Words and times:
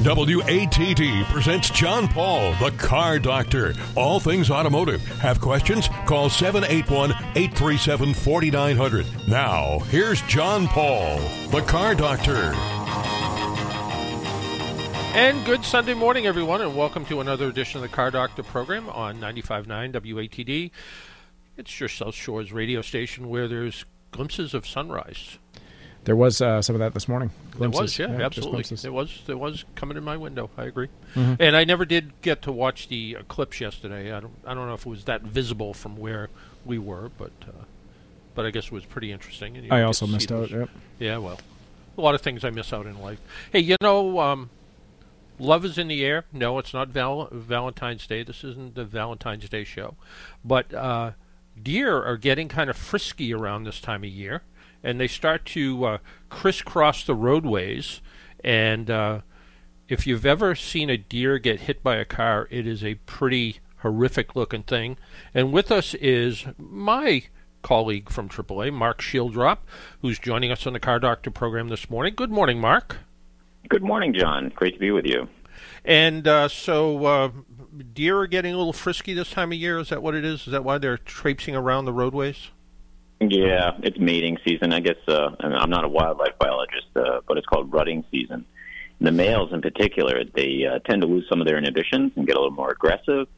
WATD 0.00 1.26
presents 1.26 1.68
John 1.68 2.08
Paul, 2.08 2.54
the 2.54 2.70
car 2.78 3.18
doctor. 3.18 3.74
All 3.94 4.18
things 4.18 4.50
automotive. 4.50 5.06
Have 5.18 5.42
questions? 5.42 5.88
Call 6.06 6.30
781 6.30 7.10
837 7.10 8.14
4900. 8.14 9.28
Now, 9.28 9.80
here's 9.90 10.22
John 10.22 10.68
Paul, 10.68 11.18
the 11.50 11.60
car 11.60 11.94
doctor. 11.94 12.54
And 15.12 15.44
good 15.44 15.66
Sunday 15.66 15.92
morning, 15.92 16.26
everyone, 16.26 16.62
and 16.62 16.74
welcome 16.74 17.04
to 17.04 17.20
another 17.20 17.48
edition 17.48 17.76
of 17.76 17.82
the 17.82 17.94
Car 17.94 18.10
Doctor 18.10 18.42
program 18.42 18.88
on 18.88 19.20
95.9 19.20 19.92
WATD. 19.92 20.70
It's 21.58 21.78
your 21.78 21.90
South 21.90 22.14
Shores 22.14 22.54
radio 22.54 22.80
station 22.80 23.28
where 23.28 23.48
there's 23.48 23.84
glimpses 24.12 24.54
of 24.54 24.66
sunrise. 24.66 25.36
There 26.04 26.16
was 26.16 26.40
uh, 26.40 26.62
some 26.62 26.74
of 26.74 26.80
that 26.80 26.94
this 26.94 27.08
morning. 27.08 27.30
Glimpses. 27.50 27.96
There 27.96 28.08
was, 28.08 28.14
yeah, 28.14 28.18
yeah 28.20 28.26
absolutely. 28.26 28.76
There 28.76 28.92
was, 28.92 29.20
there 29.26 29.36
was 29.36 29.64
coming 29.74 29.96
in 29.96 30.04
my 30.04 30.16
window. 30.16 30.48
I 30.56 30.64
agree. 30.64 30.88
Mm-hmm. 31.14 31.34
And 31.42 31.56
I 31.56 31.64
never 31.64 31.84
did 31.84 32.20
get 32.22 32.40
to 32.42 32.52
watch 32.52 32.88
the 32.88 33.18
eclipse 33.20 33.60
yesterday. 33.60 34.12
I 34.12 34.20
don't, 34.20 34.34
I 34.46 34.54
don't 34.54 34.66
know 34.66 34.74
if 34.74 34.86
it 34.86 34.88
was 34.88 35.04
that 35.04 35.22
visible 35.22 35.74
from 35.74 35.96
where 35.96 36.30
we 36.64 36.78
were, 36.78 37.10
but, 37.18 37.32
uh, 37.46 37.64
but 38.34 38.46
I 38.46 38.50
guess 38.50 38.66
it 38.66 38.72
was 38.72 38.86
pretty 38.86 39.12
interesting. 39.12 39.70
I 39.70 39.82
also 39.82 40.06
missed 40.06 40.32
out. 40.32 40.50
Yep. 40.50 40.70
Yeah, 40.98 41.18
well, 41.18 41.38
a 41.98 42.00
lot 42.00 42.14
of 42.14 42.22
things 42.22 42.44
I 42.44 42.50
miss 42.50 42.72
out 42.72 42.86
in 42.86 42.98
life. 43.00 43.20
Hey, 43.52 43.60
you 43.60 43.76
know, 43.82 44.20
um, 44.20 44.48
love 45.38 45.66
is 45.66 45.76
in 45.76 45.88
the 45.88 46.02
air. 46.04 46.24
No, 46.32 46.58
it's 46.58 46.72
not 46.72 46.88
Val- 46.88 47.28
Valentine's 47.30 48.06
Day. 48.06 48.22
This 48.22 48.42
isn't 48.42 48.74
the 48.74 48.86
Valentine's 48.86 49.48
Day 49.50 49.64
show, 49.64 49.96
but 50.42 50.72
uh, 50.72 51.12
deer 51.62 52.02
are 52.02 52.16
getting 52.16 52.48
kind 52.48 52.70
of 52.70 52.76
frisky 52.76 53.34
around 53.34 53.64
this 53.64 53.80
time 53.80 54.02
of 54.02 54.10
year 54.10 54.42
and 54.82 55.00
they 55.00 55.06
start 55.06 55.44
to 55.46 55.84
uh, 55.84 55.98
crisscross 56.28 57.04
the 57.04 57.14
roadways. 57.14 58.00
And 58.42 58.90
uh, 58.90 59.20
if 59.88 60.06
you've 60.06 60.26
ever 60.26 60.54
seen 60.54 60.90
a 60.90 60.96
deer 60.96 61.38
get 61.38 61.60
hit 61.60 61.82
by 61.82 61.96
a 61.96 62.04
car, 62.04 62.48
it 62.50 62.66
is 62.66 62.84
a 62.84 62.94
pretty 63.06 63.60
horrific 63.78 64.36
looking 64.36 64.62
thing. 64.62 64.96
And 65.34 65.52
with 65.52 65.70
us 65.70 65.94
is 65.94 66.46
my 66.58 67.24
colleague 67.62 68.10
from 68.10 68.28
AAA, 68.28 68.72
Mark 68.72 69.00
Schieldrop, 69.00 69.58
who's 70.00 70.18
joining 70.18 70.50
us 70.50 70.66
on 70.66 70.72
the 70.72 70.80
Car 70.80 70.98
Doctor 70.98 71.30
program 71.30 71.68
this 71.68 71.90
morning. 71.90 72.14
Good 72.16 72.30
morning, 72.30 72.60
Mark. 72.60 72.98
Good 73.68 73.82
morning, 73.82 74.14
John. 74.14 74.50
Great 74.54 74.74
to 74.74 74.80
be 74.80 74.90
with 74.90 75.06
you. 75.06 75.28
And 75.84 76.26
uh, 76.26 76.48
so, 76.48 77.04
uh, 77.04 77.30
deer 77.92 78.18
are 78.18 78.26
getting 78.26 78.54
a 78.54 78.56
little 78.56 78.72
frisky 78.72 79.14
this 79.14 79.30
time 79.30 79.52
of 79.52 79.58
year. 79.58 79.78
Is 79.78 79.90
that 79.90 80.02
what 80.02 80.14
it 80.14 80.24
is? 80.24 80.46
Is 80.46 80.52
that 80.52 80.64
why 80.64 80.78
they're 80.78 80.98
traipsing 80.98 81.54
around 81.54 81.84
the 81.84 81.92
roadways? 81.92 82.50
Yeah, 83.20 83.72
it's 83.82 83.98
mating 83.98 84.38
season. 84.46 84.72
I 84.72 84.80
guess 84.80 84.96
uh, 85.06 85.30
I'm 85.40 85.68
not 85.68 85.84
a 85.84 85.88
wildlife 85.88 86.38
biologist, 86.38 86.86
uh, 86.96 87.20
but 87.28 87.36
it's 87.36 87.46
called 87.46 87.70
rutting 87.72 88.02
season. 88.10 88.46
The 88.98 89.12
males, 89.12 89.52
in 89.52 89.60
particular, 89.60 90.24
they 90.24 90.64
uh, 90.66 90.78
tend 90.80 91.02
to 91.02 91.08
lose 91.08 91.26
some 91.28 91.40
of 91.40 91.46
their 91.46 91.58
inhibitions 91.58 92.12
and 92.16 92.26
get 92.26 92.36
a 92.36 92.40
little 92.40 92.54
more 92.54 92.70
aggressive, 92.70 93.28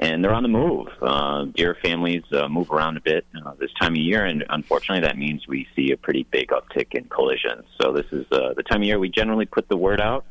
and 0.00 0.24
they're 0.24 0.34
on 0.34 0.42
the 0.42 0.48
move. 0.48 0.88
Uh, 1.00 1.44
deer 1.44 1.76
families 1.80 2.24
uh, 2.32 2.48
move 2.48 2.72
around 2.72 2.96
a 2.96 3.00
bit 3.00 3.24
uh, 3.44 3.52
this 3.60 3.70
time 3.80 3.92
of 3.92 3.98
year, 3.98 4.24
and 4.24 4.44
unfortunately, 4.50 5.06
that 5.06 5.16
means 5.16 5.46
we 5.46 5.66
see 5.76 5.92
a 5.92 5.96
pretty 5.96 6.26
big 6.30 6.48
uptick 6.48 6.94
in 6.94 7.04
collisions. 7.04 7.64
So 7.80 7.92
this 7.92 8.06
is 8.10 8.26
uh, 8.32 8.54
the 8.56 8.64
time 8.64 8.82
of 8.82 8.86
year 8.86 8.98
we 8.98 9.10
generally 9.10 9.46
put 9.46 9.68
the 9.68 9.76
word 9.76 10.00
out 10.00 10.24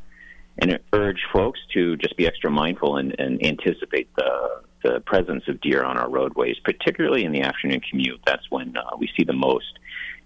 and 0.58 0.78
urge 0.91 1.22
folks 1.31 1.59
to 1.73 1.95
just 1.97 2.17
be 2.17 2.28
extra 2.28 2.52
mindful 2.52 2.97
and, 2.97 3.16
and 3.17 3.45
anticipate 3.45 4.13
the 4.16 4.61
the 4.83 5.02
presence 5.02 5.44
of 5.47 5.61
deer 5.61 5.83
on 5.83 5.97
our 5.97 6.09
roadways, 6.09 6.58
particularly 6.63 7.25
in 7.25 7.31
the 7.31 7.41
afternoon 7.41 7.81
commute. 7.81 8.22
That's 8.25 8.49
when 8.49 8.75
uh, 8.77 8.95
we 8.97 9.09
see 9.17 9.23
the 9.23 9.33
most 9.33 9.80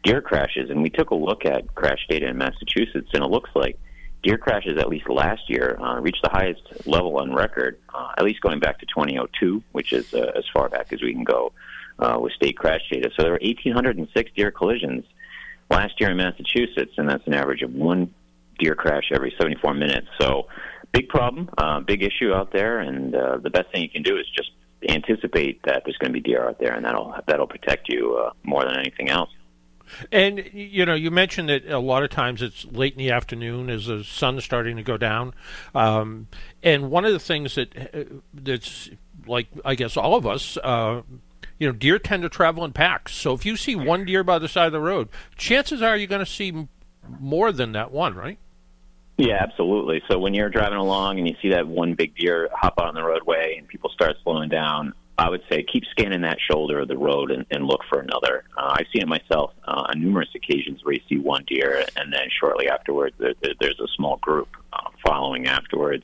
deer 0.04 0.22
crashes. 0.22 0.70
And 0.70 0.82
we 0.82 0.90
took 0.90 1.12
a 1.12 1.16
look 1.16 1.46
at 1.46 1.73
crash 1.76 2.06
data 2.09 2.28
in 2.28 2.38
Massachusetts, 2.38 3.09
and 3.14 3.24
it 3.24 3.30
looks 3.30 3.50
like 3.56 3.80
deer 4.22 4.38
crashes, 4.38 4.78
at 4.78 4.90
least 4.90 5.09
last 5.09 5.50
year, 5.50 5.78
uh, 5.81 6.00
reached 6.00 6.22
the 6.24 6.30
highest 6.30 6.62
level 6.86 7.18
on 7.18 7.34
record, 7.34 7.80
uh, 7.94 8.12
at 8.18 8.24
least 8.24 8.42
going 8.42 8.59
back 8.59 8.80
to 8.80 8.86
2002, 8.86 9.64
which 9.72 9.92
is 9.94 10.14
uh, 10.14 10.31
as 10.36 10.44
far 10.54 10.70
back 10.70 10.92
as 10.94 11.02
we 11.02 11.14
can 11.14 11.24
go 11.24 11.52
uh, 12.00 12.18
with 12.20 12.34
state 12.34 12.58
crash 12.58 12.81
data. 12.91 13.09
So 13.16 13.24
there 13.24 13.31
were 13.34 13.40
1,806 13.41 14.31
deer 14.35 14.52
collisions 14.52 15.06
last 15.70 16.00
year 16.00 16.12
in 16.12 16.18
Massachusetts, 16.18 16.94
and 16.97 17.09
that's 17.09 17.25
an 17.28 17.34
average 17.34 17.62
of 17.62 17.74
one 17.74 18.14
deer 18.59 18.75
crash 18.75 19.12
every 19.12 19.34
74 19.38 19.74
minutes. 19.74 20.08
So 20.20 20.47
big 20.94 21.09
problem, 21.09 21.50
uh, 21.58 21.81
big 21.81 22.02
issue 22.04 22.31
out 22.31 22.54
there, 22.54 22.80
and 22.80 23.14
uh, 23.14 23.38
the 23.38 23.50
best 23.50 23.72
thing 23.72 23.81
you 23.81 23.90
can 23.90 24.04
do 24.04 24.18
is 24.18 24.26
just 24.36 24.52
anticipate 24.88 25.62
that 25.64 25.84
there's 25.86 25.98
going 25.98 26.14
to 26.14 26.14
be 26.14 26.22
deer 26.22 26.48
out 26.48 26.59
there, 26.59 26.74
and 26.74 26.86
that'll 26.86 27.14
that'll 27.28 27.48
protect 27.48 27.90
you 27.90 28.16
uh, 28.16 28.31
more 28.44 28.64
than 28.64 28.78
anything 28.80 29.09
else. 29.09 29.30
And 30.12 30.50
you 30.53 30.86
know, 30.86 30.94
you 30.94 31.12
mentioned 31.12 31.50
that 31.50 31.66
a 31.68 31.80
lot 31.80 32.03
of 32.03 32.09
times 32.09 32.42
it's 32.42 32.66
late 32.66 32.94
in 32.94 33.00
the 33.00 33.12
afternoon 33.12 33.70
as 33.70 33.88
the 33.88 34.03
sun's 34.03 34.46
starting 34.46 34.78
to 34.78 34.84
go 34.84 34.98
down. 34.98 35.34
Um, 35.76 36.28
and 36.62 36.90
one 36.90 37.06
of 37.06 37.12
the 37.12 37.20
things 37.20 37.56
that 37.56 37.76
uh, 37.94 38.03
that's 38.34 38.90
like, 39.26 39.48
I 39.66 39.76
guess 39.76 39.98
all 39.98 40.16
of 40.16 40.26
us, 40.26 40.58
uh, 40.64 41.02
you 41.59 41.68
know, 41.68 41.74
deer 41.74 42.00
tend 42.00 42.24
to 42.24 42.30
travel 42.30 42.64
in 42.66 42.72
packs. 42.72 43.14
So 43.14 43.34
if 43.34 43.46
you 43.46 43.56
see 43.56 43.76
one 43.76 44.06
deer 44.06 44.24
by 44.24 44.40
the 44.40 44.48
side 44.48 44.68
of 44.68 44.74
the 44.74 44.80
road, 44.80 45.09
chances 45.38 45.82
are 45.82 45.98
you're 45.98 46.08
going 46.08 46.26
to 46.26 46.32
see 46.32 46.68
more 47.20 47.52
than 47.52 47.74
that 47.74 47.92
one, 47.92 48.16
right? 48.16 48.38
Yeah, 49.18 49.38
absolutely. 49.40 50.01
So 50.09 50.18
when 50.18 50.34
you're 50.34 50.50
driving 50.50 50.79
along 50.79 51.19
and 51.19 51.28
you 51.28 51.35
see 51.41 51.50
that 51.50 51.68
one 51.68 51.94
big 51.94 52.16
deer 52.16 52.50
hop 52.51 52.75
out 52.79 52.88
on 52.88 52.96
the 52.96 53.03
roadway 53.03 53.56
and 53.57 53.68
people 53.68 53.91
start 53.91 54.16
slowing 54.24 54.50
down, 54.50 54.94
I 55.18 55.29
would 55.29 55.44
say 55.50 55.63
keep 55.63 55.84
scanning 55.91 56.22
that 56.22 56.40
shoulder 56.50 56.79
of 56.79 56.88
the 56.88 56.97
road 56.97 57.29
and, 57.29 57.46
and 57.52 57.68
look 57.68 57.81
for 57.88 58.00
another. 58.00 58.44
Uh, 58.57 58.75
I've 58.79 58.88
seen 58.91 59.03
it 59.03 59.07
myself 59.07 59.53
uh, 59.68 59.84
on 59.90 60.02
numerous 60.02 60.29
occasions 60.35 60.84
where 60.84 60.96
you 60.96 61.02
see 61.07 61.19
one 61.19 61.44
deer 61.47 61.85
and 61.96 62.12
then 62.12 62.28
shortly 62.40 62.68
afterwards 62.68 63.16
there, 63.19 63.35
there, 63.41 63.53
there's 63.59 63.79
a 63.79 63.88
small 63.96 64.18
group 64.18 64.50
uh, 64.73 64.90
following 65.06 65.47
afterwards. 65.47 66.03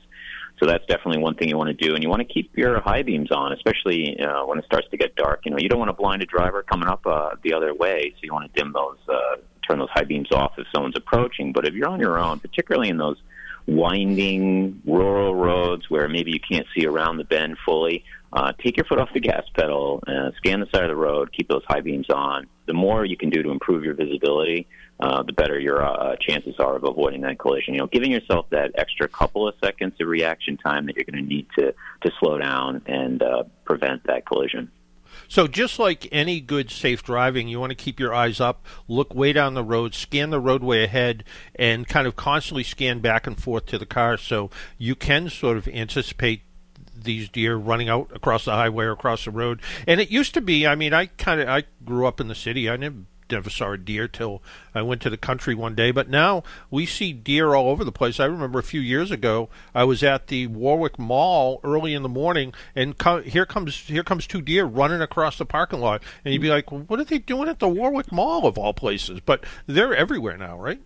So 0.60 0.66
that's 0.66 0.84
definitely 0.86 1.22
one 1.22 1.34
thing 1.34 1.48
you 1.48 1.56
want 1.56 1.76
to 1.76 1.86
do, 1.86 1.94
and 1.94 2.04
you 2.04 2.10
want 2.10 2.20
to 2.20 2.32
keep 2.32 2.54
your 2.54 2.80
high 2.82 3.02
beams 3.02 3.32
on, 3.32 3.52
especially 3.54 4.20
uh, 4.20 4.44
when 4.44 4.58
it 4.58 4.66
starts 4.66 4.86
to 4.90 4.98
get 4.98 5.16
dark. 5.16 5.40
You 5.46 5.52
know, 5.52 5.56
you 5.58 5.70
don't 5.70 5.78
want 5.78 5.88
to 5.88 5.94
blind 5.94 6.22
a 6.22 6.26
driver 6.26 6.62
coming 6.62 6.86
up 6.86 7.06
uh, 7.06 7.30
the 7.42 7.54
other 7.54 7.74
way, 7.74 8.12
so 8.14 8.20
you 8.22 8.32
want 8.32 8.52
to 8.52 8.60
dim 8.60 8.74
those 8.74 8.98
uh, 9.08 9.36
turn 9.70 9.78
those 9.78 9.90
high 9.90 10.04
beams 10.04 10.30
off 10.32 10.52
if 10.58 10.66
someone's 10.74 10.96
approaching. 10.96 11.52
But 11.52 11.66
if 11.66 11.74
you're 11.74 11.88
on 11.88 12.00
your 12.00 12.18
own, 12.18 12.40
particularly 12.40 12.88
in 12.88 12.98
those 12.98 13.20
winding 13.66 14.82
rural 14.84 15.34
roads 15.34 15.88
where 15.88 16.08
maybe 16.08 16.32
you 16.32 16.40
can't 16.40 16.66
see 16.74 16.86
around 16.86 17.18
the 17.18 17.24
bend 17.24 17.56
fully, 17.64 18.04
uh, 18.32 18.52
take 18.62 18.76
your 18.76 18.84
foot 18.84 18.98
off 18.98 19.08
the 19.12 19.20
gas 19.20 19.44
pedal, 19.54 20.02
uh, 20.06 20.30
scan 20.36 20.60
the 20.60 20.66
side 20.72 20.84
of 20.84 20.90
the 20.90 20.96
road, 20.96 21.32
keep 21.32 21.48
those 21.48 21.64
high 21.68 21.80
beams 21.80 22.08
on. 22.10 22.46
The 22.66 22.74
more 22.74 23.04
you 23.04 23.16
can 23.16 23.30
do 23.30 23.42
to 23.42 23.50
improve 23.50 23.84
your 23.84 23.94
visibility, 23.94 24.68
uh, 25.00 25.22
the 25.22 25.32
better 25.32 25.58
your 25.58 25.82
uh, 25.82 26.14
chances 26.16 26.54
are 26.58 26.76
of 26.76 26.84
avoiding 26.84 27.22
that 27.22 27.38
collision. 27.38 27.74
You 27.74 27.80
know, 27.80 27.86
giving 27.86 28.12
yourself 28.12 28.46
that 28.50 28.72
extra 28.76 29.08
couple 29.08 29.48
of 29.48 29.54
seconds 29.62 29.94
of 30.00 30.06
reaction 30.06 30.56
time 30.56 30.86
that 30.86 30.96
you're 30.96 31.06
going 31.10 31.24
to 31.24 31.28
need 31.28 31.46
to 31.58 31.74
to 32.02 32.12
slow 32.20 32.38
down 32.38 32.82
and 32.86 33.22
uh, 33.22 33.44
prevent 33.64 34.04
that 34.04 34.26
collision. 34.26 34.70
So 35.30 35.46
just 35.46 35.78
like 35.78 36.08
any 36.10 36.40
good 36.40 36.72
safe 36.72 37.04
driving, 37.04 37.46
you 37.46 37.60
want 37.60 37.70
to 37.70 37.76
keep 37.76 38.00
your 38.00 38.12
eyes 38.12 38.40
up, 38.40 38.66
look 38.88 39.14
way 39.14 39.32
down 39.32 39.54
the 39.54 39.62
road, 39.62 39.94
scan 39.94 40.30
the 40.30 40.40
roadway 40.40 40.82
ahead, 40.82 41.22
and 41.54 41.86
kind 41.86 42.08
of 42.08 42.16
constantly 42.16 42.64
scan 42.64 42.98
back 42.98 43.28
and 43.28 43.40
forth 43.40 43.66
to 43.66 43.78
the 43.78 43.86
car 43.86 44.16
so 44.16 44.50
you 44.76 44.96
can 44.96 45.30
sort 45.30 45.56
of 45.56 45.68
anticipate 45.68 46.42
these 46.92 47.28
deer 47.28 47.54
running 47.54 47.88
out 47.88 48.10
across 48.12 48.44
the 48.44 48.50
highway 48.50 48.86
or 48.86 48.90
across 48.90 49.24
the 49.24 49.30
road. 49.30 49.60
And 49.86 50.00
it 50.00 50.10
used 50.10 50.34
to 50.34 50.40
be, 50.40 50.66
I 50.66 50.74
mean, 50.74 50.92
I 50.92 51.06
kind 51.06 51.40
of 51.40 51.48
I 51.48 51.62
grew 51.84 52.08
up 52.08 52.20
in 52.20 52.26
the 52.26 52.34
city. 52.34 52.68
I 52.68 52.76
never 52.76 52.96
never 53.30 53.50
saw 53.50 53.72
a 53.72 53.78
deer 53.78 54.08
till 54.08 54.42
I 54.74 54.82
went 54.82 55.00
to 55.02 55.10
the 55.10 55.16
country 55.16 55.54
one 55.54 55.74
day. 55.74 55.90
But 55.90 56.08
now 56.08 56.42
we 56.70 56.86
see 56.86 57.12
deer 57.12 57.54
all 57.54 57.68
over 57.68 57.84
the 57.84 57.92
place. 57.92 58.20
I 58.20 58.24
remember 58.24 58.58
a 58.58 58.62
few 58.64 58.80
years 58.80 59.10
ago 59.10 59.48
I 59.74 59.84
was 59.84 60.02
at 60.02 60.28
the 60.28 60.46
Warwick 60.46 60.98
Mall 60.98 61.60
early 61.64 61.94
in 61.94 62.02
the 62.02 62.08
morning, 62.08 62.52
and 62.74 62.96
co- 62.96 63.22
here 63.22 63.46
comes 63.46 63.76
here 63.76 64.04
comes 64.04 64.26
two 64.26 64.42
deer 64.42 64.64
running 64.64 65.00
across 65.00 65.38
the 65.38 65.46
parking 65.46 65.80
lot, 65.80 66.02
and 66.24 66.32
you'd 66.32 66.42
be 66.42 66.50
like, 66.50 66.70
well, 66.70 66.84
"What 66.86 67.00
are 67.00 67.04
they 67.04 67.18
doing 67.18 67.48
at 67.48 67.58
the 67.58 67.68
Warwick 67.68 68.12
Mall 68.12 68.46
of 68.46 68.58
all 68.58 68.74
places?" 68.74 69.20
But 69.20 69.44
they're 69.66 69.94
everywhere 69.94 70.36
now, 70.36 70.58
right? 70.58 70.80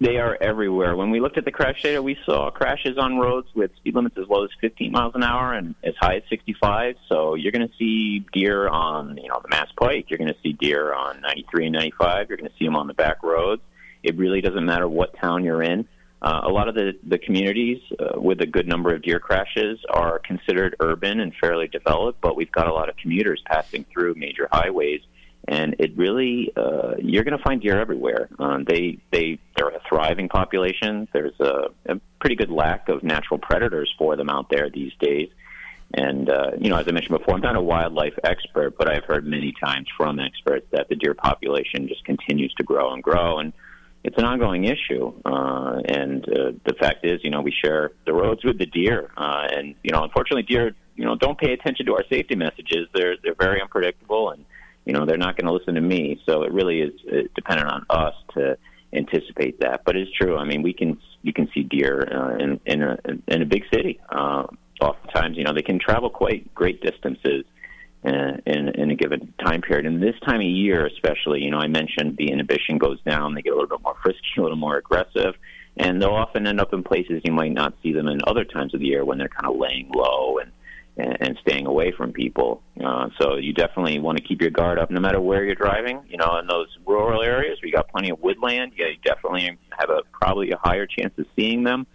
They 0.00 0.16
are 0.16 0.34
everywhere. 0.40 0.96
When 0.96 1.10
we 1.10 1.20
looked 1.20 1.36
at 1.36 1.44
the 1.44 1.52
crash 1.52 1.82
data, 1.82 2.02
we 2.02 2.16
saw 2.24 2.50
crashes 2.50 2.96
on 2.96 3.18
roads 3.18 3.48
with 3.54 3.70
speed 3.76 3.94
limits 3.94 4.16
as 4.16 4.26
low 4.28 4.44
as 4.44 4.50
15 4.58 4.90
miles 4.90 5.12
an 5.14 5.22
hour 5.22 5.52
and 5.52 5.74
as 5.84 5.92
high 6.00 6.16
as 6.16 6.22
65. 6.30 6.96
So 7.06 7.34
you're 7.34 7.52
going 7.52 7.68
to 7.68 7.74
see 7.78 8.24
deer 8.32 8.66
on, 8.66 9.18
you 9.18 9.28
know, 9.28 9.40
the 9.42 9.50
Mass 9.50 9.68
Pike. 9.78 10.06
You're 10.08 10.18
going 10.18 10.32
to 10.32 10.40
see 10.42 10.54
deer 10.54 10.94
on 10.94 11.20
93 11.20 11.66
and 11.66 11.74
95. 11.74 12.30
You're 12.30 12.38
going 12.38 12.48
to 12.48 12.56
see 12.58 12.64
them 12.64 12.76
on 12.76 12.86
the 12.86 12.94
back 12.94 13.22
roads. 13.22 13.60
It 14.02 14.16
really 14.16 14.40
doesn't 14.40 14.64
matter 14.64 14.88
what 14.88 15.14
town 15.18 15.44
you're 15.44 15.62
in. 15.62 15.86
Uh, 16.22 16.40
a 16.44 16.48
lot 16.48 16.68
of 16.68 16.74
the, 16.74 16.92
the 17.06 17.18
communities 17.18 17.82
uh, 17.98 18.18
with 18.18 18.40
a 18.40 18.46
good 18.46 18.66
number 18.66 18.94
of 18.94 19.02
deer 19.02 19.20
crashes 19.20 19.78
are 19.90 20.18
considered 20.18 20.76
urban 20.80 21.20
and 21.20 21.34
fairly 21.38 21.68
developed, 21.68 22.22
but 22.22 22.36
we've 22.36 22.52
got 22.52 22.68
a 22.68 22.72
lot 22.72 22.88
of 22.88 22.96
commuters 22.96 23.42
passing 23.46 23.84
through 23.92 24.14
major 24.14 24.48
highways 24.50 25.00
and 25.50 25.74
it 25.80 25.96
really 25.96 26.52
uh, 26.56 26.94
you're 27.02 27.24
going 27.24 27.36
to 27.36 27.42
find 27.42 27.60
deer 27.60 27.78
everywhere. 27.78 28.28
Um, 28.38 28.64
they 28.64 28.98
they 29.10 29.38
they're 29.56 29.68
a 29.68 29.80
thriving 29.88 30.28
population. 30.28 31.08
There's 31.12 31.38
a, 31.40 31.70
a 31.86 32.00
pretty 32.20 32.36
good 32.36 32.50
lack 32.50 32.88
of 32.88 33.02
natural 33.02 33.38
predators 33.38 33.92
for 33.98 34.16
them 34.16 34.30
out 34.30 34.46
there 34.48 34.70
these 34.70 34.92
days. 35.00 35.28
And 35.92 36.30
uh, 36.30 36.52
you 36.56 36.70
know, 36.70 36.76
as 36.76 36.86
I 36.86 36.92
mentioned 36.92 37.18
before, 37.18 37.34
I'm 37.34 37.40
not 37.40 37.56
a 37.56 37.60
wildlife 37.60 38.14
expert, 38.22 38.78
but 38.78 38.88
I've 38.88 39.04
heard 39.04 39.26
many 39.26 39.52
times 39.62 39.88
from 39.96 40.20
experts 40.20 40.66
that 40.70 40.88
the 40.88 40.94
deer 40.94 41.14
population 41.14 41.88
just 41.88 42.04
continues 42.04 42.54
to 42.54 42.62
grow 42.62 42.94
and 42.94 43.02
grow. 43.02 43.40
And 43.40 43.52
it's 44.04 44.16
an 44.18 44.24
ongoing 44.24 44.66
issue. 44.66 45.12
Uh, 45.26 45.80
and 45.84 46.24
uh, 46.28 46.52
the 46.64 46.74
fact 46.78 47.04
is, 47.04 47.18
you 47.24 47.30
know, 47.30 47.40
we 47.40 47.52
share 47.52 47.90
the 48.06 48.12
roads 48.12 48.44
with 48.44 48.58
the 48.58 48.66
deer, 48.66 49.10
uh, 49.16 49.48
and 49.50 49.74
you 49.82 49.90
know, 49.90 50.04
unfortunately, 50.04 50.44
deer, 50.44 50.76
you 50.94 51.04
know, 51.04 51.16
don't 51.16 51.38
pay 51.38 51.52
attention 51.52 51.86
to 51.86 51.94
our 51.94 52.04
safety 52.08 52.36
messages. 52.36 52.86
They're 52.94 53.16
they're 53.20 53.34
very 53.34 53.60
unpredictable, 53.60 54.30
and 54.30 54.44
you 54.84 54.92
know, 54.92 55.06
they're 55.06 55.18
not 55.18 55.36
going 55.36 55.46
to 55.46 55.52
listen 55.52 55.74
to 55.74 55.80
me. 55.80 56.20
So 56.26 56.42
it 56.42 56.52
really 56.52 56.80
is 56.80 57.28
dependent 57.34 57.68
on 57.68 57.86
us 57.90 58.14
to 58.34 58.56
anticipate 58.92 59.60
that. 59.60 59.82
But 59.84 59.96
it's 59.96 60.10
true. 60.12 60.36
I 60.36 60.44
mean, 60.44 60.62
we 60.62 60.72
can 60.72 60.98
you 61.22 61.32
can 61.32 61.48
see 61.54 61.62
deer 61.62 62.08
uh, 62.12 62.36
in 62.36 62.60
in 62.66 62.82
a 62.82 62.98
in 63.28 63.42
a 63.42 63.46
big 63.46 63.64
city. 63.72 64.00
Uh, 64.08 64.46
oftentimes, 64.80 65.36
you 65.36 65.44
know, 65.44 65.52
they 65.52 65.62
can 65.62 65.78
travel 65.78 66.10
quite 66.10 66.52
great 66.54 66.80
distances 66.80 67.44
uh, 68.04 68.32
in, 68.46 68.68
in 68.68 68.90
a 68.90 68.94
given 68.94 69.32
time 69.44 69.60
period. 69.60 69.86
And 69.86 70.02
this 70.02 70.14
time 70.26 70.40
of 70.40 70.46
year, 70.46 70.86
especially, 70.86 71.40
you 71.40 71.50
know, 71.50 71.58
I 71.58 71.66
mentioned 71.66 72.16
the 72.16 72.30
inhibition 72.30 72.78
goes 72.78 73.00
down. 73.02 73.34
They 73.34 73.42
get 73.42 73.52
a 73.52 73.56
little 73.56 73.68
bit 73.68 73.82
more 73.82 73.96
frisky, 74.02 74.20
a 74.38 74.42
little 74.42 74.56
more 74.56 74.78
aggressive, 74.78 75.34
and 75.76 76.00
they'll 76.00 76.10
often 76.10 76.46
end 76.46 76.60
up 76.60 76.72
in 76.72 76.82
places 76.82 77.20
you 77.24 77.32
might 77.32 77.52
not 77.52 77.74
see 77.82 77.92
them 77.92 78.08
in 78.08 78.20
other 78.26 78.44
times 78.44 78.74
of 78.74 78.80
the 78.80 78.86
year 78.86 79.04
when 79.04 79.18
they're 79.18 79.28
kind 79.28 79.52
of 79.52 79.58
laying 79.58 79.90
low 79.94 80.38
and 80.38 80.50
and 81.00 81.38
staying 81.40 81.66
away 81.66 81.92
from 81.92 82.12
people. 82.12 82.62
Uh, 82.82 83.08
so 83.20 83.36
you 83.36 83.52
definitely 83.52 83.98
want 83.98 84.18
to 84.18 84.24
keep 84.24 84.40
your 84.40 84.50
guard 84.50 84.78
up 84.78 84.90
no 84.90 85.00
matter 85.00 85.20
where 85.20 85.44
you're 85.44 85.54
driving. 85.54 86.00
You 86.08 86.18
know, 86.18 86.38
in 86.38 86.46
those 86.46 86.68
rural 86.86 87.22
areas 87.22 87.58
where 87.60 87.68
you 87.68 87.72
got 87.72 87.88
plenty 87.88 88.10
of 88.10 88.20
woodland, 88.20 88.72
yeah, 88.76 88.86
you 88.86 88.96
definitely 89.04 89.58
have 89.78 89.90
a 89.90 90.02
probably 90.12 90.50
a 90.50 90.58
higher 90.58 90.86
chance 90.86 91.12
of 91.18 91.26
seeing 91.36 91.64
them. 91.64 91.86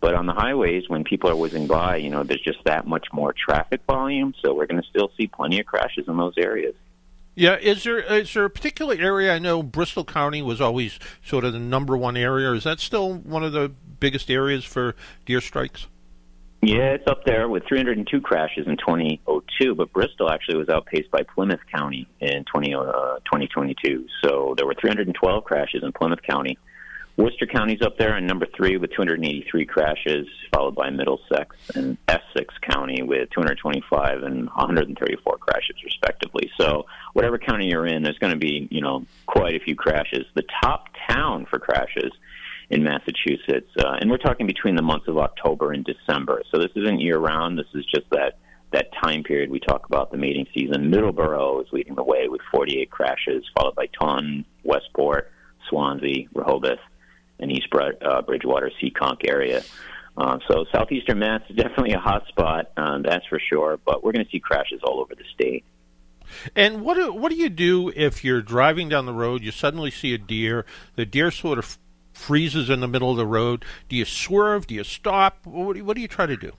But 0.00 0.14
on 0.14 0.26
the 0.26 0.32
highways, 0.32 0.88
when 0.88 1.04
people 1.04 1.30
are 1.30 1.36
whizzing 1.36 1.68
by, 1.68 1.96
you 1.96 2.10
know, 2.10 2.24
there's 2.24 2.42
just 2.42 2.58
that 2.64 2.86
much 2.88 3.06
more 3.12 3.32
traffic 3.32 3.82
volume. 3.86 4.34
So 4.42 4.52
we're 4.52 4.66
going 4.66 4.82
to 4.82 4.88
still 4.88 5.12
see 5.16 5.28
plenty 5.28 5.60
of 5.60 5.66
crashes 5.66 6.08
in 6.08 6.16
those 6.16 6.34
areas. 6.36 6.74
Yeah, 7.34 7.56
is 7.56 7.84
there 7.84 8.00
is 8.00 8.34
there 8.34 8.44
a 8.44 8.50
particular 8.50 8.94
area? 8.94 9.32
I 9.32 9.38
know 9.38 9.62
Bristol 9.62 10.04
County 10.04 10.42
was 10.42 10.60
always 10.60 10.98
sort 11.24 11.44
of 11.44 11.52
the 11.52 11.58
number 11.58 11.96
one 11.96 12.16
area. 12.16 12.52
Is 12.52 12.64
that 12.64 12.78
still 12.78 13.14
one 13.14 13.42
of 13.42 13.52
the 13.52 13.72
biggest 14.00 14.30
areas 14.30 14.64
for 14.64 14.94
deer 15.24 15.40
strikes? 15.40 15.86
Yeah, 16.64 16.92
it's 16.92 17.08
up 17.08 17.24
there 17.24 17.48
with 17.48 17.64
302 17.66 18.20
crashes 18.20 18.68
in 18.68 18.76
2002, 18.76 19.74
but 19.74 19.92
Bristol 19.92 20.30
actually 20.30 20.58
was 20.58 20.68
outpaced 20.68 21.10
by 21.10 21.22
Plymouth 21.34 21.58
County 21.74 22.06
in 22.20 22.44
20, 22.44 22.74
uh, 22.74 22.82
2022. 23.24 24.06
So 24.22 24.54
there 24.56 24.64
were 24.64 24.76
312 24.80 25.42
crashes 25.42 25.82
in 25.82 25.90
Plymouth 25.90 26.22
County 26.22 26.56
Worcester 27.16 27.46
County's 27.46 27.82
up 27.82 27.98
there 27.98 28.16
in 28.16 28.26
number 28.26 28.46
three 28.56 28.78
with 28.78 28.90
283 28.92 29.66
crashes, 29.66 30.26
followed 30.52 30.74
by 30.74 30.88
Middlesex 30.88 31.56
and 31.74 31.98
Essex 32.08 32.54
County 32.62 33.02
with 33.02 33.28
225 33.30 34.22
and 34.22 34.46
134 34.46 35.38
crashes, 35.38 35.76
respectively. 35.84 36.50
So, 36.58 36.86
whatever 37.12 37.38
county 37.38 37.66
you're 37.66 37.86
in, 37.86 38.02
there's 38.02 38.18
going 38.18 38.32
to 38.32 38.38
be, 38.38 38.66
you 38.70 38.80
know, 38.80 39.04
quite 39.26 39.54
a 39.54 39.60
few 39.60 39.76
crashes. 39.76 40.24
The 40.34 40.44
top 40.62 40.86
town 41.06 41.46
for 41.50 41.58
crashes 41.58 42.12
in 42.72 42.82
Massachusetts, 42.82 43.70
uh, 43.78 43.98
and 44.00 44.10
we're 44.10 44.16
talking 44.16 44.46
between 44.46 44.76
the 44.76 44.82
months 44.82 45.06
of 45.06 45.18
October 45.18 45.72
and 45.72 45.84
December. 45.84 46.42
So, 46.50 46.58
this 46.58 46.70
isn't 46.74 47.00
year 47.00 47.18
round. 47.18 47.58
This 47.58 47.66
is 47.74 47.84
just 47.84 48.08
that 48.10 48.38
that 48.72 48.88
time 49.02 49.22
period 49.22 49.50
we 49.50 49.60
talk 49.60 49.84
about 49.84 50.10
the 50.10 50.16
mating 50.16 50.46
season. 50.54 50.90
Middleborough 50.90 51.60
is 51.60 51.68
leading 51.72 51.94
the 51.94 52.02
way 52.02 52.28
with 52.28 52.40
48 52.50 52.90
crashes, 52.90 53.44
followed 53.54 53.74
by 53.74 53.86
Taunton, 54.00 54.46
Westport, 54.64 55.30
Swansea, 55.68 56.26
Rehoboth 56.34 56.78
and 57.38 57.52
East 57.52 57.68
uh, 57.74 58.22
Bridgewater, 58.22 58.70
Seekonk 58.82 59.28
area. 59.28 59.62
Uh, 60.16 60.38
so 60.48 60.64
southeastern 60.72 61.18
Mass 61.18 61.42
is 61.50 61.56
definitely 61.56 61.92
a 61.92 61.98
hot 61.98 62.26
spot, 62.28 62.70
uh, 62.78 62.98
that's 63.04 63.26
for 63.26 63.38
sure. 63.38 63.78
But 63.84 64.02
we're 64.02 64.12
going 64.12 64.24
to 64.24 64.30
see 64.30 64.40
crashes 64.40 64.80
all 64.82 65.00
over 65.00 65.14
the 65.14 65.24
state. 65.34 65.64
And 66.56 66.82
what 66.82 66.94
do, 66.94 67.12
what 67.12 67.30
do 67.30 67.36
you 67.36 67.48
do 67.48 67.92
if 67.94 68.24
you're 68.24 68.40
driving 68.40 68.88
down 68.88 69.06
the 69.06 69.12
road, 69.12 69.42
you 69.42 69.50
suddenly 69.50 69.90
see 69.90 70.14
a 70.14 70.18
deer, 70.18 70.64
the 70.96 71.04
deer 71.04 71.30
sort 71.30 71.58
of 71.58 71.78
freezes 72.12 72.70
in 72.70 72.80
the 72.80 72.88
middle 72.88 73.10
of 73.10 73.16
the 73.16 73.26
road? 73.26 73.64
Do 73.88 73.96
you 73.96 74.04
swerve? 74.04 74.66
Do 74.66 74.74
you 74.74 74.84
stop? 74.84 75.46
What 75.46 75.76
do, 75.76 75.84
what 75.84 75.96
do 75.96 76.02
you 76.02 76.08
try 76.08 76.26
to 76.26 76.36
do? 76.36 76.52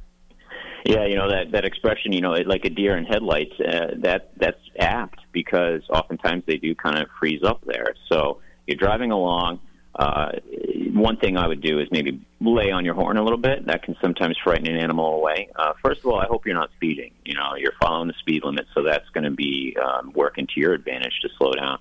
Yeah, 0.85 1.05
you 1.05 1.15
know 1.15 1.29
that 1.29 1.51
that 1.51 1.63
expression, 1.63 2.11
you 2.11 2.19
know, 2.19 2.31
like 2.45 2.65
a 2.65 2.69
deer 2.69 2.97
in 2.97 3.05
headlights. 3.05 3.53
Uh, 3.59 3.95
that 3.99 4.31
that's 4.35 4.59
apt 4.77 5.19
because 5.31 5.81
oftentimes 5.89 6.43
they 6.45 6.57
do 6.57 6.75
kind 6.75 6.97
of 6.97 7.07
freeze 7.19 7.41
up 7.43 7.61
there. 7.65 7.95
So 8.09 8.39
you're 8.67 8.77
driving 8.77 9.11
along 9.11 9.59
uh, 9.95 10.31
one 10.93 11.17
thing 11.17 11.37
I 11.37 11.47
would 11.47 11.61
do 11.61 11.79
is 11.79 11.87
maybe 11.91 12.19
lay 12.39 12.71
on 12.71 12.83
your 12.83 12.95
horn 12.95 13.17
a 13.17 13.23
little 13.23 13.37
bit. 13.37 13.67
That 13.67 13.83
can 13.83 13.95
sometimes 14.01 14.37
frighten 14.43 14.67
an 14.67 14.77
animal 14.77 15.15
away. 15.15 15.49
Uh, 15.55 15.73
first 15.83 15.99
of 15.99 16.07
all, 16.07 16.19
I 16.19 16.25
hope 16.25 16.45
you're 16.45 16.55
not 16.55 16.71
speeding. 16.75 17.11
You 17.25 17.35
know, 17.35 17.55
you're 17.57 17.73
following 17.79 18.07
the 18.07 18.15
speed 18.19 18.43
limit, 18.43 18.65
so 18.73 18.81
that's 18.83 19.07
going 19.09 19.25
to 19.25 19.31
be 19.31 19.77
um, 19.83 20.11
working 20.15 20.47
to 20.47 20.59
your 20.59 20.73
advantage 20.73 21.13
to 21.21 21.29
slow 21.37 21.51
down. 21.51 21.75
Uh, 21.75 21.77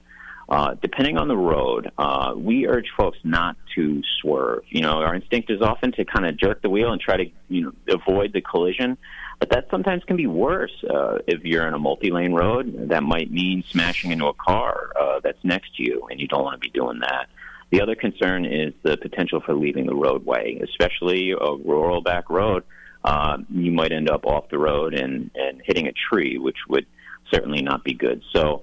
depending 0.82 1.16
on 1.16 1.28
the 1.28 1.36
road, 1.36 1.90
uh, 1.96 2.34
we 2.36 2.66
urge 2.66 2.88
folks 2.96 3.18
not 3.24 3.56
to 3.74 4.02
swerve. 4.20 4.64
You 4.68 4.82
know, 4.82 5.02
our 5.02 5.14
instinct 5.14 5.50
is 5.50 5.62
often 5.62 5.92
to 5.92 6.04
kind 6.04 6.26
of 6.26 6.36
jerk 6.36 6.60
the 6.60 6.68
wheel 6.68 6.92
and 6.92 7.00
try 7.00 7.16
to, 7.16 7.24
you 7.48 7.62
know, 7.62 7.72
avoid 7.88 8.32
the 8.32 8.42
collision. 8.42 8.98
But 9.38 9.50
that 9.50 9.68
sometimes 9.70 10.04
can 10.04 10.16
be 10.16 10.26
worse 10.26 10.72
uh, 10.88 11.18
if 11.26 11.42
you're 11.42 11.66
in 11.66 11.74
a 11.74 11.78
multi-lane 11.78 12.32
road. 12.32 12.90
That 12.90 13.02
might 13.02 13.30
mean 13.30 13.64
smashing 13.66 14.12
into 14.12 14.26
a 14.26 14.34
car 14.34 14.90
uh, 15.00 15.20
that's 15.20 15.42
next 15.42 15.74
to 15.76 15.82
you, 15.82 16.06
and 16.10 16.20
you 16.20 16.28
don't 16.28 16.44
want 16.44 16.54
to 16.54 16.60
be 16.60 16.70
doing 16.70 17.00
that. 17.00 17.28
The 17.70 17.80
other 17.80 17.94
concern 17.94 18.44
is 18.44 18.74
the 18.82 18.98
potential 18.98 19.40
for 19.40 19.54
leaving 19.54 19.86
the 19.86 19.94
roadway, 19.94 20.60
especially 20.62 21.30
a 21.30 21.54
rural 21.64 22.02
back 22.02 22.28
road. 22.28 22.64
Uh, 23.02 23.38
you 23.48 23.72
might 23.72 23.90
end 23.90 24.10
up 24.10 24.26
off 24.26 24.50
the 24.50 24.58
road 24.58 24.92
and, 24.92 25.30
and 25.34 25.62
hitting 25.64 25.86
a 25.86 25.92
tree, 25.92 26.36
which 26.36 26.58
would 26.68 26.86
certainly 27.32 27.62
not 27.62 27.82
be 27.82 27.94
good. 27.94 28.22
So, 28.34 28.62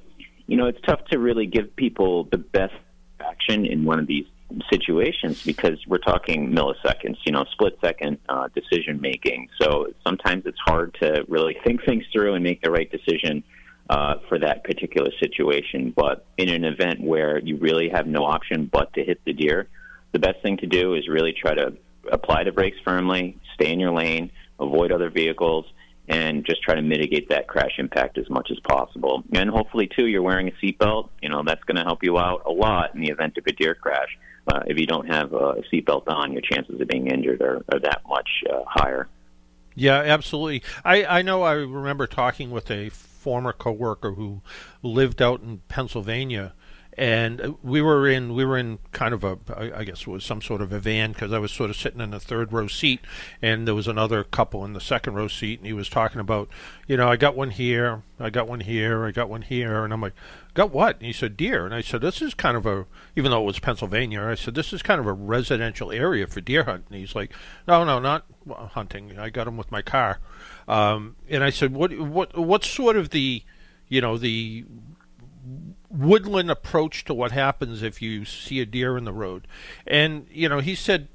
you 0.49 0.57
know, 0.57 0.65
it's 0.65 0.81
tough 0.81 1.05
to 1.11 1.19
really 1.19 1.45
give 1.45 1.75
people 1.75 2.23
the 2.25 2.39
best 2.39 2.73
action 3.19 3.65
in 3.65 3.85
one 3.85 3.99
of 3.99 4.07
these 4.07 4.25
situations 4.71 5.43
because 5.43 5.77
we're 5.87 5.99
talking 5.99 6.51
milliseconds, 6.51 7.17
you 7.23 7.31
know, 7.31 7.45
split 7.51 7.77
second 7.81 8.17
uh, 8.27 8.47
decision 8.55 8.99
making. 8.99 9.47
So 9.61 9.93
sometimes 10.03 10.47
it's 10.47 10.57
hard 10.65 10.95
to 11.01 11.23
really 11.27 11.55
think 11.63 11.85
things 11.85 12.03
through 12.11 12.33
and 12.33 12.43
make 12.43 12.63
the 12.63 12.71
right 12.71 12.91
decision 12.91 13.43
uh, 13.91 14.15
for 14.27 14.39
that 14.39 14.63
particular 14.63 15.11
situation. 15.19 15.93
But 15.95 16.25
in 16.37 16.49
an 16.49 16.63
event 16.63 16.99
where 16.99 17.37
you 17.37 17.57
really 17.57 17.89
have 17.89 18.07
no 18.07 18.25
option 18.25 18.65
but 18.71 18.91
to 18.93 19.03
hit 19.03 19.21
the 19.25 19.33
deer, 19.33 19.67
the 20.13 20.19
best 20.19 20.41
thing 20.41 20.57
to 20.57 20.65
do 20.65 20.95
is 20.95 21.07
really 21.07 21.33
try 21.33 21.53
to 21.53 21.73
apply 22.11 22.43
the 22.43 22.51
brakes 22.51 22.77
firmly, 22.83 23.37
stay 23.53 23.71
in 23.71 23.79
your 23.79 23.91
lane, 23.91 24.31
avoid 24.59 24.91
other 24.91 25.11
vehicles, 25.11 25.65
and 26.09 26.43
just 26.43 26.63
try 26.63 26.73
to 26.73 26.81
mitigate 26.81 27.29
that 27.29 27.47
crash 27.47 27.73
impact 27.77 28.17
as 28.17 28.29
much 28.29 28.49
as 28.51 28.59
possible. 28.67 29.23
And 29.33 29.49
hopefully, 29.49 29.87
too, 29.87 30.07
you're 30.07 30.23
wearing 30.23 30.47
a 30.47 30.51
seatbelt. 30.65 31.09
You 31.21 31.29
know 31.29 31.43
that's 31.45 31.63
going 31.63 31.77
to 31.77 31.83
help 31.83 32.03
you 32.03 32.17
out 32.17 32.43
a 32.45 32.51
lot 32.51 32.95
in 32.95 33.01
the 33.01 33.09
event 33.09 33.37
of 33.37 33.45
a 33.45 33.51
deer 33.51 33.75
crash. 33.75 34.17
Uh, 34.47 34.61
if 34.65 34.79
you 34.79 34.87
don't 34.87 35.07
have 35.07 35.33
a 35.33 35.61
seatbelt 35.71 36.07
on, 36.07 36.33
your 36.33 36.41
chances 36.41 36.81
of 36.81 36.87
being 36.87 37.07
injured 37.07 37.41
are, 37.41 37.63
are 37.71 37.79
that 37.79 38.01
much 38.09 38.29
uh, 38.51 38.63
higher. 38.65 39.07
Yeah, 39.75 39.99
absolutely. 39.99 40.63
I, 40.83 41.05
I 41.05 41.21
know 41.21 41.43
I 41.43 41.53
remember 41.53 42.07
talking 42.07 42.49
with 42.49 42.71
a 42.71 42.89
former 42.89 43.53
coworker 43.53 44.13
who 44.13 44.41
lived 44.81 45.21
out 45.21 45.41
in 45.41 45.61
Pennsylvania, 45.67 46.53
and 46.99 47.55
we 47.63 47.81
were 47.81 48.09
in 48.09 48.33
we 48.35 48.43
were 48.43 48.57
in 48.57 48.77
kind 48.91 49.13
of 49.13 49.23
a 49.23 49.37
I 49.73 49.85
guess 49.85 50.01
it 50.01 50.07
was 50.07 50.25
some 50.25 50.41
sort 50.41 50.61
of 50.61 50.73
a 50.73 50.81
van 50.81 51.13
because 51.13 51.31
I 51.31 51.39
was 51.39 51.49
sort 51.49 51.69
of 51.69 51.77
sitting 51.77 52.01
in 52.01 52.11
the 52.11 52.19
third 52.19 52.51
row 52.51 52.67
seat, 52.67 52.99
and 53.41 53.65
there 53.65 53.73
was 53.73 53.87
another 53.87 54.25
couple 54.25 54.65
in 54.65 54.73
the 54.73 54.81
second 54.81 55.13
row 55.13 55.29
seat, 55.29 55.59
and 55.59 55.65
he 55.65 55.71
was 55.71 55.87
talking 55.87 56.19
about, 56.19 56.49
you 56.87 56.97
know, 56.97 57.07
I 57.07 57.15
got 57.15 57.37
one 57.37 57.51
here, 57.51 58.03
I 58.19 58.29
got 58.29 58.49
one 58.49 58.59
here, 58.59 59.05
I 59.05 59.11
got 59.11 59.29
one 59.29 59.43
here, 59.43 59.85
and 59.85 59.93
I'm 59.93 60.01
like, 60.01 60.13
got 60.53 60.71
what? 60.71 60.97
And 60.97 61.05
he 61.05 61.13
said 61.13 61.37
deer, 61.37 61.65
and 61.65 61.73
I 61.73 61.79
said 61.79 62.01
this 62.01 62.21
is 62.21 62.33
kind 62.33 62.57
of 62.57 62.65
a 62.65 62.85
even 63.15 63.31
though 63.31 63.43
it 63.43 63.45
was 63.45 63.59
Pennsylvania, 63.59 64.21
I 64.21 64.35
said 64.35 64.53
this 64.53 64.73
is 64.73 64.81
kind 64.81 64.99
of 64.99 65.07
a 65.07 65.13
residential 65.13 65.93
area 65.93 66.27
for 66.27 66.41
deer 66.41 66.65
hunting. 66.65 66.99
He's 66.99 67.15
like, 67.15 67.31
no, 67.65 67.85
no, 67.85 67.99
not 67.99 68.25
hunting. 68.49 69.17
I 69.17 69.29
got 69.29 69.45
them 69.45 69.55
with 69.55 69.71
my 69.71 69.81
car. 69.81 70.19
Um, 70.67 71.15
and 71.29 71.45
I 71.45 71.49
said, 71.49 71.73
what, 71.73 71.97
what, 71.97 72.37
what's 72.37 72.69
sort 72.69 72.97
of 72.97 73.11
the, 73.11 73.41
you 73.87 74.01
know, 74.01 74.17
the 74.17 74.65
woodland 75.89 76.51
approach 76.51 77.03
to 77.05 77.13
what 77.13 77.31
happens 77.31 77.81
if 77.81 78.01
you 78.01 78.25
see 78.25 78.59
a 78.59 78.65
deer 78.65 78.97
in 78.97 79.05
the 79.05 79.13
road? 79.13 79.47
And 79.87 80.27
you 80.31 80.49
know, 80.49 80.59
he 80.59 80.75
said 80.75 81.07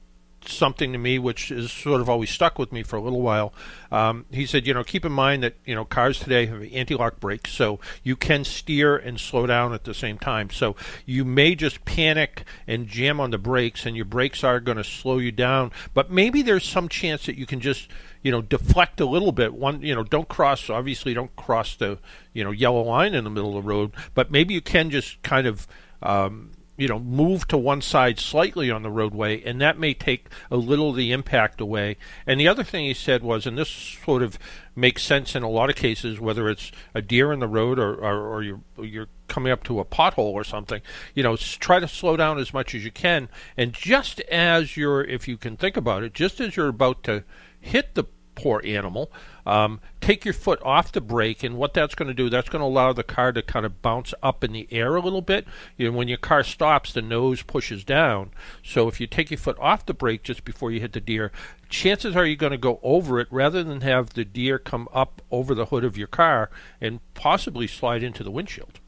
something 0.49 0.93
to 0.93 0.99
me 0.99 1.19
which 1.19 1.51
is 1.51 1.73
sort 1.73 2.01
of 2.01 2.09
always 2.09 2.31
stuck 2.31 2.59
with 2.59 2.73
me 2.73 2.83
for 2.83 2.97
a 2.97 3.01
little 3.01 3.23
while. 3.23 3.53
Um, 3.91 4.27
he 4.31 4.47
said, 4.47 4.67
you 4.67 4.75
know, 4.75 4.85
keep 4.85 5.05
in 5.05 5.13
mind 5.13 5.43
that 5.43 5.55
you 5.65 5.75
know 5.75 5.85
cars 5.85 6.19
today 6.19 6.47
have 6.47 6.63
anti-lock 6.73 7.21
brakes, 7.21 7.53
so 7.53 7.81
you 8.03 8.17
can 8.17 8.45
steer 8.45 8.97
and 8.97 9.19
slow 9.19 9.47
down 9.47 9.73
at 9.73 9.85
the 9.85 9.95
same 9.95 10.19
time. 10.19 10.51
So 10.51 10.77
you 11.07 11.25
may 11.25 11.55
just 11.55 11.85
panic 11.85 12.45
and 12.67 12.87
jam 12.87 13.21
on 13.21 13.31
the 13.31 13.39
brakes, 13.39 13.87
and 13.87 13.97
your 13.97 14.05
brakes 14.05 14.45
are 14.45 14.61
going 14.61 14.79
to 14.79 14.85
slow 14.85 15.19
you 15.19 15.33
down. 15.33 15.73
But 15.93 16.11
maybe 16.11 16.43
there's 16.43 16.65
some 16.65 16.89
chance 16.89 17.27
that 17.27 17.39
you 17.39 17.47
can 17.47 17.61
just 17.61 17.89
you 18.25 18.33
know 18.33 18.43
deflect 18.43 19.01
a 19.01 19.07
little 19.07 19.31
bit. 19.31 19.55
One, 19.55 19.81
you 19.83 19.95
know, 19.95 20.03
don't 20.03 20.29
cross. 20.29 20.69
Obviously, 20.69 21.15
don't 21.15 21.35
cross 21.37 21.77
the 21.77 21.99
you 22.33 22.43
know 22.43 22.51
yellow 22.51 22.83
line 22.83 23.15
in 23.15 23.23
the 23.23 23.31
middle 23.31 23.57
of 23.57 23.63
the 23.63 23.69
road, 23.69 23.93
but 24.15 24.33
maybe 24.33 24.55
you 24.55 24.61
can 24.61 24.91
just 24.91 25.23
kind 25.23 25.47
of 25.47 25.69
um, 26.03 26.51
you 26.77 26.89
know, 26.89 26.99
move 26.99 27.47
to 27.49 27.57
one 27.57 27.81
side 27.81 28.19
slightly 28.19 28.71
on 28.71 28.83
the 28.83 28.91
roadway, 28.91 29.41
and 29.43 29.61
that 29.61 29.79
may 29.79 29.95
take 29.95 30.27
a 30.51 30.57
little 30.57 30.91
of 30.91 30.97
the 30.97 31.13
impact 31.13 31.61
away. 31.61 31.97
And 32.27 32.41
the 32.41 32.49
other 32.49 32.65
thing 32.65 32.85
he 32.85 32.95
said 32.95 33.23
was, 33.23 33.47
and 33.47 33.57
this 33.57 33.71
sort 33.71 34.23
of 34.23 34.39
makes 34.75 35.05
sense 35.05 35.37
in 35.37 35.45
a 35.45 35.49
lot 35.49 35.71
of 35.71 35.77
cases, 35.77 36.19
whether 36.19 36.49
it's 36.49 36.73
a 36.93 37.01
deer 37.01 37.33
in 37.33 37.39
the 37.39 37.47
road 37.47 37.79
or, 37.79 37.95
or, 37.95 38.35
or 38.35 38.43
you're, 38.43 38.61
you're 38.79 39.09
coming 39.29 39.53
up 39.53 39.63
to 39.65 39.79
a 39.79 39.85
pothole 39.85 40.33
or 40.33 40.43
something, 40.43 40.81
you 41.15 41.23
know, 41.23 41.37
try 41.37 41.79
to 41.79 41.87
slow 41.87 42.17
down 42.17 42.39
as 42.39 42.53
much 42.53 42.75
as 42.75 42.85
you 42.85 42.91
can. 42.91 43.29
And 43.57 43.73
just 43.73 44.21
as 44.23 44.77
you're, 44.77 45.05
if 45.05 45.29
you 45.29 45.37
can 45.37 45.57
think 45.57 45.77
about 45.77 46.03
it, 46.03 46.13
just 46.13 46.41
as 46.41 46.57
you're 46.57 46.69
about 46.69 47.05
to 47.05 47.23
hit 47.65 47.95
the 47.95 48.05
poor 48.35 48.61
animal, 48.65 49.11
um, 49.47 49.81
take 50.01 50.25
your 50.25 50.35
foot 50.35 50.61
off 50.63 50.93
the 50.93 51.01
brake, 51.01 51.43
and 51.43 51.57
what 51.57 51.75
that's 51.75 51.95
going 51.95 52.09
to 52.09 52.15
do, 52.15 52.29
that's 52.29 52.49
going 52.49 52.61
to 52.61 52.67
allow 52.67 52.93
the 52.93 53.03
car 53.03 53.33
to 53.33 53.43
kind 53.43 53.65
of 53.65 53.83
bounce 53.83 54.13
up 54.23 54.43
in 54.43 54.53
the 54.53 54.67
air 54.71 54.97
a 54.97 55.01
little 55.01 55.23
bit. 55.23 55.47
You 55.77 55.91
know, 55.91 55.97
when 55.97 56.09
your 56.09 56.19
car 56.19 56.43
stops, 56.43 56.93
the 56.93 57.03
nose 57.03 57.43
pushes 57.43 57.85
down. 57.85 58.31
So 58.63 58.89
if 58.89 59.01
you 59.01 59.07
take 59.07 59.31
your 59.31 59.39
foot 59.39 59.59
off 59.61 59.87
the 59.87 59.95
brake 59.95 60.23
just 60.23 60.45
before 60.45 60.71
you 60.71 60.81
hit 60.81 60.93
the 60.93 61.01
deer, 61.01 61.33
chances 61.69 62.17
are 62.17 62.27
you're 62.27 62.37
going 62.37 62.53
to 62.53 62.59
go 62.59 62.81
over 62.83 63.21
it 63.21 63.29
rather 63.31 63.63
than 63.63 63.81
have 63.83 64.11
the 64.11 64.25
deer 64.25 64.59
come 64.59 64.89
up 64.93 65.23
over 65.31 65.55
the 65.55 65.67
hood 65.67 65.85
of 65.85 65.97
your 65.97 66.09
car 66.09 66.51
and 66.81 67.01
possibly 67.15 67.67
slide 67.67 68.03
into 68.03 68.23
the 68.23 68.31
windshield. 68.31 68.81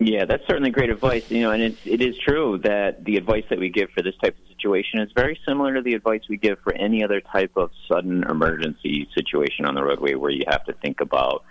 Yeah, 0.00 0.26
that's 0.26 0.46
certainly 0.46 0.70
great 0.70 0.90
advice. 0.90 1.24
You 1.28 1.42
know, 1.42 1.50
and 1.50 1.62
it's, 1.62 1.80
it 1.84 2.00
is 2.00 2.16
true 2.24 2.58
that 2.62 3.04
the 3.04 3.16
advice 3.16 3.44
that 3.50 3.58
we 3.58 3.68
give 3.68 3.90
for 3.90 4.02
this 4.02 4.14
type 4.22 4.36
of 4.38 4.46
situation 4.48 5.00
is 5.00 5.10
very 5.14 5.38
similar 5.46 5.74
to 5.74 5.82
the 5.82 5.94
advice 5.94 6.22
we 6.28 6.36
give 6.36 6.58
for 6.60 6.72
any 6.74 7.02
other 7.02 7.20
type 7.20 7.52
of 7.56 7.70
sudden 7.88 8.22
emergency 8.24 9.08
situation 9.14 9.64
on 9.64 9.74
the 9.74 9.82
roadway 9.82 10.14
where 10.14 10.30
you 10.30 10.44
have 10.48 10.64
to 10.66 10.72
think 10.72 11.00
about 11.00 11.44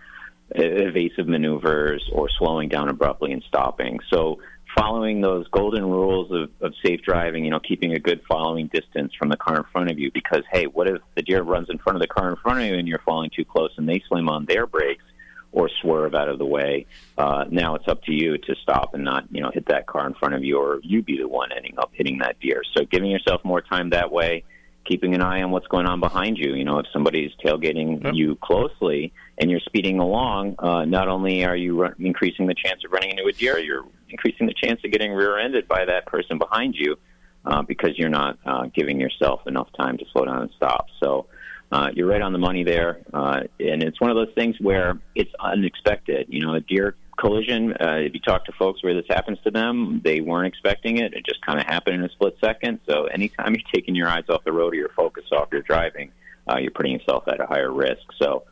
evasive 0.55 1.27
maneuvers 1.27 2.09
or 2.13 2.29
slowing 2.39 2.69
down 2.69 2.87
abruptly 2.87 3.33
and 3.33 3.43
stopping. 3.49 3.99
So 4.09 4.39
following 4.77 5.19
those 5.19 5.45
golden 5.49 5.85
rules 5.85 6.31
of, 6.31 6.49
of 6.61 6.73
safe 6.85 7.01
driving, 7.01 7.43
you 7.43 7.51
know, 7.51 7.59
keeping 7.59 7.93
a 7.93 7.99
good 7.99 8.21
following 8.29 8.67
distance 8.67 9.13
from 9.17 9.27
the 9.27 9.37
car 9.37 9.57
in 9.57 9.63
front 9.73 9.91
of 9.91 9.99
you 9.99 10.09
because, 10.13 10.43
hey, 10.51 10.67
what 10.67 10.87
if 10.87 11.01
the 11.15 11.21
deer 11.21 11.41
runs 11.41 11.69
in 11.69 11.79
front 11.79 11.97
of 11.97 12.01
the 12.01 12.07
car 12.07 12.29
in 12.29 12.35
front 12.37 12.59
of 12.59 12.65
you 12.65 12.75
and 12.75 12.87
you're 12.87 13.01
falling 13.03 13.29
too 13.35 13.43
close 13.43 13.71
and 13.77 13.89
they 13.89 14.01
slam 14.07 14.29
on 14.29 14.45
their 14.45 14.65
brakes? 14.65 15.03
Or 15.51 15.69
swerve 15.81 16.13
out 16.13 16.29
of 16.29 16.37
the 16.37 16.45
way. 16.45 16.85
Uh, 17.17 17.45
now 17.49 17.75
it's 17.75 17.87
up 17.87 18.03
to 18.03 18.13
you 18.13 18.37
to 18.37 18.55
stop 18.61 18.93
and 18.93 19.03
not, 19.03 19.25
you 19.31 19.41
know, 19.41 19.51
hit 19.53 19.65
that 19.67 19.87
car 19.87 20.05
in 20.05 20.13
front 20.13 20.35
of 20.35 20.43
you, 20.43 20.57
or 20.59 20.79
you 20.83 21.01
be 21.01 21.17
the 21.17 21.27
one 21.27 21.49
ending 21.55 21.75
up 21.77 21.91
hitting 21.93 22.19
that 22.19 22.39
deer. 22.39 22.61
So 22.75 22.85
giving 22.85 23.09
yourself 23.09 23.43
more 23.43 23.61
time 23.61 23.89
that 23.91 24.11
way, 24.11 24.43
keeping 24.85 25.15
an 25.15 25.21
eye 25.21 25.41
on 25.41 25.51
what's 25.51 25.67
going 25.67 25.85
on 25.85 25.99
behind 25.99 26.37
you. 26.37 26.53
You 26.53 26.63
know, 26.63 26.79
if 26.79 26.85
somebody's 26.93 27.31
tailgating 27.43 28.03
yep. 28.03 28.13
you 28.13 28.35
closely 28.35 29.13
and 29.37 29.49
you're 29.49 29.59
speeding 29.61 29.99
along, 29.99 30.55
uh, 30.59 30.85
not 30.85 31.07
only 31.07 31.43
are 31.45 31.55
you 31.55 31.81
run- 31.81 31.95
increasing 31.99 32.47
the 32.47 32.55
chance 32.55 32.83
of 32.85 32.91
running 32.91 33.11
into 33.11 33.25
a 33.25 33.31
deer, 33.31 33.57
you're 33.57 33.85
increasing 34.09 34.47
the 34.47 34.53
chance 34.53 34.79
of 34.85 34.91
getting 34.91 35.11
rear-ended 35.11 35.67
by 35.67 35.85
that 35.85 36.05
person 36.05 36.37
behind 36.37 36.75
you 36.75 36.97
uh, 37.45 37.61
because 37.61 37.97
you're 37.97 38.09
not 38.09 38.37
uh, 38.45 38.65
giving 38.73 38.99
yourself 38.99 39.45
enough 39.47 39.67
time 39.77 39.97
to 39.97 40.05
slow 40.11 40.25
down 40.25 40.41
and 40.41 40.51
stop. 40.55 40.87
So 41.01 41.27
uh, 41.71 41.89
you're 41.93 42.07
right 42.07 42.21
on 42.21 42.31
the 42.31 42.39
money 42.39 42.63
there, 42.63 43.01
uh, 43.13 43.41
and 43.59 43.83
it's 43.83 43.99
one 43.99 44.09
of 44.09 44.15
those 44.15 44.33
things 44.35 44.55
where 44.59 44.99
it's 45.15 45.31
unexpected. 45.39 46.27
You 46.29 46.45
know, 46.45 46.53
a 46.53 46.61
deer 46.61 46.95
collision. 47.17 47.73
Uh, 47.73 47.97
if 47.97 48.13
you 48.13 48.21
talk 48.21 48.45
to 48.45 48.53
folks 48.53 48.81
where 48.83 48.93
this 48.93 49.05
happens 49.09 49.37
to 49.43 49.51
them, 49.51 50.01
they 50.03 50.21
weren't 50.21 50.47
expecting 50.47 50.97
it. 50.97 51.13
It 51.13 51.25
just 51.25 51.45
kind 51.45 51.59
of 51.59 51.65
happened 51.65 51.95
in 51.95 52.03
a 52.03 52.09
split 52.09 52.37
second. 52.39 52.79
So 52.87 53.05
anytime 53.05 53.53
you're 53.53 53.69
taking 53.73 53.95
your 53.95 54.07
eyes 54.07 54.23
off 54.29 54.43
the 54.45 54.53
road 54.53 54.73
or 54.73 54.77
your 54.77 54.89
focus 54.95 55.25
off 55.31 55.49
your 55.51 55.61
driving, 55.61 56.11
uh, 56.49 56.57
you're 56.57 56.71
putting 56.71 56.93
yourself 56.93 57.23
at 57.27 57.41
a 57.41 57.45
higher 57.45 57.71
risk. 57.71 58.03
So 58.21 58.43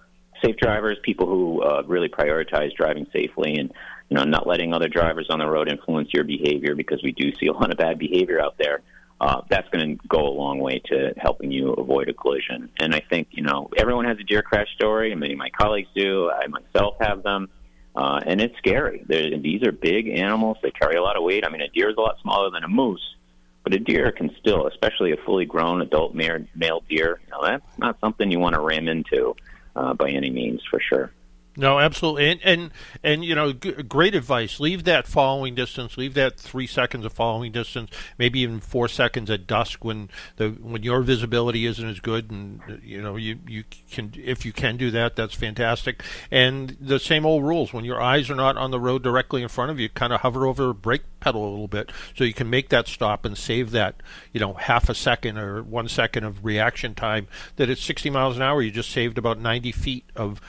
safe 0.43 0.57
drivers, 0.57 0.97
people 1.03 1.27
who 1.27 1.61
uh, 1.61 1.83
really 1.85 2.09
prioritize 2.09 2.75
driving 2.75 3.07
safely 3.13 3.55
and 3.55 3.71
you 4.09 4.17
know 4.17 4.23
not 4.23 4.45
letting 4.45 4.73
other 4.73 4.89
drivers 4.89 5.27
on 5.29 5.39
the 5.39 5.47
road 5.47 5.69
influence 5.69 6.09
your 6.13 6.25
behavior 6.25 6.75
because 6.75 7.01
we 7.01 7.11
do 7.11 7.33
see 7.39 7.47
a 7.47 7.53
lot 7.53 7.71
of 7.71 7.77
bad 7.77 7.97
behavior 7.97 8.41
out 8.41 8.55
there 8.59 8.81
uh, 9.21 9.41
that's 9.49 9.67
going 9.69 9.97
to 9.97 10.07
go 10.07 10.27
a 10.27 10.35
long 10.35 10.59
way 10.59 10.81
to 10.85 11.13
helping 11.17 11.51
you 11.51 11.71
avoid 11.73 12.09
a 12.09 12.13
collision. 12.13 12.69
And 12.79 12.93
I 12.93 12.99
think, 12.99 13.29
you 13.31 13.43
know, 13.43 13.69
everyone 13.77 14.05
has 14.05 14.17
a 14.19 14.23
deer 14.23 14.41
crash 14.41 14.67
story. 14.75 15.11
And 15.11 15.19
many 15.19 15.33
of 15.33 15.39
my 15.39 15.49
colleagues 15.49 15.89
do. 15.95 16.29
I 16.29 16.47
myself 16.47 16.95
have 16.99 17.23
them. 17.23 17.49
Uh, 17.95 18.19
and 18.25 18.41
it's 18.41 18.57
scary. 18.57 19.05
They're, 19.07 19.37
these 19.39 19.63
are 19.63 19.71
big 19.71 20.09
animals. 20.09 20.57
They 20.61 20.71
carry 20.71 20.95
a 20.95 21.01
lot 21.01 21.15
of 21.15 21.23
weight. 21.23 21.45
I 21.45 21.49
mean, 21.49 21.61
a 21.61 21.69
deer 21.69 21.89
is 21.89 21.95
a 21.97 22.01
lot 22.01 22.17
smaller 22.21 22.51
than 22.51 22.63
a 22.65 22.67
moose, 22.67 23.15
but 23.63 23.73
a 23.73 23.79
deer 23.79 24.11
can 24.11 24.35
still, 24.37 24.67
especially 24.67 25.13
a 25.13 25.17
fully 25.25 25.45
grown 25.45 25.81
adult 25.81 26.13
male, 26.13 26.39
male 26.55 26.83
deer, 26.89 27.21
you 27.23 27.31
know, 27.31 27.41
that's 27.41 27.77
not 27.77 27.97
something 28.01 28.29
you 28.29 28.39
want 28.39 28.55
to 28.55 28.59
ram 28.59 28.89
into 28.89 29.33
uh, 29.77 29.93
by 29.93 30.09
any 30.09 30.29
means, 30.29 30.61
for 30.69 30.81
sure. 30.81 31.11
No, 31.57 31.79
absolutely, 31.79 32.31
and 32.31 32.39
and 32.43 32.71
and 33.01 33.23
you 33.23 33.33
know, 33.33 33.53
g- 33.53 33.71
great 33.83 34.13
advice. 34.13 34.59
Leave 34.59 34.83
that 34.83 35.07
following 35.07 35.55
distance. 35.55 35.97
Leave 35.97 36.13
that 36.15 36.37
three 36.37 36.67
seconds 36.67 37.05
of 37.05 37.13
following 37.13 37.53
distance. 37.53 37.91
Maybe 38.17 38.39
even 38.41 38.59
four 38.59 38.89
seconds 38.89 39.29
at 39.29 39.47
dusk 39.47 39.85
when 39.85 40.09
the 40.35 40.49
when 40.49 40.83
your 40.83 41.01
visibility 41.01 41.65
isn't 41.65 41.87
as 41.87 42.01
good, 42.01 42.29
and 42.29 42.81
you 42.83 43.01
know 43.01 43.15
you 43.15 43.39
you 43.47 43.63
can 43.89 44.13
if 44.17 44.45
you 44.45 44.51
can 44.51 44.75
do 44.75 44.91
that, 44.91 45.15
that's 45.15 45.33
fantastic. 45.33 46.03
And 46.29 46.75
the 46.81 46.99
same 46.99 47.25
old 47.25 47.45
rules. 47.45 47.71
When 47.71 47.85
your 47.85 48.01
eyes 48.01 48.29
are 48.29 48.35
not 48.35 48.57
on 48.57 48.71
the 48.71 48.79
road 48.79 49.01
directly 49.01 49.41
in 49.41 49.47
front 49.47 49.71
of 49.71 49.79
you, 49.79 49.87
kind 49.87 50.11
of 50.11 50.21
hover 50.21 50.45
over 50.45 50.67
the 50.67 50.73
brake 50.73 51.03
pedal 51.21 51.47
a 51.47 51.49
little 51.49 51.69
bit 51.69 51.91
so 52.15 52.23
you 52.23 52.33
can 52.33 52.49
make 52.49 52.69
that 52.69 52.87
stop 52.87 53.25
and 53.25 53.37
save 53.37 53.71
that 53.71 53.95
you 54.33 54.39
know 54.41 54.53
half 54.53 54.89
a 54.89 54.93
second 54.93 55.37
or 55.37 55.63
one 55.63 55.87
second 55.87 56.25
of 56.25 56.43
reaction 56.43 56.93
time. 56.95 57.27
That 57.55 57.69
at 57.69 57.77
60 57.77 58.09
miles 58.09 58.35
an 58.35 58.41
hour, 58.41 58.61
you 58.61 58.71
just 58.71 58.91
saved 58.91 59.17
about 59.17 59.39
90 59.39 59.71
feet 59.71 60.03
of 60.17 60.41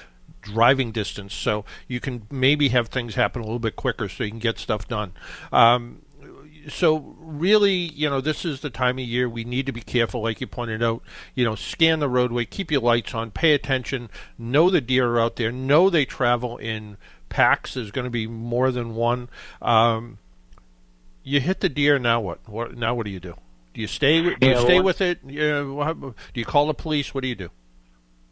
driving 0.43 0.93
distance, 0.93 1.35
so 1.35 1.64
you 1.88 2.00
can 2.00 2.26
maybe 2.31 2.69
have 2.69 2.88
things 2.88 3.14
happen 3.14 3.43
a 3.43 3.45
little 3.45 3.59
bit 3.59 3.76
quicker, 3.76 4.09
so 4.09 4.25
you 4.25 4.31
can 4.31 4.38
get 4.38 4.59
stuff 4.59 4.87
done. 4.88 5.12
Um, 5.52 6.02
so 6.69 7.16
really, 7.19 7.75
you 7.75 8.11
know, 8.11 8.21
this 8.21 8.45
is 8.45 8.61
the 8.61 8.71
time 8.71 8.99
of 8.99 9.05
year 9.05 9.28
we 9.28 9.45
need 9.45 9.66
to 9.66 9.73
be 9.73 9.81
careful, 9.81 10.23
like 10.23 10.40
you 10.40 10.47
pointed 10.47 10.83
out. 10.83 11.02
You 11.35 11.45
know, 11.45 11.55
scan 11.55 12.00
the 12.00 12.09
roadway, 12.09 12.45
keep 12.45 12.71
your 12.71 12.81
lights 12.81 13.14
on, 13.14 13.31
pay 13.31 13.52
attention, 13.52 14.11
know 14.38 14.71
the 14.71 14.81
deer 14.81 15.09
are 15.09 15.21
out 15.21 15.37
there, 15.37 15.52
know 15.52 15.90
they 15.90 16.05
travel 16.05 16.57
in 16.57 16.97
packs. 17.28 17.75
There's 17.75 17.90
going 17.90 18.05
to 18.05 18.11
be 18.11 18.26
more 18.26 18.71
than 18.71 18.95
one. 18.95 19.28
Um, 19.62 20.19
you 21.23 21.40
hit 21.40 21.61
the 21.61 21.69
deer. 21.69 21.99
Now 21.99 22.21
what? 22.21 22.49
What? 22.49 22.76
Now 22.76 22.95
what 22.95 23.05
do 23.05 23.11
you 23.11 23.21
do? 23.21 23.35
Do 23.75 23.81
you 23.81 23.87
stay? 23.87 24.23
Do 24.23 24.47
you 24.47 24.59
stay 24.59 24.81
with 24.81 25.00
it? 25.00 25.26
do 25.26 26.40
you 26.40 26.45
call 26.45 26.66
the 26.66 26.75
police? 26.75 27.14
What 27.14 27.23
do 27.23 27.28
you 27.28 27.35
do? 27.35 27.50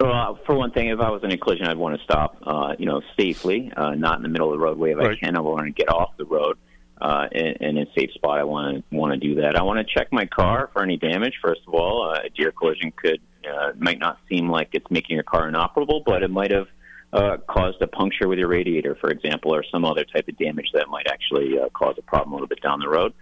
Well, 0.04 0.38
for 0.44 0.54
one 0.54 0.70
thing, 0.70 0.88
if 0.88 1.00
I 1.00 1.08
was 1.08 1.24
in 1.24 1.32
a 1.32 1.38
collision, 1.38 1.66
I'd 1.66 1.78
want 1.78 1.96
to 1.96 2.04
stop, 2.04 2.36
uh, 2.42 2.74
you 2.78 2.84
know, 2.84 3.00
safely, 3.18 3.72
uh, 3.74 3.94
not 3.94 4.18
in 4.18 4.22
the 4.22 4.28
middle 4.28 4.52
of 4.52 4.58
the 4.58 4.62
roadway. 4.62 4.90
If 4.90 4.98
right. 4.98 5.12
I 5.12 5.16
can, 5.16 5.34
I 5.34 5.40
want 5.40 5.64
to 5.64 5.72
get 5.72 5.88
off 5.88 6.14
the 6.18 6.26
road 6.26 6.58
uh, 7.00 7.28
in, 7.32 7.46
in 7.60 7.78
a 7.78 7.86
safe 7.96 8.12
spot. 8.12 8.38
I 8.38 8.44
want 8.44 8.84
to 8.90 8.96
want 8.96 9.14
to 9.14 9.18
do 9.18 9.40
that. 9.40 9.56
I 9.56 9.62
want 9.62 9.78
to 9.78 9.94
check 9.94 10.08
my 10.12 10.26
car 10.26 10.68
for 10.74 10.82
any 10.82 10.98
damage. 10.98 11.38
First 11.42 11.62
of 11.66 11.72
all, 11.72 12.10
uh, 12.10 12.20
a 12.22 12.28
deer 12.28 12.52
collision 12.52 12.92
could 12.94 13.22
uh, 13.50 13.72
might 13.78 13.98
not 13.98 14.18
seem 14.28 14.50
like 14.50 14.68
it's 14.72 14.90
making 14.90 15.14
your 15.14 15.22
car 15.22 15.48
inoperable, 15.48 16.02
but 16.04 16.22
it 16.22 16.30
might 16.30 16.50
have 16.50 16.66
uh, 17.14 17.38
caused 17.48 17.80
a 17.80 17.86
puncture 17.86 18.28
with 18.28 18.38
your 18.38 18.48
radiator, 18.48 18.98
for 19.00 19.08
example, 19.08 19.54
or 19.54 19.64
some 19.72 19.86
other 19.86 20.04
type 20.04 20.28
of 20.28 20.36
damage 20.36 20.68
that 20.74 20.90
might 20.90 21.06
actually 21.06 21.58
uh, 21.58 21.70
cause 21.70 21.94
a 21.96 22.02
problem 22.02 22.32
a 22.32 22.34
little 22.34 22.48
bit 22.48 22.60
down 22.60 22.78
the 22.78 22.90
road. 22.90 23.12
Uh, 23.12 23.14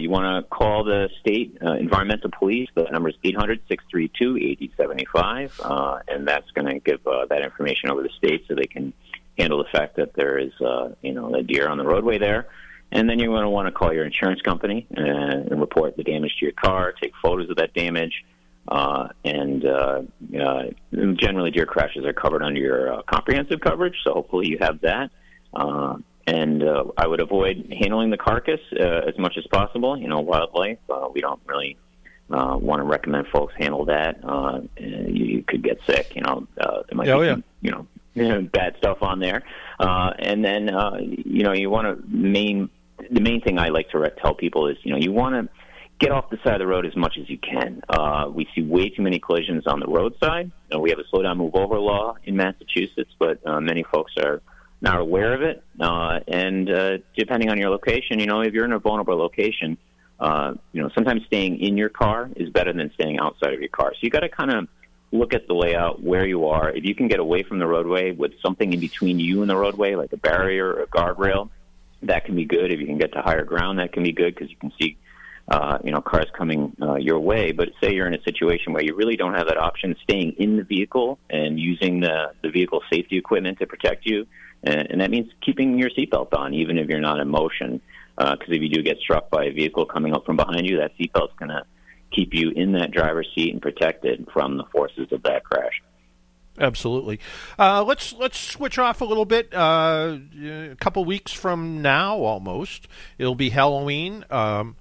you 0.00 0.10
want 0.10 0.24
to 0.24 0.42
call 0.48 0.84
the 0.84 1.08
state 1.20 1.58
uh, 1.64 1.74
environmental 1.74 2.30
police. 2.38 2.68
The 2.74 2.84
number 2.84 3.08
is 3.08 3.16
800-632-8075, 3.24 5.50
uh, 5.62 5.98
and 6.08 6.26
that's 6.26 6.50
going 6.52 6.66
to 6.66 6.78
give 6.78 7.06
uh, 7.06 7.26
that 7.26 7.42
information 7.42 7.90
over 7.90 8.02
to 8.02 8.08
the 8.08 8.14
state 8.14 8.46
so 8.48 8.54
they 8.54 8.66
can 8.66 8.94
handle 9.38 9.58
the 9.58 9.68
fact 9.72 9.96
that 9.96 10.14
there 10.14 10.38
is, 10.38 10.52
uh, 10.60 10.90
you 11.02 11.12
know, 11.12 11.34
a 11.34 11.42
deer 11.42 11.68
on 11.68 11.78
the 11.78 11.84
roadway 11.84 12.18
there. 12.18 12.48
And 12.90 13.08
then 13.08 13.18
you're 13.18 13.30
going 13.30 13.42
to 13.42 13.48
want 13.48 13.66
to 13.66 13.72
call 13.72 13.92
your 13.92 14.04
insurance 14.04 14.42
company 14.42 14.86
uh, 14.96 15.00
and 15.00 15.60
report 15.60 15.96
the 15.96 16.04
damage 16.04 16.36
to 16.40 16.44
your 16.44 16.52
car, 16.52 16.92
take 16.92 17.12
photos 17.22 17.48
of 17.48 17.56
that 17.56 17.72
damage, 17.72 18.24
uh, 18.68 19.08
and 19.24 19.64
uh, 19.64 20.02
uh, 20.38 20.64
generally 21.14 21.50
deer 21.50 21.66
crashes 21.66 22.04
are 22.04 22.12
covered 22.12 22.42
under 22.42 22.60
your 22.60 22.92
uh, 22.92 23.02
comprehensive 23.02 23.60
coverage, 23.60 23.96
so 24.04 24.12
hopefully 24.12 24.48
you 24.48 24.58
have 24.60 24.80
that. 24.82 25.10
Uh, 25.54 25.96
and 26.26 26.62
uh, 26.62 26.84
I 26.96 27.06
would 27.06 27.20
avoid 27.20 27.74
handling 27.78 28.10
the 28.10 28.16
carcass 28.16 28.60
uh, 28.78 29.08
as 29.08 29.18
much 29.18 29.34
as 29.36 29.46
possible. 29.46 29.96
You 29.96 30.08
know, 30.08 30.20
wildlife. 30.20 30.78
Uh, 30.88 31.08
we 31.12 31.20
don't 31.20 31.40
really 31.46 31.76
uh, 32.30 32.56
want 32.60 32.80
to 32.80 32.84
recommend 32.84 33.26
folks 33.28 33.54
handle 33.58 33.84
that. 33.86 34.18
Uh, 34.22 34.60
you 34.76 35.42
could 35.46 35.62
get 35.62 35.78
sick. 35.86 36.14
You 36.14 36.22
know, 36.22 36.46
uh, 36.60 36.82
there 36.88 36.96
might 36.96 37.08
oh, 37.08 37.20
be 37.20 37.26
yeah. 37.26 37.32
some, 37.32 37.44
you 37.60 37.70
know, 37.70 37.86
you 38.14 38.28
know 38.28 38.42
bad 38.42 38.76
stuff 38.78 38.98
on 39.02 39.20
there. 39.20 39.42
Uh, 39.78 40.12
and 40.18 40.44
then 40.44 40.70
uh, 40.70 40.98
you 41.00 41.42
know, 41.42 41.52
you 41.52 41.70
want 41.70 41.86
to 41.86 42.06
main. 42.06 42.70
The 43.10 43.20
main 43.20 43.40
thing 43.40 43.58
I 43.58 43.68
like 43.68 43.90
to 43.90 44.12
tell 44.22 44.34
people 44.34 44.68
is, 44.68 44.76
you 44.84 44.92
know, 44.92 44.98
you 44.98 45.10
want 45.10 45.34
to 45.34 45.52
get 45.98 46.12
off 46.12 46.30
the 46.30 46.38
side 46.44 46.54
of 46.54 46.58
the 46.60 46.66
road 46.66 46.86
as 46.86 46.96
much 46.96 47.16
as 47.20 47.28
you 47.28 47.38
can. 47.38 47.82
Uh, 47.88 48.26
we 48.32 48.46
see 48.54 48.62
way 48.62 48.88
too 48.88 49.02
many 49.02 49.18
collisions 49.18 49.66
on 49.66 49.80
the 49.80 49.86
roadside. 49.86 50.46
You 50.46 50.76
know, 50.76 50.80
we 50.80 50.90
have 50.90 51.00
a 51.00 51.04
slow 51.10 51.22
down, 51.22 51.38
move 51.38 51.54
over 51.54 51.78
law 51.78 52.16
in 52.24 52.36
Massachusetts, 52.36 53.10
but 53.18 53.44
uh, 53.46 53.60
many 53.60 53.84
folks 53.84 54.12
are 54.18 54.40
not 54.82 55.00
aware 55.00 55.32
of 55.32 55.42
it. 55.42 55.62
Uh, 55.80 56.20
and 56.28 56.68
uh, 56.68 56.98
depending 57.16 57.48
on 57.48 57.56
your 57.56 57.70
location, 57.70 58.18
you 58.18 58.26
know, 58.26 58.40
if 58.42 58.52
you're 58.52 58.64
in 58.64 58.72
a 58.72 58.78
vulnerable 58.78 59.16
location, 59.16 59.78
uh, 60.20 60.54
you 60.72 60.82
know, 60.82 60.90
sometimes 60.94 61.24
staying 61.26 61.60
in 61.60 61.76
your 61.76 61.88
car 61.88 62.28
is 62.36 62.50
better 62.50 62.72
than 62.72 62.90
staying 62.94 63.18
outside 63.18 63.54
of 63.54 63.60
your 63.60 63.68
car. 63.70 63.92
So 63.94 63.98
you 64.02 64.10
got 64.10 64.20
to 64.20 64.28
kind 64.28 64.50
of 64.50 64.68
look 65.12 65.34
at 65.34 65.46
the 65.46 65.54
layout 65.54 66.02
where 66.02 66.26
you 66.26 66.46
are. 66.46 66.70
If 66.70 66.84
you 66.84 66.94
can 66.94 67.08
get 67.08 67.20
away 67.20 67.42
from 67.42 67.58
the 67.58 67.66
roadway 67.66 68.12
with 68.12 68.32
something 68.44 68.72
in 68.72 68.80
between 68.80 69.18
you 69.20 69.42
and 69.42 69.50
the 69.50 69.56
roadway, 69.56 69.94
like 69.94 70.12
a 70.12 70.16
barrier 70.16 70.66
or 70.66 70.82
a 70.82 70.86
guardrail, 70.86 71.48
that 72.02 72.24
can 72.24 72.34
be 72.34 72.44
good. 72.44 72.72
If 72.72 72.80
you 72.80 72.86
can 72.86 72.98
get 72.98 73.12
to 73.12 73.22
higher 73.22 73.44
ground, 73.44 73.78
that 73.78 73.92
can 73.92 74.02
be 74.02 74.12
good 74.12 74.34
because 74.34 74.50
you 74.50 74.56
can 74.56 74.72
see, 74.80 74.96
uh, 75.48 75.78
you 75.84 75.92
know, 75.92 76.00
cars 76.00 76.26
coming 76.36 76.74
uh, 76.82 76.96
your 76.96 77.20
way. 77.20 77.52
But 77.52 77.70
say 77.80 77.94
you're 77.94 78.08
in 78.08 78.14
a 78.14 78.22
situation 78.22 78.72
where 78.72 78.82
you 78.82 78.96
really 78.96 79.16
don't 79.16 79.34
have 79.34 79.46
that 79.46 79.58
option, 79.58 79.94
staying 80.02 80.32
in 80.38 80.56
the 80.56 80.64
vehicle 80.64 81.18
and 81.30 81.60
using 81.60 82.00
the 82.00 82.32
the 82.42 82.50
vehicle 82.50 82.82
safety 82.92 83.18
equipment 83.18 83.58
to 83.60 83.66
protect 83.66 84.06
you, 84.06 84.26
and, 84.62 84.90
and 84.90 85.00
that 85.00 85.10
means 85.10 85.30
keeping 85.40 85.78
your 85.78 85.90
seatbelt 85.90 86.32
on 86.32 86.54
even 86.54 86.78
if 86.78 86.88
you're 86.88 87.00
not 87.00 87.20
in 87.20 87.28
motion. 87.28 87.80
Because 88.16 88.48
uh, 88.48 88.54
if 88.54 88.62
you 88.62 88.68
do 88.68 88.82
get 88.82 88.98
struck 88.98 89.30
by 89.30 89.46
a 89.46 89.52
vehicle 89.52 89.86
coming 89.86 90.14
up 90.14 90.26
from 90.26 90.36
behind 90.36 90.66
you, 90.66 90.76
that 90.78 90.96
seatbelt's 90.98 91.32
going 91.38 91.48
to 91.48 91.64
keep 92.10 92.34
you 92.34 92.50
in 92.50 92.72
that 92.72 92.90
driver's 92.90 93.28
seat 93.34 93.52
and 93.52 93.62
protected 93.62 94.28
from 94.32 94.58
the 94.58 94.64
forces 94.64 95.10
of 95.12 95.22
that 95.22 95.44
crash. 95.44 95.82
Absolutely. 96.58 97.18
Uh, 97.58 97.82
let's 97.82 98.12
let's 98.12 98.38
switch 98.38 98.78
off 98.78 99.00
a 99.00 99.06
little 99.06 99.24
bit. 99.24 99.54
Uh, 99.54 100.18
a 100.44 100.76
couple 100.78 101.02
weeks 101.06 101.32
from 101.32 101.80
now, 101.80 102.18
almost, 102.18 102.86
it'll 103.16 103.34
be 103.34 103.48
Halloween. 103.48 104.26
Um, 104.30 104.76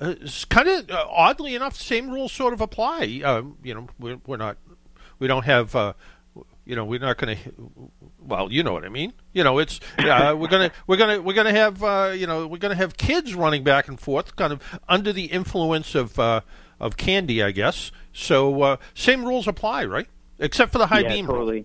it's 0.00 0.44
kind 0.44 0.68
of 0.68 0.90
uh, 0.90 1.06
oddly 1.10 1.56
enough, 1.56 1.76
same 1.76 2.10
rules 2.10 2.32
sort 2.32 2.52
of 2.52 2.60
apply. 2.60 3.20
Uh, 3.24 3.42
you 3.64 3.74
know, 3.74 3.88
we're, 3.98 4.18
we're, 4.26 4.36
not, 4.36 4.58
we 5.18 5.26
don't 5.26 5.44
have, 5.44 5.74
uh, 5.74 5.94
you 6.68 6.76
know, 6.76 6.84
we're 6.84 7.00
not 7.00 7.18
going 7.18 7.36
to. 7.36 7.52
Well, 8.20 8.52
you 8.52 8.62
know 8.62 8.72
what 8.72 8.84
I 8.84 8.88
mean. 8.90 9.12
You 9.32 9.42
know, 9.42 9.58
it's 9.58 9.80
uh, 9.98 10.36
we're 10.38 10.48
gonna 10.48 10.70
we're 10.86 10.96
gonna 10.96 11.20
we're 11.20 11.34
gonna 11.34 11.52
have 11.52 12.16
you 12.16 12.26
know 12.26 12.46
we're 12.46 12.58
gonna 12.58 12.76
have 12.76 12.96
kids 12.96 13.34
running 13.34 13.64
back 13.64 13.88
and 13.88 13.98
forth, 13.98 14.36
kind 14.36 14.52
of 14.52 14.62
under 14.88 15.12
the 15.12 15.24
influence 15.24 15.96
of 15.96 16.18
of 16.18 16.96
candy, 16.96 17.42
I 17.42 17.50
guess. 17.50 17.90
So 18.12 18.78
same 18.94 19.24
rules 19.24 19.48
apply, 19.48 19.86
right? 19.86 20.06
except 20.38 20.72
for 20.72 20.78
the 20.78 20.86
high 20.86 21.00
yeah, 21.00 21.08
beam. 21.08 21.26
Totally. 21.26 21.64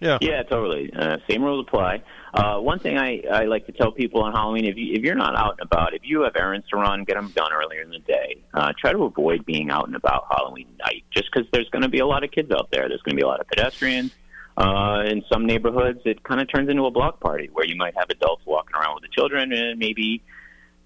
Yeah. 0.00 0.18
Yeah, 0.20 0.42
totally. 0.42 0.92
Uh, 0.94 1.18
same 1.28 1.42
rules 1.42 1.66
apply. 1.66 2.02
Uh, 2.34 2.58
one 2.58 2.78
thing 2.78 2.98
I, 2.98 3.22
I 3.32 3.44
like 3.44 3.64
to 3.66 3.72
tell 3.72 3.92
people 3.92 4.22
on 4.22 4.32
Halloween: 4.32 4.66
if 4.66 4.76
you, 4.76 4.92
if 4.92 5.02
you're 5.02 5.14
not 5.14 5.36
out 5.36 5.56
and 5.58 5.60
about, 5.60 5.94
if 5.94 6.02
you 6.04 6.22
have 6.22 6.36
errands 6.36 6.68
to 6.68 6.76
run, 6.76 7.04
get 7.04 7.14
them 7.14 7.32
done 7.34 7.50
earlier 7.52 7.80
in 7.80 7.90
the 7.90 7.98
day. 8.00 8.36
Uh, 8.52 8.72
try 8.78 8.92
to 8.92 9.04
avoid 9.04 9.46
being 9.46 9.70
out 9.70 9.86
and 9.86 9.96
about 9.96 10.26
Halloween 10.30 10.68
night, 10.78 11.04
just 11.10 11.30
because 11.32 11.48
there's 11.52 11.68
going 11.70 11.82
to 11.82 11.88
be 11.88 12.00
a 12.00 12.06
lot 12.06 12.24
of 12.24 12.30
kids 12.30 12.50
out 12.50 12.70
there. 12.70 12.88
There's 12.88 13.00
going 13.02 13.16
to 13.16 13.20
be 13.20 13.22
a 13.22 13.26
lot 13.26 13.40
of 13.40 13.48
pedestrians. 13.48 14.12
Uh, 14.56 15.02
in 15.06 15.22
some 15.30 15.44
neighborhoods, 15.44 16.00
it 16.04 16.22
kind 16.22 16.40
of 16.40 16.48
turns 16.50 16.70
into 16.70 16.86
a 16.86 16.90
block 16.90 17.20
party 17.20 17.50
where 17.52 17.66
you 17.66 17.76
might 17.76 17.94
have 17.96 18.08
adults 18.10 18.42
walking 18.46 18.74
around 18.74 18.94
with 18.94 19.02
the 19.02 19.08
children 19.14 19.52
and 19.52 19.78
maybe 19.78 20.22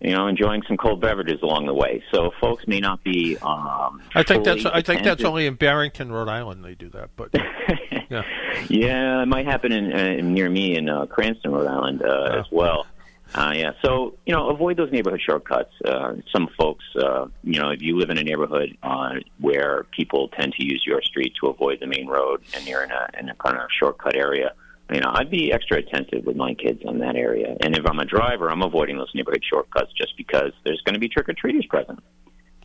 you 0.00 0.14
know, 0.14 0.28
enjoying 0.28 0.62
some 0.66 0.78
cold 0.78 1.00
beverages 1.00 1.42
along 1.42 1.66
the 1.66 1.74
way. 1.74 2.02
So 2.10 2.30
folks 2.40 2.66
may 2.66 2.80
not 2.80 3.04
be. 3.04 3.36
Um, 3.42 4.02
I 4.14 4.22
think 4.22 4.44
that's. 4.44 4.64
I 4.64 4.80
think 4.80 5.02
that's 5.02 5.24
only 5.24 5.46
in 5.46 5.54
Barrington, 5.54 6.10
Rhode 6.10 6.28
Island, 6.28 6.64
they 6.64 6.74
do 6.74 6.88
that. 6.90 7.10
But 7.16 7.30
yeah, 8.10 8.22
yeah, 8.68 9.22
it 9.22 9.26
might 9.26 9.44
happen 9.44 9.72
in, 9.72 9.92
uh, 9.92 10.22
near 10.22 10.48
me 10.48 10.76
in 10.76 10.88
uh, 10.88 11.04
Cranston, 11.06 11.52
Rhode 11.52 11.66
Island, 11.66 12.02
uh, 12.02 12.06
yeah. 12.06 12.40
as 12.40 12.46
well. 12.50 12.86
Uh, 13.34 13.52
yeah, 13.54 13.72
so 13.82 14.14
you 14.26 14.34
know, 14.34 14.50
avoid 14.50 14.76
those 14.76 14.90
neighborhood 14.90 15.20
shortcuts. 15.24 15.72
Uh, 15.84 16.14
some 16.32 16.48
folks, 16.58 16.84
uh, 16.96 17.26
you 17.44 17.60
know, 17.60 17.70
if 17.70 17.80
you 17.80 17.96
live 17.96 18.10
in 18.10 18.18
a 18.18 18.24
neighborhood 18.24 18.76
uh, 18.82 19.14
where 19.38 19.84
people 19.92 20.28
tend 20.28 20.52
to 20.54 20.64
use 20.64 20.82
your 20.84 21.00
street 21.02 21.32
to 21.40 21.48
avoid 21.48 21.78
the 21.80 21.86
main 21.86 22.08
road, 22.08 22.42
and 22.54 22.66
you're 22.66 22.82
in 22.82 22.90
a 22.90 23.08
in 23.18 23.28
a 23.28 23.34
kind 23.36 23.56
of 23.56 23.68
shortcut 23.78 24.16
area, 24.16 24.52
you 24.92 25.00
know, 25.00 25.10
I'd 25.12 25.30
be 25.30 25.52
extra 25.52 25.78
attentive 25.78 26.24
with 26.24 26.36
my 26.36 26.54
kids 26.54 26.82
on 26.84 26.98
that 26.98 27.14
area. 27.14 27.56
And 27.60 27.76
if 27.76 27.86
I'm 27.86 28.00
a 28.00 28.04
driver, 28.04 28.50
I'm 28.50 28.62
avoiding 28.62 28.98
those 28.98 29.10
neighborhood 29.14 29.44
shortcuts 29.48 29.92
just 29.92 30.16
because 30.16 30.52
there's 30.64 30.80
going 30.84 30.94
to 30.94 31.00
be 31.00 31.08
trick 31.08 31.28
or 31.28 31.34
treaters 31.34 31.66
present. 31.66 32.00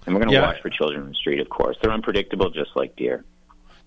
And 0.05 0.15
we're 0.15 0.21
going 0.21 0.29
to 0.29 0.35
yeah. 0.35 0.47
watch 0.47 0.61
for 0.61 0.69
children 0.69 1.03
in 1.03 1.09
the 1.09 1.15
street, 1.15 1.39
of 1.39 1.49
course. 1.49 1.77
They're 1.81 1.91
unpredictable, 1.91 2.49
just 2.49 2.71
like 2.75 2.95
deer. 2.95 3.23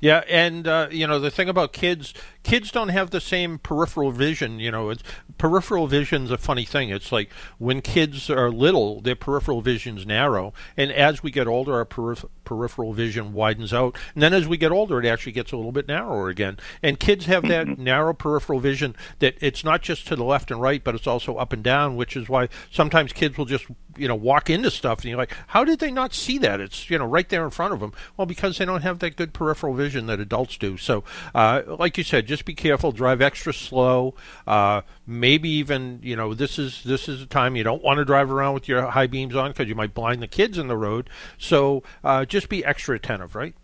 Yeah, 0.00 0.22
and 0.28 0.68
uh, 0.68 0.88
you 0.90 1.06
know 1.06 1.18
the 1.18 1.30
thing 1.30 1.48
about 1.48 1.72
kids, 1.72 2.14
kids 2.44 2.70
don't 2.70 2.90
have 2.90 3.10
the 3.10 3.20
same 3.20 3.58
peripheral 3.58 4.12
vision. 4.12 4.60
You 4.60 4.70
know, 4.70 4.90
it's, 4.90 5.02
peripheral 5.38 5.88
vision's 5.88 6.30
a 6.30 6.38
funny 6.38 6.64
thing. 6.64 6.90
It's 6.90 7.10
like 7.10 7.30
when 7.58 7.80
kids 7.80 8.30
are 8.30 8.50
little, 8.50 9.00
their 9.00 9.16
peripheral 9.16 9.60
vision's 9.60 10.06
narrow, 10.06 10.52
and 10.76 10.92
as 10.92 11.22
we 11.22 11.32
get 11.32 11.48
older, 11.48 11.74
our 11.74 11.84
peripheral 11.84 12.30
peripheral 12.48 12.94
vision 12.94 13.34
widens 13.34 13.74
out. 13.74 13.94
And 14.14 14.22
then 14.22 14.32
as 14.32 14.48
we 14.48 14.56
get 14.56 14.72
older, 14.72 14.98
it 14.98 15.06
actually 15.06 15.32
gets 15.32 15.52
a 15.52 15.56
little 15.56 15.70
bit 15.70 15.86
narrower 15.86 16.30
again. 16.30 16.56
And 16.82 16.98
kids 16.98 17.26
have 17.26 17.42
that 17.48 17.66
mm-hmm. 17.66 17.84
narrow 17.84 18.14
peripheral 18.14 18.58
vision 18.58 18.96
that 19.18 19.36
it's 19.42 19.64
not 19.64 19.82
just 19.82 20.06
to 20.08 20.16
the 20.16 20.24
left 20.24 20.50
and 20.50 20.58
right, 20.58 20.82
but 20.82 20.94
it's 20.94 21.06
also 21.06 21.36
up 21.36 21.52
and 21.52 21.62
down, 21.62 21.94
which 21.94 22.16
is 22.16 22.26
why 22.26 22.48
sometimes 22.70 23.12
kids 23.12 23.36
will 23.36 23.44
just 23.44 23.66
you 23.98 24.08
know 24.08 24.14
walk 24.14 24.48
into 24.50 24.70
stuff 24.70 25.00
and 25.00 25.06
you're 25.06 25.18
like 25.18 25.34
how 25.48 25.64
did 25.64 25.78
they 25.78 25.90
not 25.90 26.14
see 26.14 26.38
that 26.38 26.60
it's 26.60 26.88
you 26.88 26.98
know 26.98 27.04
right 27.04 27.28
there 27.28 27.44
in 27.44 27.50
front 27.50 27.72
of 27.72 27.80
them 27.80 27.92
well 28.16 28.26
because 28.26 28.58
they 28.58 28.64
don't 28.64 28.82
have 28.82 28.98
that 29.00 29.16
good 29.16 29.32
peripheral 29.32 29.74
vision 29.74 30.06
that 30.06 30.20
adults 30.20 30.56
do 30.56 30.76
so 30.76 31.04
uh, 31.34 31.62
like 31.66 31.98
you 31.98 32.04
said 32.04 32.26
just 32.26 32.44
be 32.44 32.54
careful 32.54 32.92
drive 32.92 33.20
extra 33.20 33.52
slow 33.52 34.14
uh, 34.46 34.80
maybe 35.06 35.48
even 35.48 36.00
you 36.02 36.16
know 36.16 36.34
this 36.34 36.58
is 36.58 36.82
this 36.84 37.08
is 37.08 37.22
a 37.22 37.26
time 37.26 37.56
you 37.56 37.64
don't 37.64 37.82
want 37.82 37.98
to 37.98 38.04
drive 38.04 38.30
around 38.30 38.54
with 38.54 38.68
your 38.68 38.82
high 38.82 39.06
beams 39.06 39.34
on 39.34 39.50
because 39.50 39.68
you 39.68 39.74
might 39.74 39.94
blind 39.94 40.22
the 40.22 40.28
kids 40.28 40.58
in 40.58 40.68
the 40.68 40.76
road 40.76 41.10
so 41.36 41.82
uh, 42.04 42.24
just 42.24 42.48
be 42.48 42.64
extra 42.64 42.96
attentive, 42.96 43.34
right? 43.34 43.54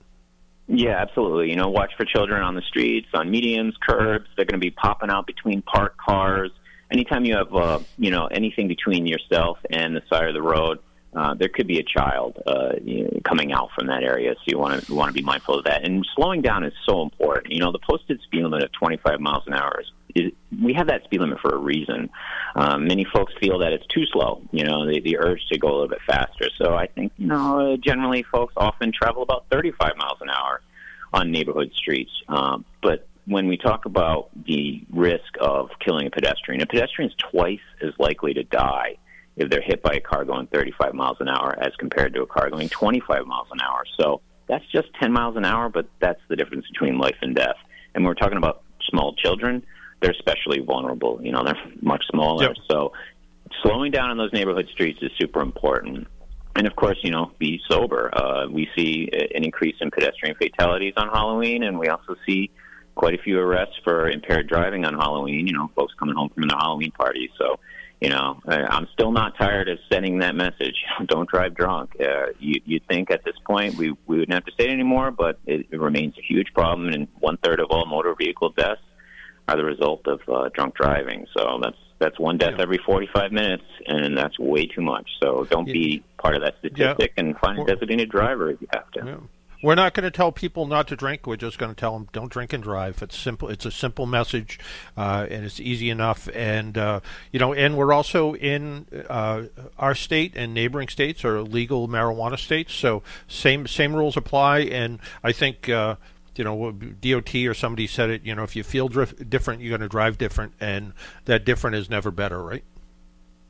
Yeah, 0.66 0.96
absolutely. 0.98 1.50
You 1.50 1.56
know, 1.56 1.68
watch 1.68 1.92
for 1.96 2.04
children 2.04 2.42
on 2.42 2.54
the 2.54 2.62
streets, 2.62 3.08
on 3.12 3.28
medians, 3.30 3.72
curbs. 3.87 4.26
They're 4.37 4.46
going 4.46 4.61
to 4.61 4.64
be 4.64 4.70
popping 4.70 5.11
out 5.11 5.26
between 5.26 5.62
parked 5.62 5.98
cars. 5.98 6.50
Anytime 6.90 7.24
you 7.24 7.36
have, 7.36 7.54
uh, 7.54 7.80
you 7.98 8.10
know, 8.10 8.26
anything 8.26 8.68
between 8.68 9.06
yourself 9.06 9.58
and 9.70 9.96
the 9.96 10.02
side 10.08 10.28
of 10.28 10.34
the 10.34 10.42
road, 10.42 10.78
uh, 11.14 11.34
there 11.34 11.48
could 11.48 11.66
be 11.66 11.78
a 11.78 11.82
child 11.82 12.40
uh, 12.46 12.72
you 12.82 13.04
know, 13.04 13.20
coming 13.24 13.52
out 13.52 13.70
from 13.74 13.86
that 13.86 14.02
area. 14.02 14.34
So 14.34 14.42
you 14.46 14.58
want 14.58 14.84
to 14.84 14.94
want 14.94 15.08
to 15.08 15.12
be 15.12 15.22
mindful 15.22 15.58
of 15.58 15.64
that. 15.64 15.84
And 15.84 16.06
slowing 16.14 16.42
down 16.42 16.64
is 16.64 16.72
so 16.86 17.02
important. 17.02 17.52
You 17.52 17.60
know, 17.60 17.72
the 17.72 17.78
posted 17.78 18.20
speed 18.22 18.42
limit 18.42 18.64
of 18.64 18.72
25 18.72 19.20
miles 19.20 19.44
an 19.46 19.54
hour 19.54 19.80
is 19.80 19.90
is 20.14 20.32
we 20.62 20.74
have 20.74 20.86
that 20.86 21.04
speed 21.04 21.20
limit 21.20 21.40
for 21.40 21.54
a 21.54 21.58
reason. 21.58 22.08
Um, 22.54 22.86
many 22.86 23.04
folks 23.04 23.32
feel 23.40 23.58
that 23.58 23.72
it's 23.72 23.86
too 23.88 24.06
slow, 24.06 24.42
you 24.52 24.64
know, 24.64 24.86
the, 24.86 25.00
the 25.00 25.18
urge 25.18 25.40
to 25.50 25.58
go 25.58 25.68
a 25.68 25.72
little 25.72 25.88
bit 25.88 25.98
faster. 26.06 26.48
So 26.56 26.74
I 26.74 26.86
think, 26.86 27.12
you 27.18 27.26
know, 27.26 27.76
generally 27.76 28.22
folks 28.22 28.54
often 28.56 28.92
travel 28.92 29.22
about 29.22 29.46
35 29.50 29.96
miles 29.96 30.18
an 30.20 30.30
hour 30.30 30.60
on 31.12 31.30
neighborhood 31.30 31.72
streets. 31.74 32.12
Um, 32.28 32.64
but 32.80 33.08
when 33.26 33.48
we 33.48 33.56
talk 33.56 33.87
about 33.87 34.30
the 34.46 34.84
risk 34.90 35.37
of 35.40 35.70
killing 35.84 36.06
a 36.06 36.10
pedestrian, 36.10 36.60
a 36.62 36.66
pedestrian 36.66 37.10
is 37.10 37.16
twice 37.30 37.60
as 37.82 37.92
likely 37.98 38.34
to 38.34 38.44
die 38.44 38.96
if 39.37 39.50
they're 39.50 39.62
hit 39.62 39.82
by 39.82 39.94
a 39.94 40.00
car 40.00 40.24
going 40.24 40.46
35 40.46 40.94
miles 40.94 41.16
an 41.20 41.28
hour 41.28 41.56
as 41.60 41.72
compared 41.78 42.14
to 42.14 42.22
a 42.22 42.26
car 42.26 42.50
going 42.50 42.68
25 42.68 43.26
miles 43.26 43.48
an 43.50 43.60
hour. 43.60 43.84
So 43.98 44.20
that's 44.46 44.64
just 44.70 44.88
10 45.00 45.12
miles 45.12 45.37
an 45.37 45.44
hour, 45.44 45.68
but 45.68 45.88
that's 46.00 46.20
the 46.28 46.37
difference 46.37 46.66
between 46.68 46.98
life 46.98 47.16
and 47.22 47.34
death. 47.34 47.56
And 47.94 48.04
we're 48.04 48.14
talking 48.14 48.38
about 48.38 48.62
small 48.90 49.14
children 49.14 49.64
they're 50.04 50.12
especially 50.12 50.60
vulnerable. 50.60 51.18
You 51.22 51.32
know, 51.32 51.42
they're 51.44 51.56
much 51.80 52.04
smaller. 52.10 52.44
Yep. 52.44 52.56
So 52.70 52.92
slowing 53.62 53.90
down 53.90 54.10
on 54.10 54.18
those 54.18 54.32
neighborhood 54.34 54.68
streets 54.70 54.98
is 55.00 55.10
super 55.18 55.40
important. 55.40 56.06
And 56.56 56.66
of 56.66 56.76
course, 56.76 56.98
you 57.02 57.10
know, 57.10 57.32
be 57.38 57.60
sober. 57.68 58.10
Uh, 58.14 58.46
we 58.48 58.68
see 58.76 59.08
an 59.12 59.44
increase 59.44 59.76
in 59.80 59.90
pedestrian 59.90 60.37
fatalities 60.37 60.92
on 60.96 61.08
Halloween, 61.08 61.64
and 61.64 61.78
we 61.78 61.88
also 61.88 62.14
see 62.26 62.50
quite 62.94 63.14
a 63.14 63.22
few 63.22 63.38
arrests 63.38 63.74
for 63.85 64.09
impaired 64.09 64.48
driving 64.48 64.85
on 64.85 64.94
Halloween. 64.94 65.46
You 65.46 65.52
know, 65.52 65.70
folks 65.74 65.94
coming 65.98 66.14
home 66.14 66.30
from 66.30 66.48
the 66.48 66.57
Halloween 66.57 66.92
party. 66.92 67.30
So, 67.38 67.59
you 68.00 68.11
know, 68.11 68.40
I'm 68.46 68.87
still 68.92 69.12
not 69.12 69.37
tired 69.38 69.68
of 69.68 69.78
sending 69.90 70.18
that 70.18 70.35
message. 70.35 70.76
Don't 71.07 71.28
drive 71.28 71.54
drunk. 71.54 71.96
Uh, 72.00 72.26
you, 72.38 72.61
you'd 72.64 72.87
think 72.87 73.11
at 73.11 73.24
this 73.24 73.37
point 73.46 73.76
we 73.76 73.92
we 74.07 74.18
wouldn't 74.18 74.35
have 74.35 74.44
to 74.44 74.52
say 74.59 74.66
it 74.66 74.70
anymore, 74.70 75.11
but 75.11 75.38
it, 75.46 75.66
it 75.70 75.80
remains 75.80 76.14
a 76.18 76.22
huge 76.22 76.52
problem, 76.54 76.88
and 76.88 77.09
one 77.18 77.37
third 77.38 77.61
of 77.61 77.68
all 77.70 77.87
motor 77.87 78.14
vehicle 78.14 78.50
deaths 78.50 78.80
are 79.48 79.57
the 79.57 79.64
result 79.64 80.07
of 80.07 80.20
uh, 80.28 80.48
drunk 80.54 80.74
driving. 80.74 81.26
So 81.37 81.59
that's 81.62 81.76
that's 81.98 82.18
one 82.18 82.38
death 82.38 82.54
yeah. 82.57 82.62
every 82.62 82.78
45 82.85 83.33
minutes, 83.33 83.64
and 83.87 84.16
that's 84.16 84.38
way 84.38 84.66
too 84.66 84.83
much. 84.83 85.09
So 85.22 85.46
don't 85.50 85.66
yeah. 85.66 85.72
be 85.72 86.04
part 86.18 86.35
of 86.35 86.42
that 86.42 86.54
statistic 86.59 87.12
yeah. 87.16 87.24
and 87.24 87.38
find 87.38 87.59
a 87.59 87.64
designated 87.64 88.11
driver 88.11 88.50
if 88.50 88.61
you 88.61 88.68
have 88.72 88.90
to. 88.92 89.04
We're 89.64 89.77
not 89.77 89.94
going 89.94 90.05
to 90.05 90.11
tell 90.11 90.31
people 90.31 90.66
not 90.66 90.88
to 90.88 90.96
drink. 90.96 91.27
We're 91.27 91.37
just 91.37 91.57
going 91.57 91.70
to 91.70 91.74
tell 91.74 91.94
them 91.94 92.07
don't 92.12 92.31
drink 92.31 92.53
and 92.53 92.62
drive. 92.62 93.03
It's 93.03 93.16
simple. 93.16 93.48
It's 93.48 93.64
a 93.64 93.70
simple 93.70 94.05
message, 94.05 94.59
uh, 94.94 95.27
and 95.31 95.42
it's 95.42 95.59
easy 95.59 95.88
enough. 95.88 96.29
And 96.35 96.77
uh, 96.77 97.00
you 97.33 97.40
know, 97.40 97.55
and 97.55 97.74
we're 97.74 97.94
also 97.94 98.35
in 98.35 98.85
uh, 99.09 99.44
our 99.79 99.94
state 99.94 100.35
and 100.37 100.53
neighboring 100.53 100.88
states 100.88 101.24
are 101.24 101.40
legal 101.40 101.88
marijuana 101.88 102.38
states, 102.38 102.74
so 102.74 103.03
same 103.27 103.66
same 103.66 103.96
rules 103.96 104.18
apply. 104.18 104.59
And 104.59 104.98
I 105.22 105.33
think 105.33 105.70
uh, 105.70 105.96
you 106.37 106.44
know, 106.44 106.70
DOT 106.72 107.35
or 107.35 107.55
somebody 107.55 107.87
said 107.87 108.11
it. 108.11 108.22
You 108.22 108.35
know, 108.35 108.42
if 108.42 108.55
you 108.55 108.64
feel 108.64 108.88
different, 108.88 109.62
you're 109.62 109.70
going 109.70 109.81
to 109.81 109.88
drive 109.88 110.18
different, 110.18 110.53
and 110.61 110.92
that 111.24 111.46
different 111.46 111.77
is 111.77 111.88
never 111.88 112.11
better, 112.11 112.42
right? 112.42 112.64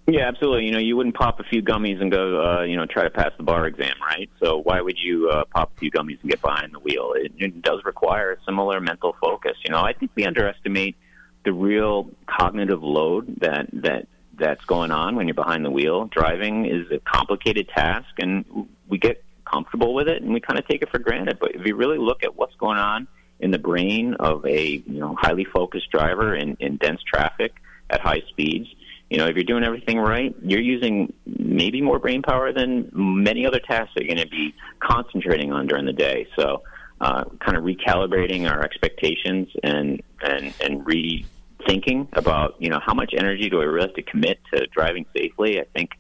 Yeah, 0.07 0.29
absolutely. 0.29 0.67
You 0.67 0.73
know, 0.73 0.79
you 0.79 0.97
wouldn't 0.97 1.15
pop 1.15 1.41
a 1.41 1.45
few 1.45 1.63
gummies 1.63 2.01
and 2.01 2.11
go, 2.11 2.43
uh, 2.43 2.63
you 2.65 2.77
know, 2.77 2.85
try 2.85 3.05
to 3.05 3.11
pass 3.11 3.31
the 3.39 3.43
bar 3.43 3.67
exam, 3.67 3.95
right? 4.07 4.29
So 4.43 4.59
why 4.59 4.81
would 4.81 4.99
you 4.99 5.31
uh, 5.31 5.45
pop 5.47 5.73
a 5.77 5.81
few 5.81 5.91
gummies 5.91 6.21
and 6.21 6.31
get 6.31 6.43
behind 6.43 6.75
the 6.75 6.79
wheel? 6.79 7.15
It, 7.17 7.33
it 7.39 7.63
does 7.63 7.81
require 7.85 8.33
a 8.33 8.37
similar 8.45 8.81
mental 8.81 9.17
focus. 9.19 9.57
You 9.65 9.73
know, 9.73 9.81
I 9.81 9.95
think 9.95 10.11
we 10.15 10.27
underestimate 10.27 10.97
the 11.45 11.53
real 11.53 12.11
cognitive 12.27 12.83
load 12.83 13.37
that 13.41 13.69
that 13.73 14.09
that's 14.37 14.65
going 14.65 14.91
on 14.91 15.17
when 15.17 15.27
you're 15.29 15.35
behind 15.35 15.65
the 15.65 15.71
wheel. 15.71 16.07
Driving 16.07 16.67
is 16.67 16.91
a 16.91 16.99
complicated 16.99 17.69
task, 17.69 18.09
and 18.19 18.45
we 18.89 18.99
get 18.99 19.25
comfortable 19.45 19.95
with 19.95 20.09
it 20.09 20.23
and 20.23 20.33
we 20.33 20.41
kind 20.41 20.59
of 20.59 20.67
take 20.67 20.83
it 20.83 20.91
for 20.91 20.99
granted. 20.99 21.39
But 21.39 21.55
if 21.55 21.67
you 21.67 21.77
really 21.77 21.99
look 21.99 22.23
at 22.23 22.37
what's 22.37 22.55
going 22.57 22.79
on 22.79 23.07
in 23.41 23.51
the 23.51 23.59
brain 23.59 24.15
of 24.15 24.45
a 24.47 24.83
you 24.87 25.01
know 25.01 25.17
highly 25.19 25.45
focused 25.45 25.91
driver 25.91 26.35
in, 26.35 26.57
in 26.61 26.77
dense 26.77 27.01
traffic 27.03 27.55
at 27.91 28.01
high 28.01 28.23
speeds, 28.31 28.67
You 29.15 29.21
know, 29.21 29.29
if 29.29 29.37
you're 29.37 29.45
doing 29.45 29.63
everything 29.63 30.01
right, 30.01 30.35
you're 30.43 30.61
using 30.61 31.13
maybe 31.25 31.81
more 31.81 32.01
brain 32.01 32.21
power 32.21 32.53
than 32.53 32.91
many 32.93 33.47
other 33.47 33.61
tasks 33.61 33.93
that 33.95 34.03
you're 34.03 34.13
going 34.13 34.27
to 34.27 34.29
be 34.29 34.53
concentrating 34.81 35.53
on 35.53 35.69
during 35.69 35.87
the 35.87 35.93
day. 35.93 36.27
So, 36.35 36.65
uh, 37.01 37.23
kind 37.39 37.57
of 37.57 37.63
recalibrating 37.63 38.51
our 38.51 38.61
expectations 38.61 39.47
and 39.63 40.03
and 40.21 40.53
and 40.61 40.85
rethinking 40.85 42.09
about 42.15 42.57
you 42.59 42.71
know 42.71 42.81
how 42.85 42.93
much 42.93 43.15
energy 43.17 43.49
do 43.49 43.61
I 43.61 43.67
really 43.67 43.87
have 43.87 43.95
to 43.95 44.03
commit 44.03 44.41
to 44.53 44.67
driving 44.67 45.07
safely. 45.17 45.61
I 45.61 45.65
think 45.73 45.91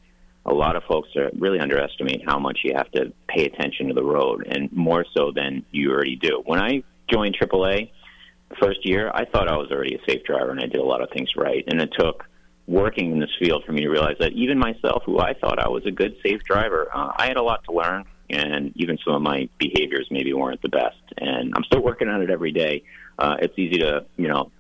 a 0.44 0.52
lot 0.52 0.74
of 0.74 0.82
folks 0.82 1.10
are 1.14 1.30
really 1.38 1.60
underestimate 1.60 2.24
how 2.26 2.40
much 2.40 2.62
you 2.64 2.72
have 2.74 2.90
to 2.90 3.12
pay 3.28 3.44
attention 3.44 3.86
to 3.86 3.94
the 3.94 4.02
road, 4.02 4.44
and 4.50 4.72
more 4.72 5.04
so 5.16 5.30
than 5.30 5.64
you 5.70 5.92
already 5.92 6.16
do. 6.16 6.42
When 6.44 6.58
I 6.58 6.82
joined 7.08 7.38
AAA 7.40 7.92
first 8.60 8.84
year, 8.84 9.12
I 9.14 9.24
thought 9.24 9.46
I 9.46 9.56
was 9.56 9.70
already 9.70 9.94
a 9.94 10.00
safe 10.04 10.24
driver 10.24 10.50
and 10.50 10.58
I 10.58 10.66
did 10.66 10.80
a 10.80 10.84
lot 10.84 11.00
of 11.00 11.10
things 11.10 11.30
right, 11.36 11.62
and 11.68 11.80
it 11.80 11.90
took 11.96 12.24
working 12.66 13.12
in 13.12 13.20
this 13.20 13.30
field 13.38 13.64
for 13.64 13.72
me 13.72 13.82
to 13.82 13.88
realize 13.88 14.16
that 14.20 14.32
even 14.32 14.58
myself, 14.58 15.02
who 15.04 15.18
I 15.18 15.34
thought 15.34 15.58
I 15.58 15.68
was 15.68 15.84
a 15.86 15.90
good 15.90 16.16
safe 16.24 16.42
driver, 16.44 16.88
uh, 16.92 17.12
I 17.16 17.26
had 17.26 17.36
a 17.36 17.42
lot 17.42 17.64
to 17.64 17.72
learn 17.72 18.04
and 18.30 18.72
even 18.76 18.98
some 19.04 19.14
of 19.14 19.22
my 19.22 19.48
behaviors 19.58 20.08
maybe 20.10 20.32
weren't 20.32 20.62
the 20.62 20.68
best. 20.68 20.96
And 21.18 21.52
I'm 21.54 21.64
still 21.64 21.82
working 21.82 22.08
on 22.08 22.22
it 22.22 22.30
every 22.30 22.52
day. 22.52 22.84
Uh, 23.18 23.36
it's 23.40 23.56
easy 23.58 23.78
to, 23.78 24.06
you 24.16 24.28
know, 24.28 24.50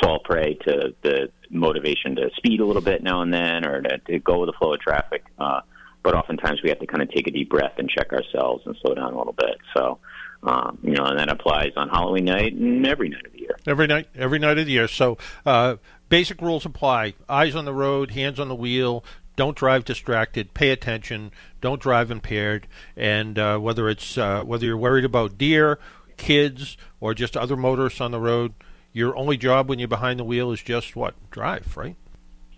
fall 0.00 0.20
prey 0.20 0.54
to 0.66 0.94
the 1.02 1.30
motivation 1.50 2.16
to 2.16 2.30
speed 2.36 2.60
a 2.60 2.64
little 2.64 2.82
bit 2.82 3.02
now 3.02 3.22
and 3.22 3.32
then, 3.32 3.66
or 3.66 3.82
to, 3.82 3.98
to 3.98 4.18
go 4.20 4.40
with 4.40 4.48
the 4.48 4.54
flow 4.58 4.74
of 4.74 4.80
traffic. 4.80 5.24
Uh, 5.38 5.60
but 6.02 6.14
oftentimes 6.14 6.62
we 6.62 6.68
have 6.68 6.78
to 6.78 6.86
kind 6.86 7.02
of 7.02 7.10
take 7.10 7.26
a 7.26 7.30
deep 7.30 7.50
breath 7.50 7.74
and 7.78 7.90
check 7.90 8.12
ourselves 8.12 8.62
and 8.66 8.76
slow 8.80 8.94
down 8.94 9.12
a 9.12 9.18
little 9.18 9.32
bit. 9.32 9.58
So, 9.76 9.98
um, 10.42 10.78
you 10.82 10.94
know, 10.94 11.04
and 11.04 11.18
that 11.18 11.28
applies 11.28 11.72
on 11.76 11.88
Halloween 11.88 12.26
night 12.26 12.54
and 12.54 12.86
every 12.86 13.08
night 13.08 13.26
of 13.26 13.32
the 13.32 13.40
year. 13.40 13.56
Every 13.66 13.88
night, 13.88 14.08
every 14.14 14.38
night 14.38 14.58
of 14.58 14.66
the 14.66 14.72
year. 14.72 14.86
So, 14.86 15.18
uh, 15.44 15.76
basic 16.08 16.40
rules 16.40 16.64
apply: 16.64 17.14
eyes 17.28 17.54
on 17.54 17.64
the 17.64 17.74
road, 17.74 18.12
hands 18.12 18.40
on 18.40 18.48
the 18.48 18.54
wheel, 18.54 19.04
don't 19.36 19.56
drive 19.56 19.84
distracted. 19.84 20.54
Pay 20.54 20.70
attention. 20.70 21.30
Don't 21.60 21.80
drive 21.80 22.10
impaired. 22.10 22.66
And 22.96 23.38
uh, 23.38 23.58
whether 23.58 23.88
it's 23.88 24.18
uh, 24.18 24.42
whether 24.42 24.64
you're 24.64 24.76
worried 24.76 25.04
about 25.04 25.38
deer, 25.38 25.78
kids, 26.16 26.76
or 27.00 27.14
just 27.14 27.36
other 27.36 27.56
motorists 27.56 28.00
on 28.00 28.10
the 28.10 28.18
road, 28.18 28.54
your 28.92 29.14
only 29.16 29.36
job 29.36 29.68
when 29.68 29.78
you're 29.78 29.88
behind 29.88 30.18
the 30.18 30.24
wheel 30.24 30.50
is 30.52 30.62
just 30.62 30.96
what 30.96 31.14
drive, 31.30 31.76
right? 31.76 31.96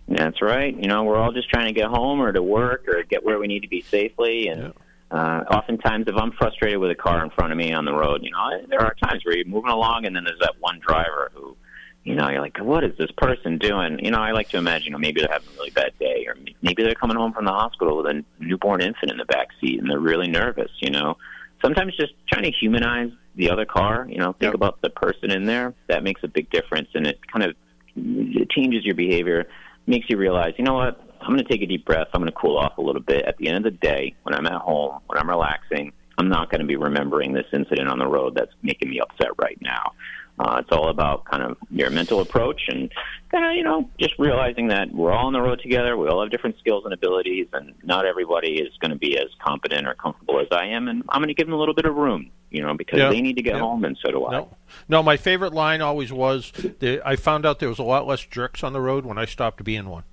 That's 0.07 0.41
right. 0.41 0.75
You 0.75 0.87
know, 0.87 1.03
we're 1.03 1.17
all 1.17 1.33
just 1.33 1.49
trying 1.49 1.67
to 1.67 1.73
get 1.73 1.87
home 1.87 2.19
or 2.21 2.31
to 2.31 2.41
work 2.41 2.87
or 2.87 3.03
get 3.03 3.23
where 3.23 3.37
we 3.37 3.47
need 3.47 3.59
to 3.59 3.67
be 3.67 3.81
safely. 3.81 4.47
And 4.47 4.73
yeah. 5.11 5.17
uh, 5.17 5.43
oftentimes, 5.51 6.07
if 6.07 6.15
I'm 6.15 6.31
frustrated 6.31 6.79
with 6.79 6.89
a 6.89 6.95
car 6.95 7.23
in 7.23 7.29
front 7.29 7.51
of 7.51 7.57
me 7.57 7.73
on 7.73 7.85
the 7.85 7.93
road, 7.93 8.23
you 8.23 8.31
know, 8.31 8.65
there 8.69 8.81
are 8.81 8.95
times 9.03 9.23
where 9.23 9.35
you're 9.35 9.45
moving 9.45 9.69
along 9.69 10.05
and 10.05 10.15
then 10.15 10.23
there's 10.23 10.39
that 10.39 10.55
one 10.61 10.79
driver 10.79 11.29
who 11.35 11.55
you 12.03 12.15
know, 12.15 12.29
you're 12.29 12.41
like, 12.41 12.57
what 12.59 12.83
is 12.83 12.97
this 12.97 13.11
person 13.17 13.57
doing? 13.57 13.99
You 14.03 14.11
know, 14.11 14.19
I 14.19 14.31
like 14.31 14.49
to 14.49 14.57
imagine, 14.57 14.85
you 14.85 14.91
know, 14.91 14.97
maybe 14.97 15.21
they're 15.21 15.31
having 15.31 15.49
a 15.49 15.53
really 15.53 15.69
bad 15.71 15.91
day, 15.99 16.25
or 16.27 16.35
maybe 16.61 16.83
they're 16.83 16.95
coming 16.95 17.17
home 17.17 17.33
from 17.33 17.45
the 17.45 17.51
hospital 17.51 17.97
with 17.97 18.07
a 18.07 18.23
newborn 18.39 18.81
infant 18.81 19.11
in 19.11 19.17
the 19.17 19.25
back 19.25 19.49
seat, 19.59 19.79
and 19.79 19.89
they're 19.89 19.99
really 19.99 20.27
nervous. 20.27 20.71
You 20.79 20.91
know, 20.91 21.17
sometimes 21.61 21.95
just 21.97 22.13
trying 22.27 22.43
to 22.43 22.51
humanize 22.51 23.11
the 23.35 23.49
other 23.49 23.65
car. 23.65 24.07
You 24.09 24.17
know, 24.17 24.31
think 24.33 24.53
yep. 24.53 24.53
about 24.53 24.81
the 24.81 24.89
person 24.89 25.31
in 25.31 25.45
there. 25.45 25.73
That 25.87 26.03
makes 26.03 26.23
a 26.23 26.27
big 26.27 26.49
difference, 26.49 26.89
and 26.93 27.05
it 27.05 27.19
kind 27.31 27.45
of 27.45 27.55
it 27.95 28.49
changes 28.49 28.85
your 28.85 28.95
behavior, 28.95 29.47
makes 29.85 30.09
you 30.09 30.17
realize, 30.17 30.53
you 30.57 30.63
know 30.63 30.75
what? 30.75 31.01
I'm 31.21 31.27
going 31.27 31.39
to 31.39 31.51
take 31.51 31.61
a 31.61 31.65
deep 31.65 31.85
breath. 31.85 32.07
I'm 32.13 32.21
going 32.21 32.31
to 32.31 32.39
cool 32.39 32.57
off 32.57 32.77
a 32.77 32.81
little 32.81 33.01
bit. 33.01 33.25
At 33.25 33.37
the 33.37 33.49
end 33.49 33.57
of 33.57 33.73
the 33.73 33.77
day, 33.77 34.15
when 34.23 34.33
I'm 34.33 34.45
at 34.45 34.61
home, 34.61 34.99
when 35.07 35.19
I'm 35.19 35.29
relaxing, 35.29 35.91
I'm 36.17 36.29
not 36.29 36.49
going 36.49 36.61
to 36.61 36.67
be 36.67 36.75
remembering 36.75 37.33
this 37.33 37.45
incident 37.51 37.89
on 37.89 37.99
the 37.99 38.07
road 38.07 38.35
that's 38.35 38.51
making 38.61 38.89
me 38.89 38.99
upset 38.99 39.31
right 39.37 39.57
now. 39.61 39.93
Uh, 40.39 40.61
it's 40.61 40.69
all 40.71 40.89
about 40.89 41.25
kind 41.25 41.43
of 41.43 41.57
your 41.69 41.89
mental 41.89 42.21
approach 42.21 42.61
and 42.69 42.89
kind 43.29 43.45
of, 43.45 43.53
you 43.55 43.63
know, 43.63 43.89
just 43.99 44.17
realizing 44.17 44.69
that 44.69 44.89
we're 44.93 45.11
all 45.11 45.27
on 45.27 45.33
the 45.33 45.41
road 45.41 45.59
together. 45.61 45.97
We 45.97 46.07
all 46.07 46.21
have 46.21 46.31
different 46.31 46.57
skills 46.59 46.85
and 46.85 46.93
abilities, 46.93 47.47
and 47.51 47.73
not 47.83 48.05
everybody 48.05 48.61
is 48.61 48.69
going 48.79 48.91
to 48.91 48.97
be 48.97 49.17
as 49.17 49.27
competent 49.45 49.85
or 49.85 49.95
comfortable 49.95 50.39
as 50.39 50.47
I 50.51 50.67
am. 50.67 50.87
And 50.87 51.03
I'm 51.09 51.19
going 51.19 51.27
to 51.27 51.33
give 51.33 51.47
them 51.47 51.53
a 51.53 51.59
little 51.59 51.73
bit 51.73 51.83
of 51.83 51.93
room, 51.93 52.31
you 52.51 52.61
know, 52.61 52.73
because 52.73 53.11
they 53.11 53.19
need 53.19 53.35
to 53.35 53.41
get 53.41 53.57
home, 53.57 53.83
and 53.83 53.97
so 54.01 54.11
do 54.11 54.25
I. 54.27 54.31
No. 54.31 54.57
no, 54.87 55.03
my 55.03 55.17
favorite 55.17 55.53
line 55.53 55.81
always 55.81 56.13
was 56.13 56.53
the, 56.53 57.01
I 57.05 57.17
found 57.17 57.45
out 57.45 57.59
there 57.59 57.69
was 57.69 57.79
a 57.79 57.83
lot 57.83 58.07
less 58.07 58.21
jerks 58.21 58.63
on 58.63 58.71
the 58.71 58.81
road 58.81 59.05
when 59.05 59.17
I 59.17 59.25
stopped 59.25 59.61
being 59.65 59.89
one. 59.89 60.03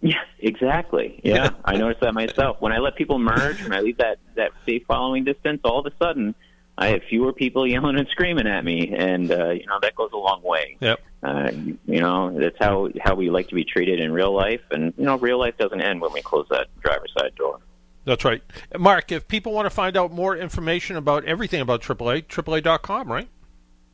Yeah, 0.00 0.22
exactly. 0.38 1.20
Yeah, 1.24 1.50
I 1.64 1.76
noticed 1.76 2.00
that 2.00 2.14
myself. 2.14 2.56
When 2.60 2.72
I 2.72 2.78
let 2.78 2.96
people 2.96 3.18
merge, 3.18 3.62
when 3.62 3.72
I 3.72 3.80
leave 3.80 3.98
that 3.98 4.18
that 4.36 4.52
safe 4.66 4.84
following 4.86 5.24
distance, 5.24 5.60
all 5.64 5.80
of 5.80 5.86
a 5.86 5.92
sudden 6.02 6.34
I 6.78 6.88
have 6.88 7.02
fewer 7.08 7.32
people 7.32 7.66
yelling 7.66 7.98
and 7.98 8.08
screaming 8.08 8.46
at 8.46 8.64
me, 8.64 8.94
and 8.96 9.30
uh, 9.30 9.50
you 9.50 9.66
know 9.66 9.78
that 9.82 9.94
goes 9.94 10.10
a 10.12 10.16
long 10.16 10.42
way. 10.42 10.76
Yep. 10.80 11.00
Uh, 11.22 11.50
you 11.86 12.00
know 12.00 12.38
that's 12.38 12.56
how 12.58 12.88
how 13.00 13.14
we 13.14 13.30
like 13.30 13.48
to 13.48 13.54
be 13.54 13.64
treated 13.64 14.00
in 14.00 14.12
real 14.12 14.32
life, 14.34 14.62
and 14.70 14.92
you 14.96 15.04
know 15.04 15.16
real 15.18 15.38
life 15.38 15.56
doesn't 15.58 15.80
end 15.80 16.00
when 16.00 16.12
we 16.12 16.22
close 16.22 16.46
that 16.50 16.68
driver's 16.80 17.12
side 17.18 17.34
door. 17.36 17.58
That's 18.04 18.24
right, 18.24 18.42
Mark. 18.78 19.10
If 19.10 19.26
people 19.26 19.52
want 19.52 19.66
to 19.66 19.70
find 19.70 19.96
out 19.96 20.12
more 20.12 20.36
information 20.36 20.96
about 20.96 21.24
everything 21.24 21.60
about 21.60 21.82
AAA, 21.82 22.26
AAA.com, 22.26 23.10
right? 23.10 23.28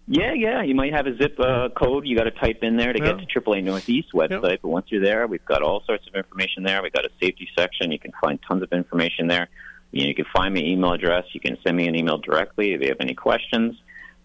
Yeah, 0.09 0.33
yeah. 0.35 0.62
You 0.62 0.75
might 0.75 0.92
have 0.92 1.07
a 1.07 1.16
zip 1.16 1.38
uh, 1.38 1.68
code 1.71 2.07
you 2.07 2.16
got 2.16 2.25
to 2.25 2.33
type 2.33 2.59
in 2.62 2.77
there 2.77 2.92
to 2.92 2.99
yeah. 2.99 3.12
get 3.12 3.27
to 3.27 3.40
AAA 3.40 3.62
Northeast 3.64 4.09
website. 4.12 4.42
Yep. 4.42 4.62
But 4.62 4.68
once 4.68 4.87
you're 4.88 5.03
there, 5.03 5.27
we've 5.27 5.45
got 5.45 5.62
all 5.62 5.83
sorts 5.87 6.07
of 6.09 6.14
information 6.14 6.64
there. 6.64 6.83
We've 6.83 6.92
got 6.92 7.07
a 7.07 7.11
safety 7.21 7.49
section. 7.57 7.92
You 7.92 7.99
can 7.99 8.12
find 8.21 8.38
tons 8.47 8.62
of 8.62 8.73
information 8.73 9.29
there. 9.29 9.49
You, 9.92 10.02
know, 10.02 10.09
you 10.09 10.14
can 10.14 10.26
find 10.35 10.55
my 10.55 10.61
email 10.61 10.92
address. 10.92 11.24
You 11.33 11.40
can 11.40 11.57
send 11.64 11.76
me 11.76 11.87
an 11.87 11.94
email 11.94 12.18
directly 12.18 12.72
if 12.72 12.81
you 12.81 12.88
have 12.88 13.00
any 13.00 13.14
questions. 13.14 13.76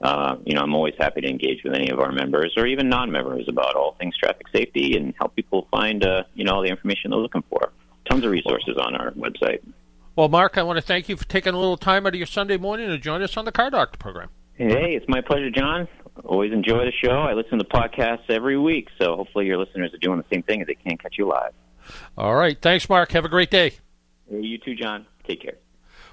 Uh, 0.02 0.38
you 0.46 0.54
know, 0.54 0.62
I'm 0.62 0.76
always 0.76 0.94
happy 0.98 1.22
to 1.22 1.28
engage 1.28 1.64
with 1.64 1.74
any 1.74 1.90
of 1.90 2.00
our 2.00 2.12
members 2.12 2.54
or 2.56 2.68
even 2.68 2.88
non-members 2.88 3.48
about 3.48 3.76
all 3.76 3.96
things 4.00 4.16
traffic 4.18 4.48
safety 4.54 4.96
and 4.96 5.14
help 5.18 5.36
people 5.36 5.68
find, 5.72 6.06
uh, 6.06 6.24
you 6.36 6.44
know, 6.44 6.56
all 6.56 6.62
the 6.62 6.70
information 6.70 7.12
they're 7.12 7.20
looking 7.20 7.44
for. 7.50 7.72
Tons 8.10 8.24
of 8.24 8.32
resources 8.32 8.78
on 8.78 8.96
our 8.96 9.12
website. 9.12 9.60
Well, 10.16 10.30
Mark, 10.30 10.58
I 10.58 10.64
want 10.64 10.78
to 10.78 10.82
thank 10.82 11.10
you 11.10 11.18
for 11.18 11.26
taking 11.26 11.54
a 11.54 11.58
little 11.58 11.78
time 11.78 12.06
out 12.06 12.14
of 12.14 12.16
your 12.16 12.28
Sunday 12.28 12.58
morning 12.58 12.90
to 12.90 12.98
join 12.98 13.22
us 13.22 13.38
on 13.38 13.46
the 13.46 13.52
Car 13.52 13.70
Doctor 13.70 13.98
program. 13.98 14.30
Hey, 14.54 14.96
it's 14.96 15.08
my 15.08 15.22
pleasure, 15.22 15.52
John. 15.52 15.88
Always 16.24 16.52
enjoy 16.52 16.86
the 16.86 16.92
show. 17.04 17.12
I 17.12 17.34
listen 17.34 17.60
to 17.60 17.66
podcasts 17.66 18.30
every 18.30 18.58
week, 18.58 18.88
so 19.00 19.16
hopefully 19.16 19.46
your 19.46 19.58
listeners 19.58 19.94
are 19.94 20.00
doing 20.00 20.18
the 20.18 20.26
same 20.34 20.42
thing 20.42 20.62
if 20.62 20.68
they 20.68 20.76
can't 20.76 21.02
catch 21.02 21.16
you 21.18 21.28
live. 21.28 21.54
All 22.18 22.36
right. 22.36 22.60
Thanks, 22.60 22.90
Mark. 22.90 23.12
Have 23.12 23.26
a 23.26 23.30
great 23.30 23.52
day. 23.52 23.74
Hey, 24.30 24.42
you 24.42 24.58
too, 24.58 24.76
John. 24.76 25.06
Take 25.28 25.42
care. 25.42 25.67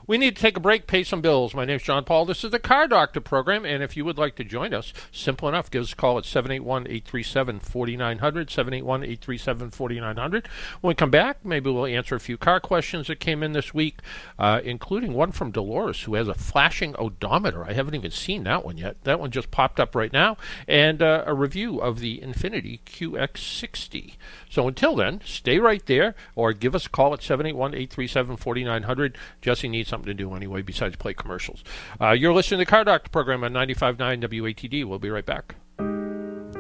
We 0.06 0.18
need 0.18 0.36
to 0.36 0.42
take 0.42 0.58
a 0.58 0.60
break, 0.60 0.86
pay 0.86 1.02
some 1.02 1.22
bills. 1.22 1.54
My 1.54 1.64
name 1.64 1.76
is 1.76 1.82
John 1.82 2.04
Paul. 2.04 2.26
This 2.26 2.44
is 2.44 2.50
the 2.50 2.58
Car 2.58 2.86
Doctor 2.86 3.22
program, 3.22 3.64
and 3.64 3.82
if 3.82 3.96
you 3.96 4.04
would 4.04 4.18
like 4.18 4.36
to 4.36 4.44
join 4.44 4.74
us, 4.74 4.92
simple 5.10 5.48
enough, 5.48 5.70
give 5.70 5.82
us 5.82 5.94
a 5.94 5.96
call 5.96 6.18
at 6.18 6.26
781 6.26 6.82
837 6.82 7.60
4900. 7.60 8.50
781 8.50 9.02
837 9.02 9.70
4900. 9.70 10.48
When 10.82 10.90
we 10.90 10.94
come 10.94 11.10
back, 11.10 11.42
maybe 11.42 11.70
we'll 11.70 11.86
answer 11.86 12.14
a 12.14 12.20
few 12.20 12.36
car 12.36 12.60
questions 12.60 13.06
that 13.06 13.18
came 13.18 13.42
in 13.42 13.52
this 13.52 13.72
week, 13.72 14.00
uh, 14.38 14.60
including 14.62 15.14
one 15.14 15.32
from 15.32 15.50
Dolores, 15.50 16.02
who 16.02 16.16
has 16.16 16.28
a 16.28 16.34
flashing 16.34 16.94
odometer. 16.98 17.64
I 17.64 17.72
haven't 17.72 17.94
even 17.94 18.10
seen 18.10 18.44
that 18.44 18.62
one 18.62 18.76
yet. 18.76 19.02
That 19.04 19.18
one 19.18 19.30
just 19.30 19.50
popped 19.50 19.80
up 19.80 19.94
right 19.94 20.12
now, 20.12 20.36
and 20.68 21.00
uh, 21.00 21.24
a 21.26 21.32
review 21.32 21.80
of 21.80 22.00
the 22.00 22.18
Infiniti 22.18 22.80
QX60. 22.84 24.16
So 24.50 24.68
until 24.68 24.96
then, 24.96 25.22
stay 25.24 25.58
right 25.58 25.84
there 25.86 26.14
or 26.34 26.52
give 26.52 26.74
us 26.74 26.84
a 26.84 26.90
call 26.90 27.14
at 27.14 27.22
781 27.22 27.72
837 27.72 28.36
4900. 28.36 29.16
Jesse 29.40 29.68
needs 29.68 29.93
something 29.94 30.06
to 30.06 30.14
do 30.14 30.34
anyway 30.34 30.60
besides 30.62 30.96
play 30.96 31.14
commercials. 31.14 31.62
Uh, 32.00 32.10
you're 32.10 32.32
listening 32.32 32.58
to 32.58 32.64
the 32.64 32.70
Car 32.70 32.82
Doctor 32.84 33.10
program 33.10 33.44
on 33.44 33.52
95.9 33.52 33.96
WATD. 34.24 34.84
We'll 34.84 34.98
be 34.98 35.10
right 35.10 35.24
back. 35.24 35.54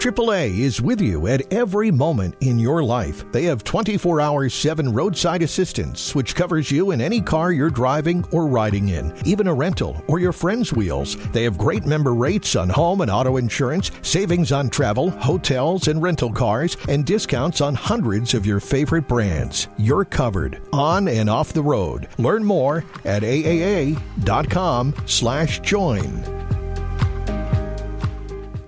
AAA 0.04 0.58
is 0.58 0.82
with 0.82 1.00
you 1.00 1.28
at 1.28 1.50
every 1.50 1.90
moment 1.90 2.34
in 2.42 2.58
your 2.58 2.84
life. 2.84 3.24
They 3.32 3.44
have 3.44 3.64
24 3.64 4.20
hour 4.20 4.50
7 4.50 4.92
roadside 4.92 5.42
assistance, 5.42 6.14
which 6.14 6.34
covers 6.34 6.70
you 6.70 6.90
in 6.90 7.00
any 7.00 7.22
car 7.22 7.52
you're 7.52 7.70
driving 7.70 8.22
or 8.30 8.46
riding 8.46 8.90
in, 8.90 9.14
even 9.24 9.46
a 9.46 9.54
rental 9.54 10.04
or 10.06 10.18
your 10.18 10.34
friend's 10.34 10.74
wheels. 10.74 11.16
They 11.30 11.42
have 11.44 11.56
great 11.56 11.86
member 11.86 12.12
rates 12.12 12.54
on 12.54 12.68
home 12.68 13.00
and 13.00 13.10
auto 13.10 13.38
insurance, 13.38 13.92
savings 14.02 14.52
on 14.52 14.68
travel, 14.68 15.08
hotels, 15.08 15.88
and 15.88 16.02
rental 16.02 16.30
cars, 16.30 16.76
and 16.86 17.06
discounts 17.06 17.62
on 17.62 17.74
hundreds 17.74 18.34
of 18.34 18.44
your 18.44 18.60
favorite 18.60 19.08
brands. 19.08 19.68
You're 19.78 20.04
covered 20.04 20.60
on 20.70 21.08
and 21.08 21.30
off 21.30 21.54
the 21.54 21.62
road. 21.62 22.08
Learn 22.18 22.44
more 22.44 22.84
at 23.06 23.22
aaa.com 23.22 24.94
slash 25.06 25.60
join. 25.60 26.43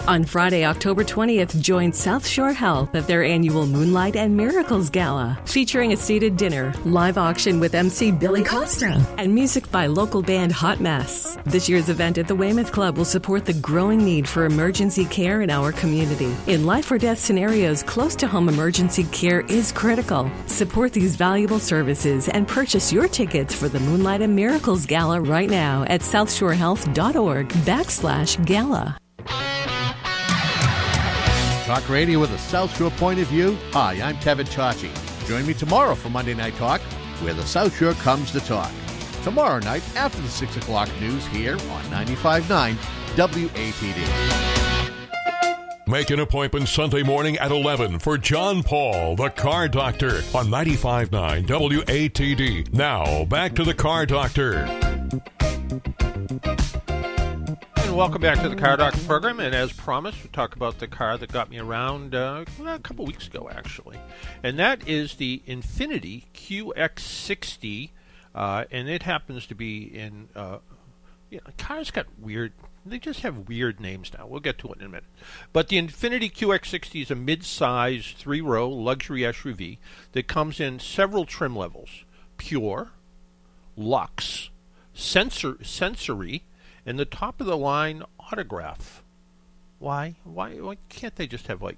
On 0.08 0.22
Friday, 0.22 0.64
October 0.64 1.02
20th, 1.02 1.60
join 1.60 1.92
South 1.92 2.24
Shore 2.24 2.52
Health 2.52 2.94
at 2.94 3.08
their 3.08 3.24
annual 3.24 3.66
Moonlight 3.66 4.14
and 4.14 4.36
Miracles 4.36 4.88
Gala, 4.88 5.36
featuring 5.46 5.92
a 5.92 5.96
seated 5.96 6.36
dinner, 6.36 6.72
live 6.84 7.18
auction 7.18 7.58
with 7.58 7.74
MC 7.74 8.12
Billy 8.12 8.44
Costa, 8.44 9.04
and 9.18 9.34
music 9.34 9.68
by 9.72 9.86
local 9.86 10.22
band 10.22 10.52
Hot 10.52 10.78
Mess. 10.78 11.36
This 11.44 11.68
year's 11.68 11.88
event 11.88 12.18
at 12.18 12.28
the 12.28 12.36
Weymouth 12.36 12.70
Club 12.70 12.96
will 12.96 13.04
support 13.04 13.46
the 13.46 13.54
growing 13.54 14.04
need 14.04 14.28
for 14.28 14.44
emergency 14.44 15.06
care 15.06 15.42
in 15.42 15.50
our 15.50 15.72
community. 15.72 16.32
In 16.46 16.66
life 16.66 16.88
or 16.88 16.98
death 16.98 17.18
scenarios, 17.18 17.82
close 17.82 18.14
to 18.16 18.28
home 18.28 18.48
emergency 18.48 19.04
care 19.10 19.40
is 19.48 19.72
critical. 19.72 20.30
Support 20.46 20.92
these 20.92 21.16
valuable 21.16 21.58
services 21.58 22.28
and 22.28 22.46
purchase 22.46 22.92
your 22.92 23.08
tickets 23.08 23.52
for 23.52 23.68
the 23.68 23.80
Moonlight 23.80 24.22
and 24.22 24.36
Miracles 24.36 24.86
Gala 24.86 25.20
right 25.20 25.50
now 25.50 25.82
at 25.88 26.02
southshorehealth.org 26.02 27.48
backslash 27.48 28.46
gala. 28.46 28.96
Talk 31.66 31.88
radio 31.88 32.20
with 32.20 32.30
a 32.30 32.38
South 32.38 32.76
Shore 32.78 32.92
point 32.92 33.18
of 33.18 33.26
view. 33.26 33.58
Hi, 33.72 34.00
I'm 34.00 34.16
Kevin 34.18 34.46
Chachi. 34.46 34.88
Join 35.26 35.44
me 35.44 35.52
tomorrow 35.52 35.96
for 35.96 36.08
Monday 36.10 36.32
Night 36.32 36.54
Talk, 36.54 36.80
where 37.20 37.34
the 37.34 37.44
South 37.44 37.76
Shore 37.76 37.94
comes 37.94 38.30
to 38.30 38.38
talk. 38.38 38.70
Tomorrow 39.24 39.58
night 39.58 39.82
after 39.96 40.22
the 40.22 40.28
6 40.28 40.58
o'clock 40.58 40.88
news 41.00 41.26
here 41.26 41.54
on 41.54 41.84
95.9 41.86 42.76
WATD. 43.16 44.06
Make 45.88 46.10
an 46.10 46.20
appointment 46.20 46.68
Sunday 46.68 47.02
morning 47.02 47.36
at 47.38 47.50
11 47.50 47.98
for 47.98 48.16
John 48.16 48.62
Paul, 48.62 49.16
the 49.16 49.30
car 49.30 49.66
doctor, 49.66 50.22
on 50.36 50.46
95.9 50.46 51.48
WATD. 51.48 52.72
Now, 52.72 53.24
back 53.24 53.56
to 53.56 53.64
the 53.64 53.74
car 53.74 54.06
doctor. 54.06 54.66
Welcome 57.96 58.20
back 58.20 58.42
to 58.42 58.50
the 58.50 58.56
Car 58.56 58.76
Doctor 58.76 59.00
program. 59.06 59.40
And 59.40 59.54
as 59.54 59.72
promised, 59.72 60.22
we 60.22 60.28
talk 60.28 60.54
about 60.54 60.80
the 60.80 60.86
car 60.86 61.16
that 61.16 61.32
got 61.32 61.48
me 61.48 61.58
around 61.58 62.14
uh, 62.14 62.44
a 62.66 62.78
couple 62.80 63.06
weeks 63.06 63.26
ago, 63.26 63.48
actually. 63.50 63.96
And 64.42 64.58
that 64.58 64.86
is 64.86 65.14
the 65.14 65.40
Infiniti 65.48 66.24
QX60. 66.34 67.88
Uh, 68.34 68.64
and 68.70 68.90
it 68.90 69.04
happens 69.04 69.46
to 69.46 69.54
be 69.54 69.84
in. 69.84 70.28
Uh, 70.36 70.58
cars 71.56 71.90
got 71.90 72.06
weird. 72.18 72.52
They 72.84 72.98
just 72.98 73.20
have 73.20 73.48
weird 73.48 73.80
names 73.80 74.12
now. 74.12 74.26
We'll 74.26 74.40
get 74.40 74.58
to 74.58 74.68
it 74.74 74.78
in 74.78 74.84
a 74.84 74.90
minute. 74.90 75.04
But 75.54 75.68
the 75.68 75.80
Infiniti 75.80 76.30
QX60 76.30 77.00
is 77.00 77.10
a 77.10 77.14
mid-size, 77.14 78.14
three-row 78.18 78.68
luxury 78.68 79.22
SUV 79.22 79.78
that 80.12 80.28
comes 80.28 80.60
in 80.60 80.80
several 80.80 81.24
trim 81.24 81.56
levels: 81.56 82.04
pure, 82.36 82.90
luxe, 83.74 84.50
sensor, 84.92 85.56
sensory, 85.64 86.42
and 86.86 86.98
the 86.98 87.04
top 87.04 87.40
of 87.40 87.46
the 87.46 87.56
line 87.56 88.02
autograph. 88.20 89.02
Why? 89.78 90.14
Why? 90.24 90.54
Why 90.54 90.76
can't 90.88 91.16
they 91.16 91.26
just 91.26 91.48
have 91.48 91.60
like 91.60 91.76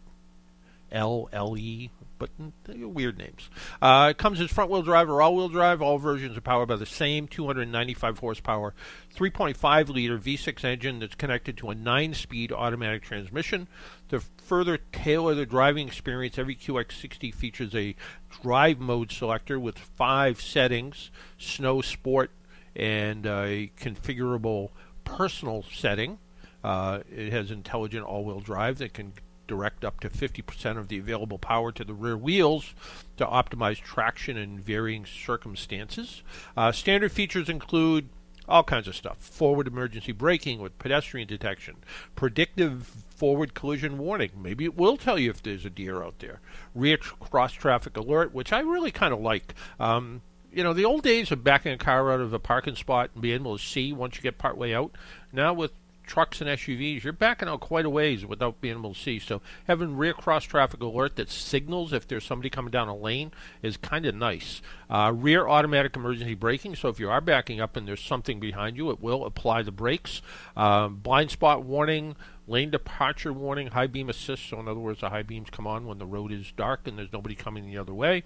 L 0.92 1.29
L 1.33 1.57
E? 1.57 1.90
But 2.18 2.31
weird 2.66 3.16
names. 3.16 3.49
Uh, 3.81 4.09
it 4.11 4.18
comes 4.18 4.40
as 4.40 4.51
front-wheel 4.51 4.83
drive 4.83 5.09
or 5.09 5.23
all-wheel 5.23 5.51
drive. 5.51 5.81
All 5.81 5.99
versions 5.99 6.37
are 6.37 6.40
powered 6.40 6.66
by 6.66 6.75
the 6.75 6.85
same 6.85 7.29
295 7.29 8.18
horsepower, 8.18 8.75
3.5 9.14 9.88
liter 9.88 10.18
V6 10.18 10.64
engine 10.64 10.99
that's 10.99 11.14
connected 11.14 11.57
to 11.59 11.71
a 11.71 11.77
9-speed 11.77 12.51
automatic 12.51 13.03
transmission. 13.03 13.68
To 14.09 14.18
further 14.38 14.79
tailor 14.90 15.37
the 15.37 15.47
driving 15.47 15.87
experience, 15.87 16.38
every 16.38 16.57
QX60 16.57 17.33
features 17.33 17.73
a 17.73 17.94
drive 18.42 18.81
mode 18.81 19.12
selector 19.12 19.61
with 19.61 19.79
five 19.79 20.40
settings: 20.40 21.12
snow, 21.38 21.83
sport, 21.83 22.33
and 22.75 23.27
a 23.27 23.71
configurable 23.79 24.71
personal 25.09 25.64
setting. 25.73 26.18
Uh, 26.62 27.01
it 27.11 27.33
has 27.33 27.51
intelligent 27.51 28.05
all-wheel 28.05 28.40
drive 28.40 28.79
that 28.79 28.92
can 28.92 29.12
direct 29.47 29.85
up 29.85 29.99
to 30.01 30.11
50% 30.11 30.77
of 30.77 30.88
the 30.88 30.99
available 30.99 31.38
power 31.38 31.73
to 31.73 31.83
the 31.83 31.94
rear 31.94 32.16
wheels 32.16 32.75
to 33.16 33.25
optimize 33.25 33.81
traction 33.81 34.37
in 34.37 34.61
varying 34.61 35.07
circumstances. 35.07 36.23
Uh, 36.57 36.71
standard 36.71 37.11
features 37.11 37.49
include 37.49 38.09
all 38.49 38.62
kinds 38.64 38.88
of 38.88 38.97
stuff 38.97 39.18
forward 39.18 39.66
emergency 39.66 40.12
braking 40.12 40.61
with 40.61 40.79
pedestrian 40.79 41.29
detection, 41.29 41.77
predictive 42.14 43.05
forward 43.11 43.55
collision 43.55 43.99
warning. 43.99 44.31
Maybe 44.40 44.64
it 44.64 44.77
will 44.77 44.97
tell 44.97 45.18
you 45.18 45.31
if 45.31 45.42
there's 45.42 45.64
a 45.64 45.71
deer 45.71 46.03
out 46.03 46.18
there, 46.21 46.40
rear 46.75 46.97
cross 46.97 47.53
traffic 47.53 47.97
alert, 47.97 48.33
which 48.33 48.53
I 48.53 48.61
really 48.61 48.90
kind 48.90 49.12
of 49.12 49.21
like. 49.21 49.55
Um, 49.79 50.23
you 50.52 50.62
know, 50.62 50.72
the 50.72 50.84
old 50.84 51.02
days 51.02 51.30
of 51.30 51.44
backing 51.44 51.72
a 51.72 51.78
car 51.78 52.12
out 52.12 52.20
of 52.20 52.32
a 52.32 52.38
parking 52.38 52.76
spot 52.76 53.11
and 53.14 53.22
being 53.22 53.37
able 53.37 53.58
to 53.58 53.64
see 53.64 53.92
once 53.92 54.16
you 54.16 54.22
get 54.22 54.38
partway 54.38 54.72
out. 54.72 54.92
Now 55.32 55.52
with 55.52 55.72
trucks 56.08 56.40
and 56.40 56.48
SUVs, 56.48 57.04
you're 57.04 57.12
backing 57.12 57.48
out 57.48 57.61
quite 57.61 57.84
a 57.84 57.90
ways 57.90 58.24
without 58.24 58.61
being 58.61 58.78
able 58.78 58.94
to 58.94 58.98
see. 58.98 59.18
So 59.18 59.40
having 59.66 59.96
rear 59.96 60.14
cross 60.14 60.44
traffic 60.44 60.80
alert 60.80 61.16
that 61.16 61.30
signals 61.30 61.92
if 61.92 62.08
there's 62.08 62.24
somebody 62.24 62.50
coming 62.50 62.70
down 62.70 62.88
a 62.88 62.96
lane 62.96 63.30
is 63.62 63.76
kind 63.76 64.06
of 64.06 64.14
nice. 64.14 64.62
Uh, 64.90 65.12
rear 65.14 65.46
automatic 65.46 65.94
emergency 65.94 66.34
braking, 66.34 66.74
so 66.74 66.88
if 66.88 66.98
you 66.98 67.11
are 67.11 67.20
backing 67.20 67.61
up 67.61 67.76
and 67.76 67.87
there's 67.87 68.02
something 68.02 68.40
behind 68.40 68.76
you, 68.76 68.90
it 68.90 69.00
will 69.00 69.24
apply 69.24 69.62
the 69.62 69.70
brakes. 69.70 70.22
Uh, 70.56 70.88
blind 70.88 71.30
spot 71.30 71.62
warning. 71.62 72.16
Lane 72.48 72.70
departure 72.70 73.30
warning, 73.30 73.66
high 73.66 73.87
beam 73.87 74.08
assist. 74.08 74.48
So, 74.48 74.58
in 74.58 74.68
other 74.68 74.80
words, 74.80 75.00
the 75.00 75.11
high 75.11 75.22
beams 75.22 75.50
come 75.50 75.66
on 75.66 75.87
when 75.87 75.98
the 75.98 76.06
road 76.06 76.32
is 76.32 76.50
dark 76.56 76.88
and 76.88 76.98
there's 76.98 77.12
nobody 77.12 77.34
coming 77.34 77.66
the 77.66 77.76
other 77.76 77.92
way. 77.92 78.24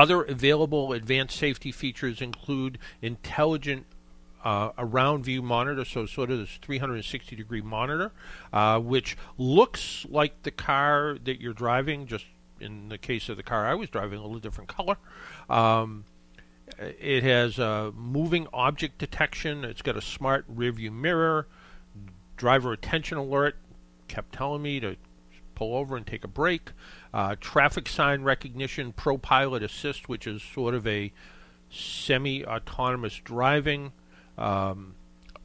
Other 0.00 0.22
available 0.22 0.94
advanced 0.94 1.36
safety 1.36 1.70
features 1.70 2.22
include 2.22 2.78
intelligent 3.02 3.84
uh, 4.42 4.70
view 5.18 5.42
monitor, 5.42 5.84
so 5.84 6.06
sort 6.06 6.30
of 6.30 6.38
this 6.38 6.58
360 6.62 7.36
degree 7.36 7.60
monitor, 7.60 8.10
uh, 8.50 8.80
which 8.80 9.18
looks 9.36 10.06
like 10.08 10.42
the 10.42 10.50
car 10.50 11.18
that 11.22 11.38
you're 11.38 11.52
driving, 11.52 12.06
just 12.06 12.24
in 12.60 12.88
the 12.88 12.96
case 12.96 13.28
of 13.28 13.36
the 13.36 13.42
car 13.42 13.66
I 13.66 13.74
was 13.74 13.90
driving, 13.90 14.18
a 14.18 14.22
little 14.22 14.38
different 14.38 14.70
color. 14.70 14.96
Um, 15.50 16.06
it 16.78 17.22
has 17.22 17.58
a 17.58 17.92
moving 17.94 18.46
object 18.54 18.96
detection. 18.96 19.66
It's 19.66 19.82
got 19.82 19.98
a 19.98 20.02
smart 20.02 20.46
rear 20.48 20.72
view 20.72 20.92
mirror, 20.92 21.46
driver 22.38 22.72
attention 22.72 23.18
alert. 23.18 23.56
Kept 24.08 24.32
telling 24.32 24.62
me 24.62 24.80
to 24.80 24.96
pull 25.60 25.76
over 25.76 25.94
and 25.94 26.06
take 26.06 26.24
a 26.24 26.28
break. 26.28 26.70
Uh, 27.12 27.36
traffic 27.38 27.86
sign 27.86 28.22
recognition, 28.22 28.94
Pro 28.94 29.18
Pilot 29.18 29.62
Assist, 29.62 30.08
which 30.08 30.26
is 30.26 30.42
sort 30.42 30.74
of 30.74 30.86
a 30.86 31.12
semi 31.70 32.42
autonomous 32.46 33.20
driving. 33.22 33.92
Um, 34.38 34.94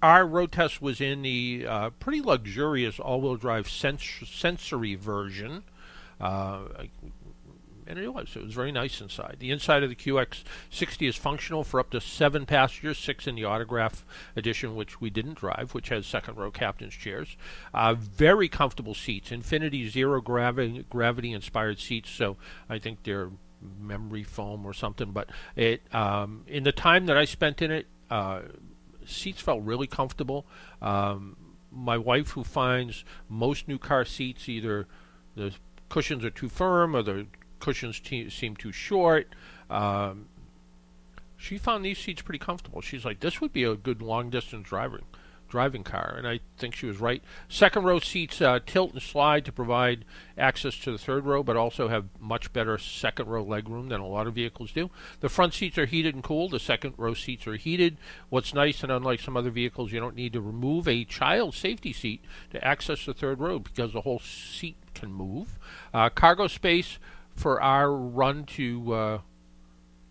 our 0.01 0.25
road 0.25 0.53
test 0.53 0.81
was 0.81 1.01
in 1.01 1.21
the 1.21 1.65
uh, 1.67 1.89
pretty 1.99 2.21
luxurious 2.21 2.97
all-wheel 2.97 3.35
drive 3.35 3.69
sens- 3.69 4.21
sensory 4.25 4.95
version, 4.95 5.63
uh, 6.21 6.61
and 7.87 7.99
it 7.99 8.13
was. 8.13 8.35
It 8.35 8.43
was 8.43 8.53
very 8.53 8.71
nice 8.71 9.01
inside. 9.01 9.37
The 9.39 9.51
inside 9.51 9.83
of 9.83 9.89
the 9.89 9.95
QX60 9.95 11.07
is 11.07 11.15
functional 11.15 11.63
for 11.63 11.79
up 11.79 11.91
to 11.91 12.01
seven 12.01 12.45
passengers, 12.45 12.97
six 12.97 13.27
in 13.27 13.35
the 13.35 13.45
autograph 13.45 14.05
edition, 14.35 14.75
which 14.75 14.99
we 14.99 15.09
didn't 15.09 15.35
drive, 15.35 15.73
which 15.73 15.89
has 15.89 16.05
second-row 16.05 16.51
captain's 16.51 16.93
chairs. 16.93 17.37
Uh, 17.73 17.93
very 17.93 18.49
comfortable 18.49 18.93
seats. 18.93 19.29
Infiniti 19.29 19.89
zero 19.89 20.21
gravity 20.21 20.85
gravity 20.89 21.33
inspired 21.33 21.79
seats, 21.79 22.09
so 22.09 22.37
I 22.69 22.79
think 22.79 23.03
they're 23.03 23.29
memory 23.79 24.23
foam 24.23 24.65
or 24.65 24.73
something. 24.73 25.11
But 25.11 25.29
it 25.55 25.81
um, 25.93 26.43
in 26.47 26.63
the 26.63 26.71
time 26.71 27.05
that 27.07 27.17
I 27.17 27.25
spent 27.25 27.61
in 27.61 27.71
it. 27.71 27.87
Uh, 28.09 28.41
seats 29.05 29.41
felt 29.41 29.63
really 29.63 29.87
comfortable. 29.87 30.45
Um, 30.81 31.37
my 31.71 31.97
wife, 31.97 32.29
who 32.31 32.43
finds 32.43 33.03
most 33.29 33.67
new 33.67 33.77
car 33.77 34.05
seats 34.05 34.47
either 34.47 34.87
the 35.35 35.53
cushions 35.89 36.23
are 36.23 36.29
too 36.29 36.49
firm 36.49 36.95
or 36.95 37.03
the 37.03 37.27
cushions 37.65 37.99
te- 37.99 38.29
seem 38.29 38.55
too 38.55 38.71
short, 38.71 39.27
um, 39.71 40.27
she 41.35 41.57
found 41.57 41.83
these 41.83 41.97
seats 41.97 42.21
pretty 42.21 42.37
comfortable. 42.37 42.79
She's 42.79 43.03
like, 43.03 43.21
this 43.21 43.41
would 43.41 43.51
be 43.51 43.63
a 43.63 43.75
good 43.75 44.03
long 44.03 44.29
distance 44.29 44.69
driving 44.69 45.01
driving 45.47 45.83
car, 45.83 46.15
and 46.17 46.27
I 46.27 46.39
think 46.57 46.75
she 46.75 46.85
was 46.85 46.99
right. 46.99 47.23
Second 47.47 47.83
row 47.83 47.99
seats 47.99 48.41
uh, 48.41 48.59
tilt 48.65 48.93
and 48.93 49.01
slide 49.01 49.45
to 49.45 49.51
provide 49.51 50.03
access 50.37 50.75
to 50.79 50.91
the 50.91 50.97
third 50.97 51.25
row, 51.25 51.43
but 51.43 51.55
also 51.55 51.87
have 51.87 52.05
much 52.19 52.51
better 52.51 52.77
second 52.77 53.27
row 53.27 53.45
legroom 53.45 53.89
than 53.89 54.01
a 54.01 54.07
lot 54.07 54.27
of 54.27 54.33
vehicles 54.33 54.71
do. 54.71 54.89
The 55.19 55.29
front 55.29 55.53
seats 55.53 55.77
are 55.77 55.85
heated 55.85 56.15
and 56.15 56.23
cooled. 56.23 56.51
The 56.51 56.59
second 56.59 56.95
row 56.97 57.13
seats 57.13 57.47
are 57.47 57.55
heated. 57.55 57.97
What's 58.29 58.53
nice, 58.53 58.83
and 58.83 58.91
unlike 58.91 59.21
some 59.21 59.37
other 59.37 59.51
vehicles, 59.51 59.91
you 59.91 59.99
don't 59.99 60.15
need 60.15 60.33
to 60.33 60.41
remove 60.41 60.87
a 60.87 61.05
child 61.05 61.53
safety 61.53 61.93
seat 61.93 62.21
to 62.51 62.65
access 62.65 63.05
the 63.05 63.13
third 63.13 63.39
row 63.39 63.59
because 63.59 63.93
the 63.93 64.01
whole 64.01 64.19
seat 64.19 64.77
can 64.93 65.13
move. 65.13 65.59
Uh, 65.93 66.09
cargo 66.09 66.47
space 66.47 66.97
for 67.35 67.61
our 67.61 67.91
run 67.91 68.45
to. 68.45 68.93
Uh, 68.93 69.19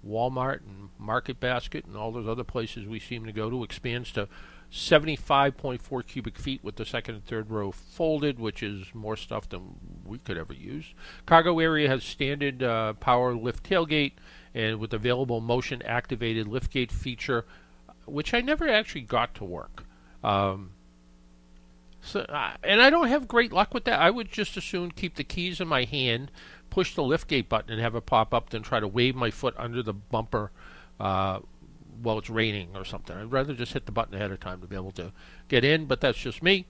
Walmart 0.06 0.60
and 0.66 0.90
Market 0.98 1.40
Basket 1.40 1.86
and 1.86 1.96
all 1.96 2.12
those 2.12 2.28
other 2.28 2.44
places 2.44 2.86
we 2.86 3.00
seem 3.00 3.24
to 3.24 3.32
go 3.32 3.48
to 3.48 3.64
expands 3.64 4.12
to 4.12 4.28
75.4 4.72 6.06
cubic 6.06 6.38
feet 6.38 6.62
with 6.64 6.76
the 6.76 6.84
second 6.84 7.14
and 7.14 7.24
third 7.24 7.50
row 7.50 7.70
folded, 7.70 8.38
which 8.40 8.62
is 8.62 8.86
more 8.92 9.16
stuff 9.16 9.48
than 9.48 9.76
we 10.04 10.18
could 10.18 10.36
ever 10.36 10.52
use. 10.52 10.94
Cargo 11.26 11.58
area 11.60 11.88
has 11.88 12.02
standard 12.02 12.62
uh, 12.62 12.92
power 12.94 13.34
lift 13.34 13.68
tailgate 13.68 14.14
and 14.52 14.80
with 14.80 14.92
available 14.92 15.40
motion 15.40 15.80
activated 15.82 16.46
liftgate 16.46 16.90
feature, 16.90 17.44
which 18.04 18.34
I 18.34 18.40
never 18.40 18.68
actually 18.68 19.02
got 19.02 19.34
to 19.36 19.44
work. 19.44 19.84
Um, 20.24 20.70
so, 22.04 22.20
uh, 22.20 22.52
and 22.62 22.82
I 22.82 22.90
don't 22.90 23.08
have 23.08 23.26
great 23.26 23.52
luck 23.52 23.72
with 23.72 23.84
that. 23.84 24.00
I 24.00 24.10
would 24.10 24.30
just 24.30 24.56
as 24.56 24.64
soon 24.64 24.90
keep 24.90 25.14
the 25.16 25.24
keys 25.24 25.60
in 25.60 25.68
my 25.68 25.84
hand, 25.84 26.30
push 26.70 26.94
the 26.94 27.02
liftgate 27.02 27.48
button, 27.48 27.72
and 27.72 27.80
have 27.80 27.94
it 27.94 28.06
pop 28.06 28.34
up 28.34 28.50
than 28.50 28.62
try 28.62 28.80
to 28.80 28.88
wave 28.88 29.16
my 29.16 29.30
foot 29.30 29.54
under 29.56 29.82
the 29.82 29.94
bumper 29.94 30.50
uh, 31.00 31.40
while 32.02 32.18
it's 32.18 32.30
raining 32.30 32.76
or 32.76 32.84
something. 32.84 33.16
I'd 33.16 33.32
rather 33.32 33.54
just 33.54 33.72
hit 33.72 33.86
the 33.86 33.92
button 33.92 34.14
ahead 34.14 34.30
of 34.30 34.40
time 34.40 34.60
to 34.60 34.66
be 34.66 34.76
able 34.76 34.92
to 34.92 35.12
get 35.48 35.64
in, 35.64 35.86
but 35.86 36.00
that's 36.00 36.18
just 36.18 36.42
me. 36.42 36.66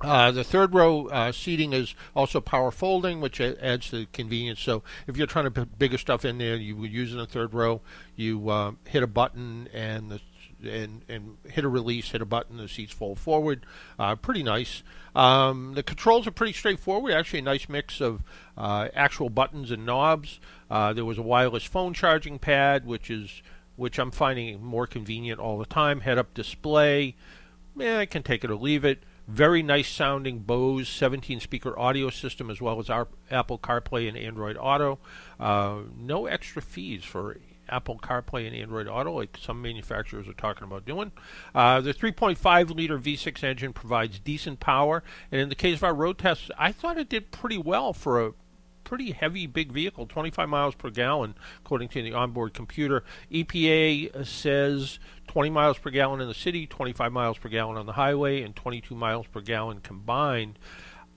Uh, 0.00 0.30
the 0.30 0.44
third 0.44 0.74
row 0.74 1.06
uh, 1.08 1.32
seating 1.32 1.72
is 1.72 1.94
also 2.14 2.40
power 2.40 2.70
folding, 2.70 3.20
which 3.20 3.40
adds 3.40 3.88
to 3.90 4.00
the 4.00 4.06
convenience. 4.12 4.60
So 4.60 4.82
if 5.06 5.16
you're 5.16 5.26
trying 5.26 5.46
to 5.46 5.50
put 5.50 5.78
bigger 5.78 5.96
stuff 5.96 6.24
in 6.24 6.36
there, 6.36 6.56
you 6.56 6.76
would 6.76 6.92
use 6.92 7.12
in 7.12 7.18
the 7.18 7.26
third 7.26 7.54
row. 7.54 7.80
You 8.14 8.50
uh, 8.50 8.72
hit 8.84 9.02
a 9.02 9.06
button, 9.06 9.68
and 9.72 10.10
the, 10.10 10.20
and 10.68 11.02
and 11.08 11.36
hit 11.48 11.64
a 11.64 11.68
release, 11.68 12.10
hit 12.10 12.22
a 12.22 12.26
button, 12.26 12.56
the 12.56 12.68
seats 12.68 12.92
fold 12.92 13.18
forward. 13.18 13.64
Uh, 13.98 14.16
pretty 14.16 14.42
nice. 14.42 14.82
Um, 15.14 15.72
the 15.74 15.82
controls 15.82 16.26
are 16.26 16.30
pretty 16.30 16.52
straightforward. 16.52 17.12
Actually, 17.12 17.38
a 17.40 17.42
nice 17.42 17.68
mix 17.68 18.00
of 18.00 18.22
uh, 18.56 18.88
actual 18.94 19.30
buttons 19.30 19.70
and 19.70 19.86
knobs. 19.86 20.40
Uh, 20.70 20.92
there 20.92 21.04
was 21.04 21.18
a 21.18 21.22
wireless 21.22 21.64
phone 21.64 21.94
charging 21.94 22.38
pad, 22.38 22.86
which 22.86 23.10
is 23.10 23.42
which 23.76 23.98
I'm 23.98 24.10
finding 24.10 24.62
more 24.62 24.86
convenient 24.86 25.40
all 25.40 25.58
the 25.58 25.66
time. 25.66 26.00
Head-up 26.00 26.34
display. 26.34 27.14
Yeah, 27.76 27.98
I 27.98 28.06
can 28.06 28.22
take 28.22 28.42
it 28.42 28.50
or 28.50 28.56
leave 28.56 28.84
it. 28.84 29.02
Very 29.28 29.62
nice 29.62 29.88
sounding 29.88 30.38
Bose 30.40 30.88
17 30.88 31.40
speaker 31.40 31.78
audio 31.78 32.10
system, 32.10 32.48
as 32.48 32.60
well 32.60 32.78
as 32.78 32.88
our 32.88 33.08
Apple 33.30 33.58
CarPlay 33.58 34.08
and 34.08 34.16
Android 34.16 34.56
Auto. 34.56 34.98
Uh, 35.38 35.80
no 35.98 36.26
extra 36.26 36.62
fees 36.62 37.04
for 37.04 37.36
Apple 37.68 37.98
CarPlay 37.98 38.46
and 38.46 38.56
Android 38.56 38.88
Auto, 38.88 39.12
like 39.12 39.36
some 39.40 39.60
manufacturers 39.60 40.28
are 40.28 40.32
talking 40.32 40.64
about 40.64 40.84
doing. 40.84 41.12
Uh, 41.54 41.80
the 41.80 41.94
3.5 41.94 42.74
liter 42.74 42.98
V6 42.98 43.42
engine 43.42 43.72
provides 43.72 44.18
decent 44.18 44.60
power, 44.60 45.02
and 45.30 45.40
in 45.40 45.48
the 45.48 45.54
case 45.54 45.78
of 45.78 45.84
our 45.84 45.94
road 45.94 46.18
tests, 46.18 46.50
I 46.58 46.72
thought 46.72 46.98
it 46.98 47.08
did 47.08 47.30
pretty 47.30 47.58
well 47.58 47.92
for 47.92 48.24
a 48.24 48.32
pretty 48.86 49.10
heavy, 49.10 49.46
big 49.46 49.72
vehicle, 49.72 50.06
25 50.06 50.48
miles 50.48 50.74
per 50.76 50.90
gallon, 50.90 51.34
according 51.58 51.88
to 51.88 52.02
the 52.02 52.12
onboard 52.12 52.54
computer. 52.54 53.02
EPA 53.32 54.24
says 54.24 55.00
20 55.26 55.50
miles 55.50 55.76
per 55.76 55.90
gallon 55.90 56.20
in 56.20 56.28
the 56.28 56.34
city, 56.34 56.66
25 56.66 57.12
miles 57.12 57.36
per 57.36 57.48
gallon 57.48 57.76
on 57.76 57.86
the 57.86 57.92
highway, 57.92 58.42
and 58.42 58.54
22 58.54 58.94
miles 58.94 59.26
per 59.26 59.40
gallon 59.40 59.80
combined. 59.80 60.58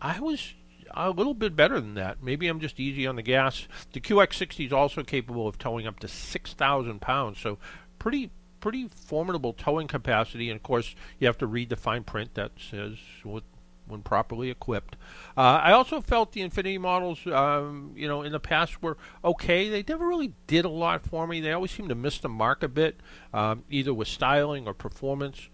I 0.02 0.20
was 0.20 0.56
a 0.93 1.10
little 1.12 1.34
bit 1.34 1.56
better 1.56 1.80
than 1.80 1.93
that. 1.95 2.21
Maybe 2.23 2.47
I'm 2.47 2.60
just 2.60 2.80
easy 2.80 3.06
on 3.08 3.15
the 3.15 3.21
gas. 3.21 3.67
The 3.93 3.99
QX60 3.99 4.67
is 4.67 4.73
also 4.73 5.04
capable 5.04 5.47
of 5.47 5.58
towing 5.58 5.88
up 5.88 5.99
to 5.99 6.08
6,000 6.08 7.02
pounds, 7.02 7.39
so 7.39 7.58
pretty 7.97 8.32
pretty 8.60 8.89
formidable 8.89 9.54
towing 9.54 9.88
capacity. 9.88 10.49
And 10.49 10.58
of 10.58 10.63
course, 10.63 10.93
you 11.17 11.28
have 11.28 11.38
to 11.38 11.47
read 11.47 11.69
the 11.69 11.78
fine 11.78 12.04
print 12.04 12.34
that 12.34 12.52
says 12.60 12.97
what 13.23 13.43
when 13.89 14.02
properly 14.02 14.49
equipped. 14.49 14.95
Uh, 15.36 15.60
I 15.63 15.71
also 15.71 15.99
felt 15.99 16.32
the 16.32 16.41
Infiniti 16.41 16.80
models, 16.80 17.25
um, 17.28 17.93
you 17.95 18.08
know, 18.08 18.21
in 18.21 18.32
the 18.32 18.39
past 18.39 18.82
were 18.82 18.97
okay. 19.23 19.69
They 19.69 19.84
never 19.88 20.08
really 20.08 20.34
did 20.47 20.63
a 20.65 20.69
lot 20.69 21.04
for 21.06 21.25
me. 21.28 21.41
They 21.41 21.52
always 21.52 21.71
seemed 21.71 21.89
to 21.89 21.95
miss 21.95 22.19
the 22.19 22.30
mark 22.30 22.63
a 22.63 22.67
bit, 22.67 22.99
um, 23.34 23.63
either 23.69 23.93
with 23.93 24.08
styling 24.08 24.67
or 24.67 24.73
performance. 24.73 25.49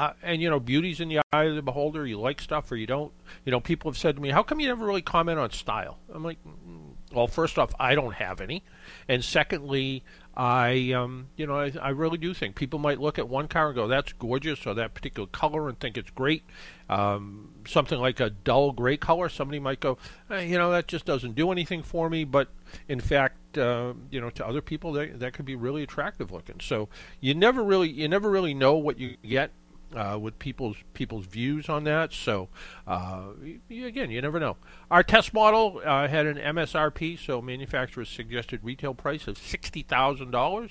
Uh, 0.00 0.14
and 0.22 0.40
you 0.40 0.48
know, 0.48 0.58
beauty's 0.58 0.98
in 0.98 1.10
the 1.10 1.20
eye 1.30 1.44
of 1.44 1.54
the 1.54 1.60
beholder. 1.60 2.06
You 2.06 2.18
like 2.18 2.40
stuff 2.40 2.72
or 2.72 2.76
you 2.76 2.86
don't. 2.86 3.12
You 3.44 3.52
know, 3.52 3.60
people 3.60 3.90
have 3.90 3.98
said 3.98 4.16
to 4.16 4.22
me, 4.22 4.30
"How 4.30 4.42
come 4.42 4.58
you 4.58 4.66
never 4.66 4.86
really 4.86 5.02
comment 5.02 5.38
on 5.38 5.50
style?" 5.50 5.98
I'm 6.14 6.24
like, 6.24 6.38
mm, 6.42 6.92
"Well, 7.12 7.26
first 7.26 7.58
off, 7.58 7.74
I 7.78 7.94
don't 7.94 8.14
have 8.14 8.40
any, 8.40 8.64
and 9.08 9.22
secondly, 9.22 10.02
I, 10.34 10.92
um, 10.92 11.28
you 11.36 11.46
know, 11.46 11.54
I, 11.54 11.72
I, 11.82 11.90
really 11.90 12.16
do 12.16 12.32
think 12.32 12.54
people 12.54 12.78
might 12.78 12.98
look 12.98 13.18
at 13.18 13.28
one 13.28 13.46
car 13.46 13.66
and 13.66 13.74
go, 13.74 13.88
"That's 13.88 14.14
gorgeous," 14.14 14.66
or 14.66 14.72
that 14.72 14.94
particular 14.94 15.26
color, 15.26 15.68
and 15.68 15.78
think 15.78 15.98
it's 15.98 16.08
great. 16.08 16.44
Um, 16.88 17.50
something 17.68 17.98
like 17.98 18.20
a 18.20 18.30
dull 18.30 18.72
gray 18.72 18.96
color, 18.96 19.28
somebody 19.28 19.60
might 19.60 19.80
go, 19.80 19.98
eh, 20.30 20.44
"You 20.44 20.56
know, 20.56 20.70
that 20.70 20.88
just 20.88 21.04
doesn't 21.04 21.34
do 21.34 21.52
anything 21.52 21.82
for 21.82 22.08
me." 22.08 22.24
But 22.24 22.48
in 22.88 23.00
fact, 23.00 23.58
uh, 23.58 23.92
you 24.10 24.18
know, 24.22 24.30
to 24.30 24.46
other 24.46 24.62
people, 24.62 24.92
that 24.92 25.20
that 25.20 25.34
could 25.34 25.44
be 25.44 25.56
really 25.56 25.82
attractive 25.82 26.32
looking. 26.32 26.58
So 26.58 26.88
you 27.20 27.34
never 27.34 27.62
really, 27.62 27.90
you 27.90 28.08
never 28.08 28.30
really 28.30 28.54
know 28.54 28.76
what 28.76 28.98
you 28.98 29.18
get 29.22 29.50
uh, 29.94 30.18
with 30.20 30.38
people's 30.38 30.76
people's 30.94 31.26
views 31.26 31.68
on 31.68 31.84
that. 31.84 32.12
So 32.12 32.48
uh, 32.86 33.22
you, 33.68 33.86
again, 33.86 34.10
you 34.10 34.20
never 34.22 34.40
know. 34.40 34.56
Our 34.90 35.02
test 35.02 35.34
model 35.34 35.80
uh, 35.84 36.08
had 36.08 36.26
an 36.26 36.36
MSRP, 36.36 37.18
so 37.18 37.40
manufacturer's 37.40 38.08
suggested 38.08 38.60
retail 38.62 38.94
price 38.94 39.26
of 39.26 39.38
sixty 39.38 39.82
thousand 39.82 40.30
dollars, 40.30 40.70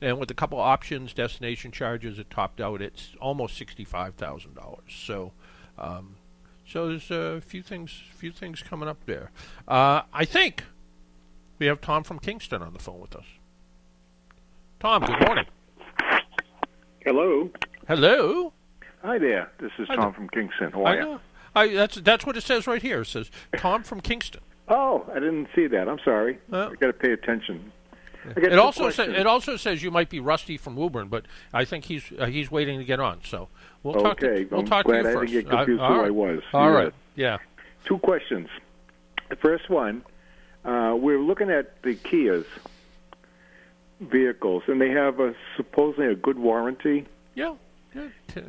and 0.00 0.18
with 0.18 0.30
a 0.30 0.34
couple 0.34 0.58
options, 0.58 1.12
destination 1.12 1.72
charges, 1.72 2.18
it 2.18 2.30
topped 2.30 2.60
out 2.60 2.82
at 2.82 2.92
almost 3.20 3.56
sixty 3.56 3.84
five 3.84 4.14
thousand 4.14 4.54
dollars. 4.54 4.88
So. 4.88 5.32
Um, 5.78 6.16
so 6.66 6.86
there's 6.86 7.10
a 7.10 7.40
few 7.40 7.62
things, 7.62 8.00
few 8.12 8.30
things 8.30 8.62
coming 8.62 8.88
up 8.88 9.04
there. 9.04 9.32
Uh, 9.66 10.02
I 10.12 10.24
think 10.24 10.62
we 11.58 11.66
have 11.66 11.80
Tom 11.80 12.04
from 12.04 12.20
Kingston 12.20 12.62
on 12.62 12.72
the 12.72 12.78
phone 12.78 13.00
with 13.00 13.16
us. 13.16 13.24
Tom, 14.78 15.04
good 15.04 15.20
morning. 15.26 15.46
Hello. 17.04 17.50
Hello. 17.88 18.52
Hi 19.02 19.18
there. 19.18 19.50
This 19.58 19.72
is 19.78 19.88
Tom 19.88 20.12
from 20.12 20.28
Kingston. 20.28 20.72
How 20.72 20.84
are 20.84 21.00
you? 21.00 21.20
I, 21.54 21.68
that's 21.68 21.96
that's 21.96 22.26
what 22.26 22.36
it 22.36 22.42
says 22.42 22.66
right 22.66 22.82
here. 22.82 23.00
It 23.00 23.06
says 23.06 23.30
Tom 23.56 23.82
from 23.82 24.00
Kingston. 24.00 24.40
Oh, 24.72 25.04
I 25.10 25.14
didn't 25.14 25.48
see 25.52 25.66
that. 25.66 25.88
I'm 25.88 25.98
sorry. 26.04 26.38
Uh, 26.52 26.68
I 26.68 26.74
got 26.76 26.86
to 26.86 26.92
pay 26.92 27.10
attention. 27.10 27.72
It 28.36 28.56
also 28.56 28.88
says 28.90 29.08
it 29.08 29.26
also 29.26 29.56
says 29.56 29.82
you 29.82 29.90
might 29.90 30.08
be 30.08 30.20
Rusty 30.20 30.56
from 30.56 30.76
Woburn, 30.76 31.08
but 31.08 31.24
I 31.52 31.64
think 31.64 31.86
he's 31.86 32.04
uh, 32.16 32.26
he's 32.26 32.52
waiting 32.52 32.78
to 32.78 32.84
get 32.84 33.00
on. 33.00 33.18
So 33.24 33.48
we'll 33.82 33.96
okay. 33.96 34.04
talk. 34.04 34.18
To, 34.18 34.48
we'll 34.48 34.60
I'm 34.60 34.66
talk 34.66 34.86
glad 34.86 35.02
to 35.02 35.08
you 35.08 35.08
I 35.08 35.12
first. 35.14 35.32
didn't 35.32 35.50
get 35.50 35.56
confused 35.56 35.82
uh, 35.82 35.88
who 35.88 35.94
right. 35.94 36.06
I 36.06 36.10
was. 36.10 36.42
All 36.52 36.70
yeah. 36.70 36.76
right. 36.76 36.94
Yeah. 37.16 37.38
Two 37.84 37.98
questions. 37.98 38.48
The 39.28 39.34
first 39.34 39.68
one, 39.68 40.04
uh, 40.64 40.94
we're 40.96 41.18
looking 41.18 41.50
at 41.50 41.82
the 41.82 41.96
Kias 41.96 42.46
vehicles, 43.98 44.62
and 44.68 44.80
they 44.80 44.90
have 44.90 45.18
a 45.18 45.34
supposedly 45.56 46.06
a 46.06 46.14
good 46.14 46.38
warranty. 46.38 47.06
Yeah. 47.34 47.54
yeah. 47.92 48.42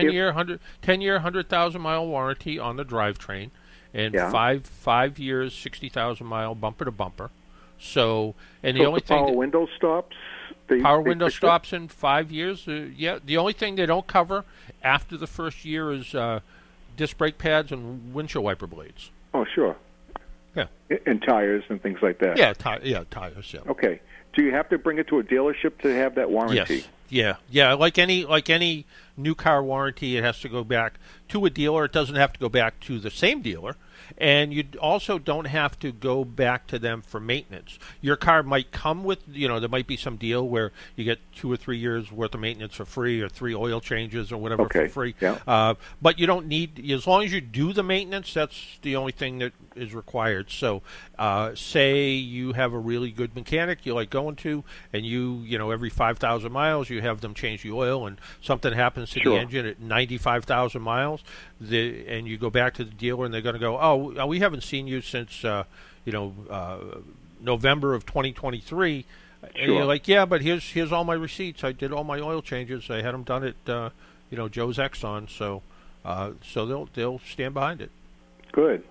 T- 0.00 0.06
ten 0.06 0.12
year 0.12 0.32
hundred 0.32 0.60
ten 0.82 1.00
year 1.00 1.18
hundred 1.20 1.48
thousand 1.48 1.80
mile 1.82 2.06
warranty 2.06 2.58
on 2.58 2.76
the 2.76 2.84
drivetrain, 2.84 3.50
and 3.94 4.14
Yeah. 4.14 4.30
five 4.30 4.66
five 4.66 5.18
years 5.18 5.54
sixty 5.54 5.88
thousand 5.88 6.26
mile 6.26 6.54
bumper 6.54 6.84
to 6.84 6.90
bumper. 6.90 7.30
So 7.78 8.34
and 8.62 8.76
the 8.76 8.84
only 8.86 9.00
the 9.00 9.06
thing 9.06 9.18
power 9.18 9.26
that- 9.30 9.36
window 9.36 9.66
stops. 9.76 10.16
They, 10.68 10.80
power 10.80 11.02
they 11.02 11.10
window 11.10 11.26
fix 11.26 11.34
it? 11.34 11.38
stops 11.38 11.72
in 11.72 11.86
five 11.88 12.32
years. 12.32 12.66
Uh, 12.66 12.86
yeah, 12.96 13.18
the 13.24 13.36
only 13.36 13.52
thing 13.52 13.76
they 13.76 13.86
don't 13.86 14.06
cover 14.06 14.44
after 14.82 15.16
the 15.16 15.28
first 15.28 15.64
year 15.64 15.92
is 15.92 16.12
uh, 16.14 16.40
disc 16.96 17.16
brake 17.16 17.38
pads 17.38 17.70
and 17.70 18.12
windshield 18.12 18.44
wiper 18.44 18.66
blades. 18.66 19.10
Oh, 19.32 19.44
sure. 19.44 19.76
Yeah. 20.56 20.66
And 21.06 21.22
tires 21.22 21.62
and 21.68 21.80
things 21.80 21.98
like 22.02 22.18
that. 22.18 22.36
Yeah, 22.36 22.52
ti- 22.54 22.88
yeah, 22.90 23.04
tires. 23.10 23.52
Yeah. 23.54 23.60
Okay. 23.68 24.00
Do 24.32 24.42
you 24.42 24.50
have 24.52 24.68
to 24.70 24.78
bring 24.78 24.98
it 24.98 25.06
to 25.08 25.18
a 25.20 25.22
dealership 25.22 25.78
to 25.82 25.94
have 25.94 26.14
that 26.16 26.30
warranty? 26.30 26.56
Yes. 26.76 26.88
Yeah. 27.08 27.36
Yeah. 27.50 27.74
Like 27.74 27.98
any 27.98 28.24
like 28.24 28.50
any 28.50 28.86
new 29.16 29.34
car 29.34 29.62
warranty, 29.62 30.16
it 30.16 30.24
has 30.24 30.40
to 30.40 30.48
go 30.48 30.64
back 30.64 30.94
to 31.28 31.44
a 31.44 31.50
dealer. 31.50 31.84
It 31.84 31.92
doesn't 31.92 32.16
have 32.16 32.32
to 32.32 32.40
go 32.40 32.48
back 32.48 32.80
to 32.80 32.98
the 32.98 33.10
same 33.10 33.42
dealer. 33.42 33.76
And 34.18 34.52
you 34.52 34.64
also 34.80 35.18
don't 35.18 35.46
have 35.46 35.78
to 35.80 35.92
go 35.92 36.24
back 36.24 36.66
to 36.68 36.78
them 36.78 37.02
for 37.02 37.20
maintenance. 37.20 37.78
Your 38.00 38.16
car 38.16 38.42
might 38.42 38.70
come 38.72 39.04
with, 39.04 39.20
you 39.30 39.48
know, 39.48 39.60
there 39.60 39.68
might 39.68 39.86
be 39.86 39.96
some 39.96 40.16
deal 40.16 40.46
where 40.48 40.72
you 40.94 41.04
get 41.04 41.18
two 41.34 41.50
or 41.50 41.56
three 41.56 41.78
years 41.78 42.10
worth 42.10 42.34
of 42.34 42.40
maintenance 42.40 42.74
for 42.74 42.84
free, 42.84 43.20
or 43.20 43.28
three 43.28 43.54
oil 43.54 43.80
changes, 43.80 44.32
or 44.32 44.38
whatever 44.38 44.62
Okay, 44.62 44.86
for 44.88 44.92
free. 44.94 45.14
yeah. 45.20 45.38
Uh, 45.46 45.74
but 46.00 46.18
you 46.18 46.26
don't 46.26 46.46
need, 46.46 46.88
as 46.90 47.06
long 47.06 47.24
as 47.24 47.32
you 47.32 47.40
do 47.40 47.72
the 47.72 47.82
maintenance, 47.82 48.32
that's 48.32 48.78
the 48.82 48.96
only 48.96 49.12
thing 49.12 49.38
that 49.38 49.52
is 49.74 49.94
required. 49.94 50.50
So, 50.50 50.82
uh, 51.18 51.54
say 51.54 52.10
you 52.10 52.52
have 52.54 52.72
a 52.72 52.78
really 52.78 53.10
good 53.10 53.34
mechanic 53.34 53.84
you 53.86 53.94
like 53.94 54.10
going 54.10 54.36
to, 54.36 54.64
and 54.92 55.04
you, 55.04 55.42
you 55.44 55.58
know, 55.58 55.70
every 55.70 55.90
5,000 55.90 56.50
miles, 56.52 56.88
you 56.90 57.00
have 57.02 57.20
them 57.20 57.34
change 57.34 57.62
the 57.62 57.72
oil, 57.72 58.06
and 58.06 58.18
something 58.40 58.72
happens 58.72 59.10
to 59.10 59.20
Sure. 59.20 59.34
the 59.34 59.40
engine 59.40 59.66
at 59.66 59.80
95,000 59.80 60.80
miles, 60.82 61.22
the, 61.60 62.06
and 62.06 62.26
you 62.26 62.38
go 62.38 62.50
back 62.50 62.74
to 62.74 62.84
the 62.84 62.90
dealer, 62.90 63.24
and 63.24 63.32
they're 63.34 63.40
going 63.42 63.54
to 63.54 63.58
go, 63.60 63.76
oh, 63.92 64.26
we 64.26 64.40
haven't 64.40 64.62
seen 64.62 64.86
you 64.86 65.00
since, 65.00 65.44
uh, 65.44 65.64
you 66.04 66.12
know, 66.12 66.34
uh, 66.50 66.78
November 67.40 67.94
of 67.94 68.06
2023. 68.06 69.04
And 69.42 69.52
Sure. 69.54 69.64
you're 69.66 69.84
like, 69.84 70.08
yeah, 70.08 70.24
but 70.24 70.42
here's 70.42 70.64
here's 70.70 70.92
all 70.92 71.04
my 71.04 71.14
receipts. 71.14 71.62
I 71.62 71.72
did 71.72 71.92
all 71.92 72.04
my 72.04 72.18
oil 72.18 72.42
changes. 72.42 72.90
I 72.90 73.02
had 73.02 73.14
them 73.14 73.22
done 73.22 73.44
at, 73.44 73.68
uh, 73.72 73.90
you 74.30 74.36
know, 74.36 74.48
Joe's 74.48 74.78
Exxon. 74.78 75.28
So, 75.28 75.62
uh, 76.04 76.32
so 76.42 76.66
they'll 76.66 76.88
they'll 76.94 77.20
stand 77.20 77.54
behind 77.54 77.80
it. 77.80 77.90
Good. 78.52 78.82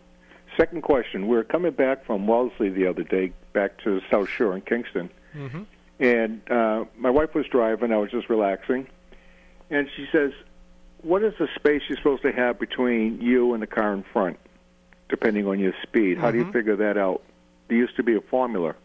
Second 0.57 0.83
question. 0.83 1.27
We 1.27 1.35
are 1.35 1.43
coming 1.43 1.71
back 1.71 2.05
from 2.05 2.27
Wellesley 2.27 2.69
the 2.69 2.87
other 2.87 3.03
day, 3.03 3.33
back 3.51 3.77
to 3.83 4.01
South 4.09 4.29
Shore 4.29 4.55
in 4.55 4.61
Kingston. 4.61 5.09
Mm-hmm. 5.35 5.63
And 5.99 6.51
uh, 6.51 6.85
my 6.97 7.09
wife 7.09 7.33
was 7.33 7.45
driving. 7.47 7.91
I 7.91 7.97
was 7.97 8.11
just 8.11 8.29
relaxing. 8.29 8.87
And 9.69 9.89
she 9.95 10.07
says, 10.11 10.31
What 11.01 11.23
is 11.23 11.33
the 11.39 11.47
space 11.55 11.81
you're 11.89 11.97
supposed 11.97 12.21
to 12.23 12.31
have 12.31 12.59
between 12.59 13.19
you 13.21 13.53
and 13.53 13.61
the 13.61 13.67
car 13.67 13.93
in 13.93 14.03
front, 14.03 14.37
depending 15.09 15.47
on 15.47 15.59
your 15.59 15.73
speed? 15.83 16.17
How 16.17 16.31
do 16.31 16.37
you 16.37 16.45
Mhm. 16.45 16.53
figure 16.53 16.75
that 16.77 16.97
out? 16.97 17.21
There 17.67 17.77
used 17.77 17.95
to 17.97 18.03
be 18.03 18.15
a 18.15 18.21
formula. 18.21 18.75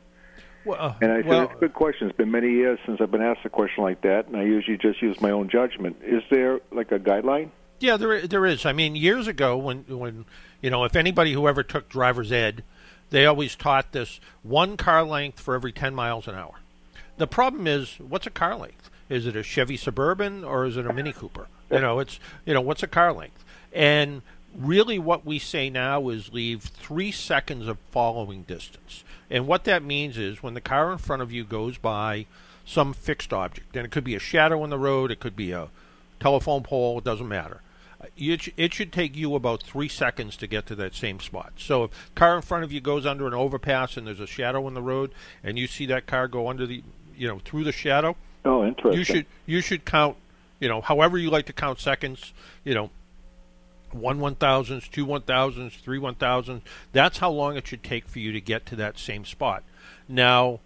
Well, 0.64 0.78
uh, 0.78 0.94
And 1.00 1.10
I 1.12 1.16
said, 1.22 1.26
well, 1.26 1.42
It's 1.44 1.54
a 1.54 1.60
good 1.60 1.72
question. 1.74 2.08
It's 2.08 2.16
been 2.16 2.30
many 2.30 2.50
years 2.50 2.78
since 2.84 3.00
I've 3.00 3.10
been 3.10 3.22
asked 3.22 3.44
a 3.44 3.48
question 3.50 3.82
like 3.82 4.02
that, 4.02 4.26
and 4.26 4.36
I 4.36 4.42
usually 4.42 4.76
just 4.76 5.00
use 5.00 5.20
my 5.20 5.30
own 5.30 5.48
judgment. 5.48 5.96
Is 6.04 6.22
there 6.30 6.60
like 6.70 6.92
a 6.92 6.98
guideline? 6.98 7.50
Yeah, 7.78 7.96
there 7.96 8.26
there 8.26 8.44
is. 8.44 8.66
I 8.66 8.72
mean, 8.72 8.94
years 8.94 9.26
ago, 9.26 9.56
when 9.56 9.84
when 9.88 10.26
you 10.60 10.68
know, 10.68 10.84
if 10.84 10.96
anybody 10.96 11.32
who 11.32 11.48
ever 11.48 11.62
took 11.62 11.88
driver's 11.88 12.30
ed, 12.30 12.62
they 13.08 13.24
always 13.24 13.56
taught 13.56 13.92
this 13.92 14.20
one 14.42 14.76
car 14.76 15.02
length 15.02 15.40
for 15.40 15.54
every 15.54 15.72
ten 15.72 15.94
miles 15.94 16.28
an 16.28 16.34
hour. 16.34 16.56
The 17.16 17.26
problem 17.26 17.66
is, 17.66 17.96
what's 17.98 18.26
a 18.26 18.30
car 18.30 18.54
length? 18.54 18.90
Is 19.08 19.26
it 19.26 19.34
a 19.34 19.42
Chevy 19.42 19.78
Suburban 19.78 20.44
or 20.44 20.66
is 20.66 20.76
it 20.76 20.86
a 20.86 20.92
Mini 20.92 21.12
Cooper? 21.12 21.48
You 21.70 21.80
know, 21.80 22.00
it's 22.00 22.20
you 22.44 22.52
know, 22.52 22.60
what's 22.60 22.82
a 22.82 22.86
car 22.86 23.14
length? 23.14 23.42
And 23.72 24.20
really, 24.56 24.98
what 24.98 25.24
we 25.24 25.38
say 25.38 25.70
now 25.70 26.08
is 26.08 26.32
leave 26.32 26.62
three 26.62 27.12
seconds 27.12 27.68
of 27.68 27.78
following 27.90 28.42
distance. 28.42 29.04
And 29.30 29.46
what 29.46 29.64
that 29.64 29.82
means 29.82 30.18
is 30.18 30.42
when 30.42 30.54
the 30.54 30.60
car 30.60 30.90
in 30.92 30.98
front 30.98 31.22
of 31.22 31.30
you 31.30 31.44
goes 31.44 31.78
by 31.78 32.26
some 32.64 32.92
fixed 32.92 33.32
object. 33.32 33.76
And 33.76 33.84
it 33.84 33.90
could 33.90 34.04
be 34.04 34.14
a 34.14 34.20
shadow 34.20 34.62
on 34.62 34.70
the 34.70 34.78
road, 34.78 35.10
it 35.10 35.20
could 35.20 35.36
be 35.36 35.52
a 35.52 35.68
telephone 36.18 36.62
pole, 36.62 36.98
it 36.98 37.04
doesn't 37.04 37.28
matter. 37.28 37.62
Uh, 38.00 38.06
it, 38.16 38.48
it 38.56 38.74
should 38.74 38.92
take 38.92 39.16
you 39.16 39.34
about 39.34 39.62
three 39.62 39.88
seconds 39.88 40.36
to 40.38 40.46
get 40.46 40.66
to 40.66 40.74
that 40.76 40.94
same 40.94 41.20
spot. 41.20 41.52
So 41.56 41.84
if 41.84 42.14
car 42.14 42.36
in 42.36 42.42
front 42.42 42.64
of 42.64 42.72
you 42.72 42.80
goes 42.80 43.06
under 43.06 43.26
an 43.26 43.34
overpass 43.34 43.96
and 43.96 44.06
there's 44.06 44.20
a 44.20 44.26
shadow 44.26 44.66
in 44.68 44.74
the 44.74 44.82
road, 44.82 45.12
and 45.42 45.58
you 45.58 45.66
see 45.66 45.86
that 45.86 46.06
car 46.06 46.28
go 46.28 46.48
under 46.48 46.66
the, 46.66 46.82
you 47.16 47.28
know, 47.28 47.40
through 47.44 47.64
the 47.64 47.72
shadow, 47.72 48.16
Oh, 48.44 48.64
interesting. 48.64 48.98
you 48.98 49.04
should 49.04 49.26
you 49.46 49.60
should 49.60 49.84
count, 49.84 50.16
you 50.60 50.68
know, 50.68 50.80
however 50.80 51.18
you 51.18 51.28
like 51.28 51.46
to 51.46 51.52
count 51.52 51.78
seconds, 51.78 52.32
you 52.64 52.72
know, 52.74 52.90
one 53.92 54.20
one 54.20 54.34
thousands, 54.34 54.88
two 54.88 55.04
one 55.04 55.22
thousands, 55.22 55.74
three 55.76 55.98
one 55.98 56.14
thousands. 56.14 56.62
That's 56.92 57.18
how 57.18 57.30
long 57.30 57.56
it 57.56 57.66
should 57.66 57.82
take 57.82 58.08
for 58.08 58.18
you 58.18 58.32
to 58.32 58.40
get 58.40 58.66
to 58.66 58.76
that 58.76 58.98
same 58.98 59.24
spot. 59.24 59.62
Now, 60.08 60.60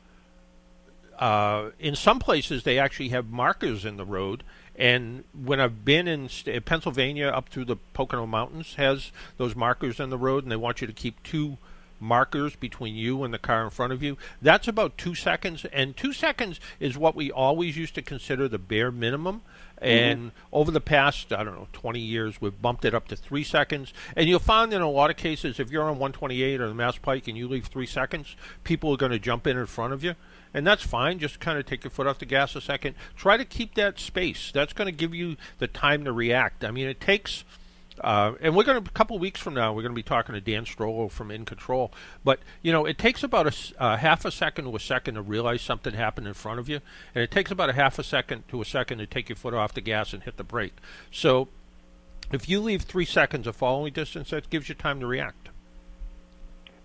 uh, 1.18 1.70
in 1.78 1.96
some 1.96 2.18
places 2.18 2.64
they 2.64 2.78
actually 2.78 3.10
have 3.10 3.30
markers 3.30 3.84
in 3.84 3.96
the 3.96 4.04
road. 4.04 4.42
And 4.76 5.22
when 5.32 5.60
I've 5.60 5.84
been 5.84 6.08
in 6.08 6.28
st- 6.28 6.64
Pennsylvania 6.64 7.28
up 7.28 7.48
through 7.48 7.66
the 7.66 7.76
Pocono 7.76 8.26
Mountains, 8.26 8.74
has 8.74 9.12
those 9.36 9.54
markers 9.54 10.00
in 10.00 10.10
the 10.10 10.18
road, 10.18 10.42
and 10.42 10.50
they 10.50 10.56
want 10.56 10.80
you 10.80 10.88
to 10.88 10.92
keep 10.92 11.22
two 11.22 11.58
markers 12.00 12.56
between 12.56 12.96
you 12.96 13.22
and 13.22 13.32
the 13.32 13.38
car 13.38 13.62
in 13.62 13.70
front 13.70 13.92
of 13.92 14.02
you. 14.02 14.18
That's 14.42 14.66
about 14.66 14.98
two 14.98 15.14
seconds, 15.14 15.64
and 15.66 15.96
two 15.96 16.12
seconds 16.12 16.58
is 16.80 16.98
what 16.98 17.14
we 17.14 17.30
always 17.30 17.76
used 17.76 17.94
to 17.94 18.02
consider 18.02 18.48
the 18.48 18.58
bare 18.58 18.90
minimum. 18.90 19.42
Mm-hmm. 19.84 20.12
And 20.12 20.32
over 20.52 20.70
the 20.70 20.80
past, 20.80 21.32
I 21.32 21.44
don't 21.44 21.54
know, 21.54 21.68
20 21.72 22.00
years, 22.00 22.40
we've 22.40 22.60
bumped 22.60 22.84
it 22.84 22.94
up 22.94 23.08
to 23.08 23.16
three 23.16 23.44
seconds. 23.44 23.92
And 24.16 24.28
you'll 24.28 24.38
find 24.38 24.72
in 24.72 24.80
a 24.80 24.90
lot 24.90 25.10
of 25.10 25.16
cases, 25.16 25.60
if 25.60 25.70
you're 25.70 25.82
on 25.82 25.98
128 25.98 26.60
or 26.60 26.68
the 26.68 26.74
Mass 26.74 26.96
Pike 26.96 27.28
and 27.28 27.36
you 27.36 27.46
leave 27.46 27.66
three 27.66 27.86
seconds, 27.86 28.34
people 28.64 28.92
are 28.92 28.96
going 28.96 29.12
to 29.12 29.18
jump 29.18 29.46
in 29.46 29.58
in 29.58 29.66
front 29.66 29.92
of 29.92 30.02
you. 30.02 30.14
And 30.54 30.66
that's 30.66 30.84
fine. 30.84 31.18
Just 31.18 31.40
kind 31.40 31.58
of 31.58 31.66
take 31.66 31.84
your 31.84 31.90
foot 31.90 32.06
off 32.06 32.18
the 32.18 32.26
gas 32.26 32.54
a 32.56 32.60
second. 32.60 32.94
Try 33.16 33.36
to 33.36 33.44
keep 33.44 33.74
that 33.74 33.98
space. 33.98 34.50
That's 34.52 34.72
going 34.72 34.86
to 34.86 34.96
give 34.96 35.14
you 35.14 35.36
the 35.58 35.66
time 35.66 36.04
to 36.04 36.12
react. 36.12 36.64
I 36.64 36.70
mean, 36.70 36.86
it 36.86 37.00
takes. 37.00 37.44
Uh, 38.00 38.32
and 38.40 38.56
we're 38.56 38.64
going 38.64 38.82
to 38.82 38.88
a 38.88 38.92
couple 38.92 39.18
weeks 39.18 39.40
from 39.40 39.54
now 39.54 39.72
we're 39.72 39.82
going 39.82 39.92
to 39.92 39.96
be 39.96 40.02
talking 40.02 40.34
to 40.34 40.40
Dan 40.40 40.64
Strollo 40.64 41.10
from 41.10 41.30
In 41.30 41.44
Control. 41.44 41.92
But 42.24 42.40
you 42.62 42.72
know, 42.72 42.84
it 42.86 42.98
takes 42.98 43.22
about 43.22 43.46
a 43.46 43.82
uh, 43.82 43.96
half 43.96 44.24
a 44.24 44.30
second 44.30 44.64
to 44.64 44.74
a 44.76 44.80
second 44.80 45.14
to 45.14 45.22
realize 45.22 45.62
something 45.62 45.94
happened 45.94 46.26
in 46.26 46.34
front 46.34 46.58
of 46.58 46.68
you, 46.68 46.80
and 47.14 47.22
it 47.22 47.30
takes 47.30 47.50
about 47.50 47.70
a 47.70 47.72
half 47.72 47.98
a 47.98 48.04
second 48.04 48.48
to 48.48 48.60
a 48.60 48.64
second 48.64 48.98
to 48.98 49.06
take 49.06 49.28
your 49.28 49.36
foot 49.36 49.54
off 49.54 49.74
the 49.74 49.80
gas 49.80 50.12
and 50.12 50.24
hit 50.24 50.36
the 50.36 50.44
brake. 50.44 50.74
So, 51.12 51.48
if 52.32 52.48
you 52.48 52.60
leave 52.60 52.82
three 52.82 53.04
seconds 53.04 53.46
of 53.46 53.54
following 53.54 53.92
distance, 53.92 54.30
that 54.30 54.50
gives 54.50 54.68
you 54.68 54.74
time 54.74 54.98
to 55.00 55.06
react. 55.06 55.50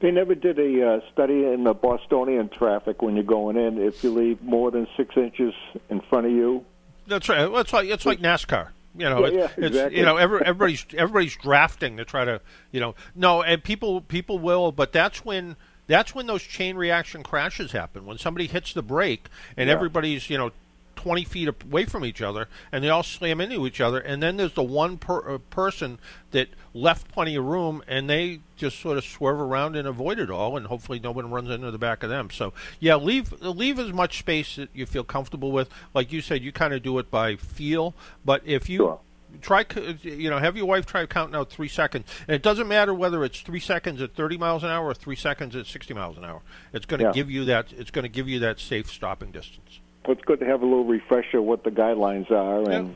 They 0.01 0.11
never 0.11 0.33
did 0.33 0.57
a 0.59 0.87
uh, 0.87 0.99
study 1.11 1.45
in 1.45 1.65
the 1.65 1.73
Bostonian 1.73 2.49
traffic 2.49 3.01
when 3.01 3.15
you're 3.15 3.23
going 3.23 3.57
in. 3.57 3.81
If 3.81 4.01
you 4.03 4.11
leave 4.13 4.41
more 4.41 4.71
than 4.71 4.87
six 4.95 5.17
inches 5.17 5.53
in 5.89 5.99
front 6.01 6.27
of 6.27 6.31
you, 6.31 6.65
That's 7.07 7.27
right. 7.27 7.51
That's 7.51 7.73
like 7.73 7.89
it's 7.89 8.05
like 8.05 8.19
NASCAR. 8.19 8.69
You 8.99 9.09
know, 9.09 9.25
Yeah, 9.25 9.27
it's, 9.27 9.35
yeah, 9.35 9.43
it's 9.65 9.67
exactly. 9.67 9.99
you 9.99 10.05
know 10.05 10.17
every, 10.17 10.41
everybody's 10.41 10.85
everybody's 10.93 11.35
drafting 11.37 11.95
to 11.97 12.05
try 12.05 12.25
to 12.25 12.41
you 12.71 12.79
know 12.81 12.95
no 13.15 13.41
and 13.41 13.63
people 13.63 14.01
people 14.01 14.39
will, 14.39 14.71
but 14.73 14.91
that's 14.91 15.23
when 15.23 15.55
that's 15.87 16.13
when 16.13 16.27
those 16.27 16.43
chain 16.43 16.75
reaction 16.75 17.23
crashes 17.23 17.71
happen 17.71 18.05
when 18.05 18.17
somebody 18.17 18.45
hits 18.47 18.73
the 18.73 18.83
brake 18.83 19.27
and 19.57 19.69
Yeah. 19.69 19.75
everybody's 19.75 20.29
you 20.29 20.37
know. 20.37 20.51
20 20.99 21.23
feet 21.23 21.47
away 21.47 21.85
from 21.85 22.03
each 22.03 22.21
other 22.21 22.49
and 22.73 22.83
they 22.83 22.89
all 22.89 23.03
slam 23.03 23.39
into 23.39 23.65
each 23.65 23.79
other 23.79 23.99
and 23.99 24.21
then 24.21 24.35
there's 24.35 24.51
the 24.53 24.61
one 24.61 24.97
per, 24.97 25.35
uh, 25.35 25.37
person 25.49 25.97
that 26.31 26.49
left 26.73 27.07
plenty 27.09 27.37
of 27.37 27.45
room 27.45 27.81
and 27.87 28.09
they 28.09 28.37
just 28.57 28.77
sort 28.81 28.97
of 28.97 29.05
swerve 29.05 29.39
around 29.39 29.77
and 29.77 29.87
avoid 29.87 30.19
it 30.19 30.29
all 30.29 30.57
and 30.57 30.67
hopefully 30.67 30.99
no 30.99 31.11
one 31.11 31.31
runs 31.31 31.49
into 31.49 31.71
the 31.71 31.77
back 31.77 32.03
of 32.03 32.09
them 32.09 32.29
so 32.29 32.51
yeah 32.81 32.95
leave 32.95 33.31
leave 33.41 33.79
as 33.79 33.93
much 33.93 34.19
space 34.19 34.57
that 34.57 34.67
you 34.73 34.85
feel 34.85 35.05
comfortable 35.05 35.53
with 35.53 35.69
like 35.93 36.11
you 36.11 36.19
said 36.19 36.43
you 36.43 36.51
kind 36.51 36.73
of 36.73 36.83
do 36.83 36.99
it 36.99 37.09
by 37.09 37.37
feel 37.37 37.93
but 38.25 38.41
if 38.45 38.67
you 38.67 38.79
Sure. 38.79 38.99
try 39.41 39.65
you 40.01 40.29
know 40.29 40.37
have 40.37 40.57
your 40.57 40.65
wife 40.65 40.85
try 40.85 41.05
counting 41.05 41.33
out 41.35 41.49
three 41.49 41.69
seconds 41.69 42.05
and 42.27 42.35
it 42.35 42.41
doesn't 42.41 42.67
matter 42.67 42.93
whether 42.93 43.23
it's 43.23 43.39
three 43.39 43.61
seconds 43.61 44.01
at 44.01 44.15
30 44.15 44.37
miles 44.37 44.63
an 44.65 44.69
hour 44.69 44.87
or 44.87 44.93
three 44.93 45.15
seconds 45.15 45.55
at 45.55 45.65
60 45.65 45.93
miles 45.93 46.17
an 46.17 46.25
hour 46.25 46.41
it's 46.73 46.85
going 46.85 46.99
to 46.99 47.05
Yeah. 47.05 47.11
give 47.13 47.31
you 47.31 47.45
that 47.45 47.71
it's 47.77 47.89
going 47.91 48.03
to 48.03 48.09
give 48.09 48.27
you 48.27 48.39
that 48.39 48.59
safe 48.59 48.91
stopping 48.91 49.31
distance 49.31 49.79
it's 50.07 50.21
good 50.23 50.39
to 50.39 50.45
have 50.45 50.61
a 50.61 50.65
little 50.65 50.85
refresher 50.85 51.41
what 51.41 51.63
the 51.63 51.71
guidelines 51.71 52.29
are 52.31 52.69
and 52.69 52.95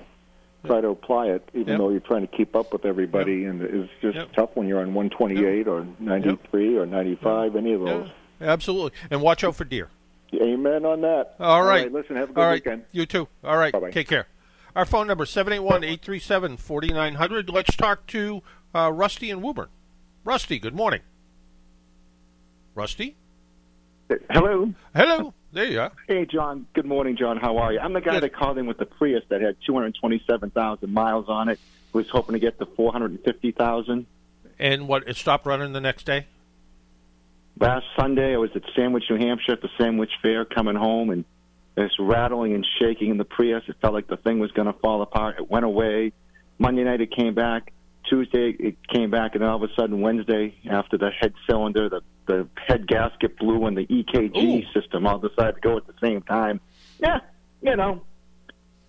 try 0.65 0.81
to 0.81 0.89
apply 0.89 1.27
it, 1.27 1.47
even 1.53 1.67
Yep. 1.69 1.77
though 1.77 1.89
you're 1.89 1.99
trying 1.99 2.27
to 2.27 2.37
keep 2.37 2.55
up 2.55 2.71
with 2.73 2.85
everybody. 2.85 3.45
And 3.45 3.61
it's 3.61 3.91
just 4.01 4.15
Yep. 4.15 4.33
tough 4.33 4.49
when 4.55 4.67
you're 4.67 4.81
on 4.81 4.93
128 4.93 5.67
or 5.67 5.85
93 5.99 6.77
or 6.77 6.85
95, 6.85 7.55
any 7.55 7.73
of 7.73 7.81
those. 7.81 8.09
Yeah, 8.39 8.51
absolutely. 8.51 8.91
And 9.11 9.21
watch 9.21 9.43
out 9.43 9.55
for 9.55 9.65
deer. 9.65 9.89
Amen 10.33 10.85
on 10.85 11.01
that. 11.01 11.35
All 11.39 11.63
right. 11.63 11.91
Listen, 11.91 12.15
have 12.15 12.31
a 12.31 12.33
good 12.33 12.41
All 12.41 12.47
right. 12.47 12.53
weekend. 12.55 12.85
You 12.91 13.05
too. 13.05 13.27
All 13.43 13.57
right. 13.57 13.71
Bye-bye. 13.73 13.91
Take 13.91 14.07
care. 14.07 14.27
Our 14.75 14.85
phone 14.85 15.05
number 15.05 15.25
781-837-4900. 15.25 17.49
Let's 17.51 17.75
talk 17.75 18.07
to 18.07 18.41
uh, 18.73 18.91
Rusty 18.91 19.29
and 19.29 19.43
Woburn. 19.43 19.67
Rusty, 20.23 20.57
good 20.57 20.73
morning. 20.73 21.01
Rusty? 22.73 23.15
Hello. 24.31 24.73
Hello. 24.95 25.33
There 25.53 25.65
you 25.65 25.81
are. 25.81 25.91
Hey, 26.07 26.25
John. 26.25 26.65
Good 26.73 26.85
morning, 26.85 27.15
John. 27.15 27.37
How 27.37 27.57
are 27.57 27.71
you? 27.71 27.79
I'm 27.79 27.93
the 27.93 28.01
guy 28.01 28.13
Good. 28.13 28.23
that 28.23 28.33
called 28.33 28.57
in 28.57 28.65
with 28.65 28.79
the 28.79 28.87
Prius 28.87 29.23
that 29.29 29.39
had 29.41 29.55
227,000 29.67 30.91
miles 30.91 31.29
on 31.29 31.47
it. 31.47 31.59
Was 31.93 32.09
hoping 32.09 32.33
to 32.33 32.39
get 32.39 32.57
to 32.57 32.65
450,000. 32.65 34.07
And 34.57 34.87
what 34.87 35.07
it 35.07 35.15
stopped 35.15 35.45
running 35.45 35.71
the 35.73 35.79
next 35.79 36.07
day? 36.07 36.25
Last 37.59 37.85
Sunday, 37.95 38.33
I 38.33 38.37
was 38.37 38.49
at 38.55 38.63
Sandwich, 38.75 39.03
New 39.11 39.17
Hampshire, 39.17 39.51
at 39.51 39.61
the 39.61 39.69
Sandwich 39.77 40.09
Fair, 40.23 40.43
coming 40.43 40.75
home, 40.75 41.11
and 41.11 41.23
there's 41.75 41.95
rattling 41.99 42.55
and 42.55 42.65
shaking 42.79 43.11
in 43.11 43.17
the 43.17 43.25
Prius. 43.25 43.61
It 43.67 43.75
felt 43.79 43.93
like 43.93 44.07
the 44.07 44.17
thing 44.17 44.39
was 44.39 44.51
going 44.53 44.65
to 44.65 44.73
fall 44.79 45.03
apart. 45.03 45.35
It 45.37 45.51
went 45.51 45.65
away. 45.65 46.13
Monday 46.57 46.83
night, 46.83 46.99
it 46.99 47.15
came 47.15 47.35
back. 47.35 47.71
Tuesday, 48.09 48.49
it 48.49 48.75
came 48.87 49.11
back, 49.11 49.35
and 49.35 49.43
then 49.43 49.49
all 49.49 49.63
of 49.63 49.69
a 49.69 49.73
sudden, 49.75 50.01
Wednesday, 50.01 50.55
after 50.67 50.97
the 50.97 51.11
head 51.11 51.35
cylinder, 51.47 51.89
the 51.89 52.01
the 52.25 52.47
head 52.67 52.87
gasket 52.87 53.37
blew, 53.37 53.65
and 53.65 53.77
the 53.77 53.85
EKG 53.85 54.73
system 54.73 55.05
all 55.07 55.19
decided 55.19 55.55
to 55.55 55.61
go 55.61 55.77
at 55.77 55.87
the 55.87 55.93
same 56.01 56.21
time. 56.23 56.59
Yeah, 56.99 57.19
you 57.61 57.75
know, 57.75 58.01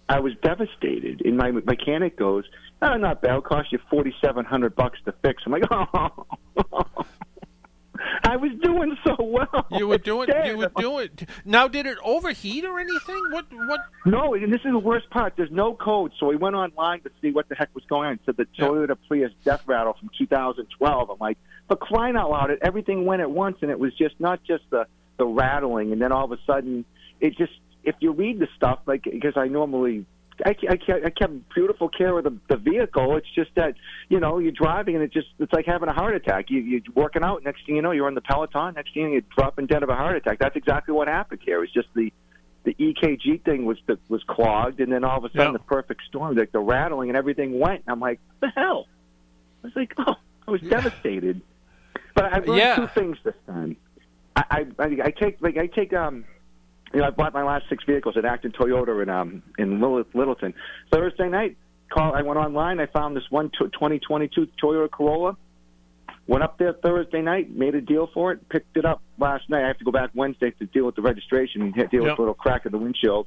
I 0.08 0.20
was 0.20 0.32
devastated. 0.42 1.22
And 1.24 1.36
my 1.36 1.50
mechanic 1.50 2.16
goes, 2.16 2.44
"Oh, 2.82 2.96
not 2.96 3.22
bad. 3.22 3.30
It'll 3.30 3.42
cost 3.42 3.72
you 3.72 3.78
forty 3.90 4.14
seven 4.22 4.44
hundred 4.44 4.74
bucks 4.76 4.98
to 5.06 5.12
fix." 5.22 5.42
I'm 5.46 5.52
like, 5.52 5.64
"Oh." 5.70 6.26
I 8.22 8.36
was 8.36 8.50
doing 8.62 8.96
so 9.04 9.16
well. 9.20 9.66
You 9.70 9.88
were 9.88 9.98
doing 9.98 10.28
you 10.44 10.56
were 10.56 10.68
doing 10.68 11.10
Now 11.44 11.68
did 11.68 11.86
it 11.86 11.98
overheat 12.04 12.64
or 12.64 12.78
anything? 12.78 13.22
What 13.30 13.46
what 13.52 13.80
No, 14.06 14.34
and 14.34 14.52
this 14.52 14.60
is 14.64 14.72
the 14.72 14.78
worst 14.78 15.10
part. 15.10 15.34
There's 15.36 15.50
no 15.50 15.74
code, 15.74 16.12
so 16.18 16.26
we 16.26 16.36
went 16.36 16.56
online 16.56 17.00
to 17.02 17.10
see 17.20 17.30
what 17.30 17.48
the 17.48 17.54
heck 17.54 17.74
was 17.74 17.84
going 17.84 18.08
on. 18.08 18.14
It 18.14 18.20
said 18.26 18.36
the. 18.36 18.44
Toyota 18.58 18.96
Prius 19.08 19.32
death 19.44 19.62
rattle 19.66 19.94
from 19.98 20.10
2012. 20.16 21.10
I'm 21.10 21.16
like, 21.20 21.38
for 21.68 21.76
crying 21.76 22.16
out 22.16 22.30
loud, 22.30 22.50
it 22.50 22.58
everything 22.62 23.04
went 23.04 23.20
at 23.20 23.30
once, 23.30 23.58
and 23.62 23.70
it 23.70 23.78
was 23.78 23.92
just 23.94 24.18
not 24.18 24.42
just 24.44 24.64
the 24.70 24.86
the 25.16 25.26
rattling, 25.26 25.92
and 25.92 26.00
then 26.00 26.12
all 26.12 26.24
of 26.24 26.32
a 26.32 26.38
sudden, 26.46 26.84
it 27.20 27.36
just 27.36 27.52
if 27.82 27.94
you 28.00 28.12
read 28.12 28.38
the 28.38 28.48
stuff, 28.56 28.80
like 28.86 29.04
because 29.04 29.36
I 29.36 29.48
normally. 29.48 30.06
I, 30.44 30.50
I, 30.68 30.76
kept- 30.76 31.04
I 31.04 31.10
kept 31.10 31.32
beautiful 31.54 31.88
care 31.88 32.16
of 32.18 32.24
the, 32.24 32.36
the 32.48 32.56
vehicle. 32.56 33.16
It's 33.16 33.30
just 33.34 33.50
that 33.54 33.74
you 34.08 34.18
know 34.20 34.38
you're 34.38 34.52
driving 34.52 34.94
and 34.94 35.04
it 35.04 35.12
just 35.12 35.28
it's 35.38 35.52
like 35.52 35.66
having 35.66 35.88
a 35.88 35.92
heart 35.92 36.14
attack. 36.16 36.50
You, 36.50 36.60
you're 36.60 36.80
working 36.94 37.22
out. 37.22 37.44
Next 37.44 37.64
thing 37.66 37.76
you 37.76 37.82
know, 37.82 37.92
you're 37.92 38.06
on 38.06 38.14
the 38.14 38.20
Peloton. 38.20 38.74
Next 38.74 38.92
thing 38.94 39.02
you 39.02 39.08
know, 39.08 39.12
you're 39.12 39.22
dropping 39.36 39.66
dead 39.66 39.82
of 39.82 39.88
a 39.90 39.94
heart 39.94 40.16
attack. 40.16 40.38
That's 40.38 40.56
exactly 40.56 40.92
what 40.94 41.06
happened 41.08 41.40
here. 41.44 41.62
It's 41.62 41.72
just 41.72 41.88
the 41.94 42.12
the 42.64 42.74
EKG 42.74 43.42
thing 43.44 43.64
was 43.66 43.78
was 44.08 44.22
clogged, 44.26 44.80
and 44.80 44.90
then 44.90 45.04
all 45.04 45.18
of 45.18 45.24
a 45.24 45.28
sudden 45.28 45.52
Yeah. 45.52 45.58
the 45.58 45.58
perfect 45.64 46.02
storm, 46.08 46.34
like 46.36 46.50
the 46.52 46.60
rattling 46.60 47.10
and 47.10 47.16
everything 47.16 47.58
went. 47.60 47.82
And 47.86 47.92
I'm 47.92 48.00
like, 48.00 48.18
what 48.38 48.48
the 48.54 48.60
hell? 48.60 48.88
I 49.62 49.66
was 49.68 49.76
like, 49.76 49.92
oh, 49.98 50.14
I 50.48 50.50
was 50.50 50.60
devastated. 50.62 51.40
But 52.14 52.24
I 52.32 52.38
learned 52.38 52.56
Yeah. 52.58 52.76
two 52.76 52.86
things 52.88 53.18
this 53.24 53.34
time. 53.46 53.76
I, 54.36 54.44
I 54.50 54.66
I 55.04 55.10
take 55.10 55.36
like 55.40 55.56
I 55.58 55.66
take 55.66 55.92
um. 55.92 56.24
You 56.94 57.00
know, 57.00 57.06
I 57.08 57.10
bought 57.10 57.34
my 57.34 57.42
last 57.42 57.64
six 57.68 57.82
vehicles 57.84 58.16
at 58.16 58.24
Acton 58.24 58.52
Toyota 58.52 59.02
in 59.02 59.08
um 59.08 59.42
in 59.58 59.80
Littleton. 59.80 60.54
Thursday 60.92 61.28
night, 61.28 61.56
call. 61.92 62.14
I 62.14 62.22
went 62.22 62.38
online. 62.38 62.78
I 62.78 62.86
found 62.86 63.16
this 63.16 63.24
one 63.30 63.50
2022 63.50 64.48
Toyota 64.62 64.90
Corolla. 64.90 65.36
Went 66.26 66.42
up 66.42 66.56
there 66.56 66.72
Thursday 66.72 67.20
night, 67.20 67.50
made 67.50 67.74
a 67.74 67.82
deal 67.82 68.08
for 68.14 68.32
it, 68.32 68.48
picked 68.48 68.78
it 68.78 68.86
up 68.86 69.02
last 69.18 69.50
night. 69.50 69.64
I 69.64 69.66
have 69.66 69.78
to 69.78 69.84
go 69.84 69.90
back 69.90 70.10
Wednesday 70.14 70.52
to 70.52 70.64
deal 70.66 70.86
with 70.86 70.94
the 70.94 71.02
registration 71.02 71.60
and 71.60 71.74
deal 71.74 71.84
with 71.84 71.92
Yep. 71.92 72.16
the 72.16 72.22
little 72.22 72.34
crack 72.34 72.64
in 72.64 72.72
the 72.72 72.78
windshield. 72.78 73.26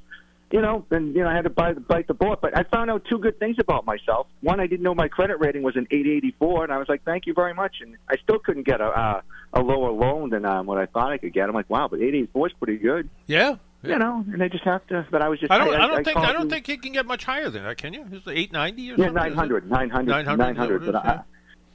You 0.50 0.62
know, 0.62 0.86
and 0.91 1.14
you 1.14 1.24
know 1.24 1.30
I 1.30 1.36
had 1.36 1.43
to 1.43 1.50
buy 1.50 1.74
the, 1.74 1.82
bite 1.82 2.08
the 2.08 2.14
bullet. 2.14 2.39
But 2.41 2.58
I 2.58 2.64
found 2.64 2.89
out 2.89 3.04
two 3.10 3.20
good 3.20 3.38
things 3.38 3.58
about 3.60 3.86
myself. 3.86 4.28
One, 4.39 4.62
I 4.62 4.68
didn't 4.68 4.84
know 4.84 4.95
my 4.95 5.10
credit 5.10 5.41
rating 5.41 5.62
was 5.62 5.76
an 5.76 5.88
884, 5.91 6.64
and 6.64 6.72
I 6.72 6.78
was 6.78 6.88
like, 6.88 7.04
"Thank 7.04 7.26
you 7.26 7.34
very 7.34 7.54
much." 7.54 7.76
And 7.82 7.98
I 8.10 8.16
still 8.24 8.39
couldn't 8.39 8.66
get 8.66 8.80
a 8.80 8.86
uh, 8.86 9.22
a 9.54 9.62
lower 9.62 9.91
loan 9.91 10.30
than 10.30 10.45
um, 10.45 10.66
what 10.66 10.78
I 10.78 10.86
thought 10.86 11.12
I 11.12 11.18
could 11.18 11.34
get. 11.34 11.50
I'm 11.50 11.54
like, 11.56 11.70
"Wow, 11.70 11.89
but 11.89 11.98
884 11.98 12.48
is 12.48 12.54
pretty 12.54 12.78
good." 12.78 13.10
Yeah. 13.26 13.56
You 13.84 13.98
know, 14.00 14.26
and 14.34 14.41
I 14.41 14.48
just 14.48 14.64
have 14.64 14.86
to. 14.88 15.06
But 15.12 15.22
I 15.22 15.28
was 15.30 15.39
just. 15.39 15.52
I 15.52 15.58
don't 15.58 15.74
I, 15.74 15.86
don't 15.88 16.04
think 16.04 16.16
called 16.16 16.26
I 16.28 16.32
don't 16.34 16.43
you- 16.45 16.50
think 16.50 16.68
you 16.70 16.78
can 16.78 16.93
get 16.93 17.06
much 17.06 17.26
higher 17.26 17.50
than 17.50 17.64
that, 17.64 17.78
can 17.78 17.93
you? 17.93 18.04
Is 18.12 18.22
it 18.26 18.32
890 18.32 18.82
or 18.82 18.95
Yeah, 18.95 18.95
something? 19.08 19.14
900, 19.14 19.70
900, 19.70 20.08
900, 20.08 20.38
900. 20.38 20.82
is 20.84 20.86
that 20.88 20.93
But 20.93 21.06
is? 21.16 21.22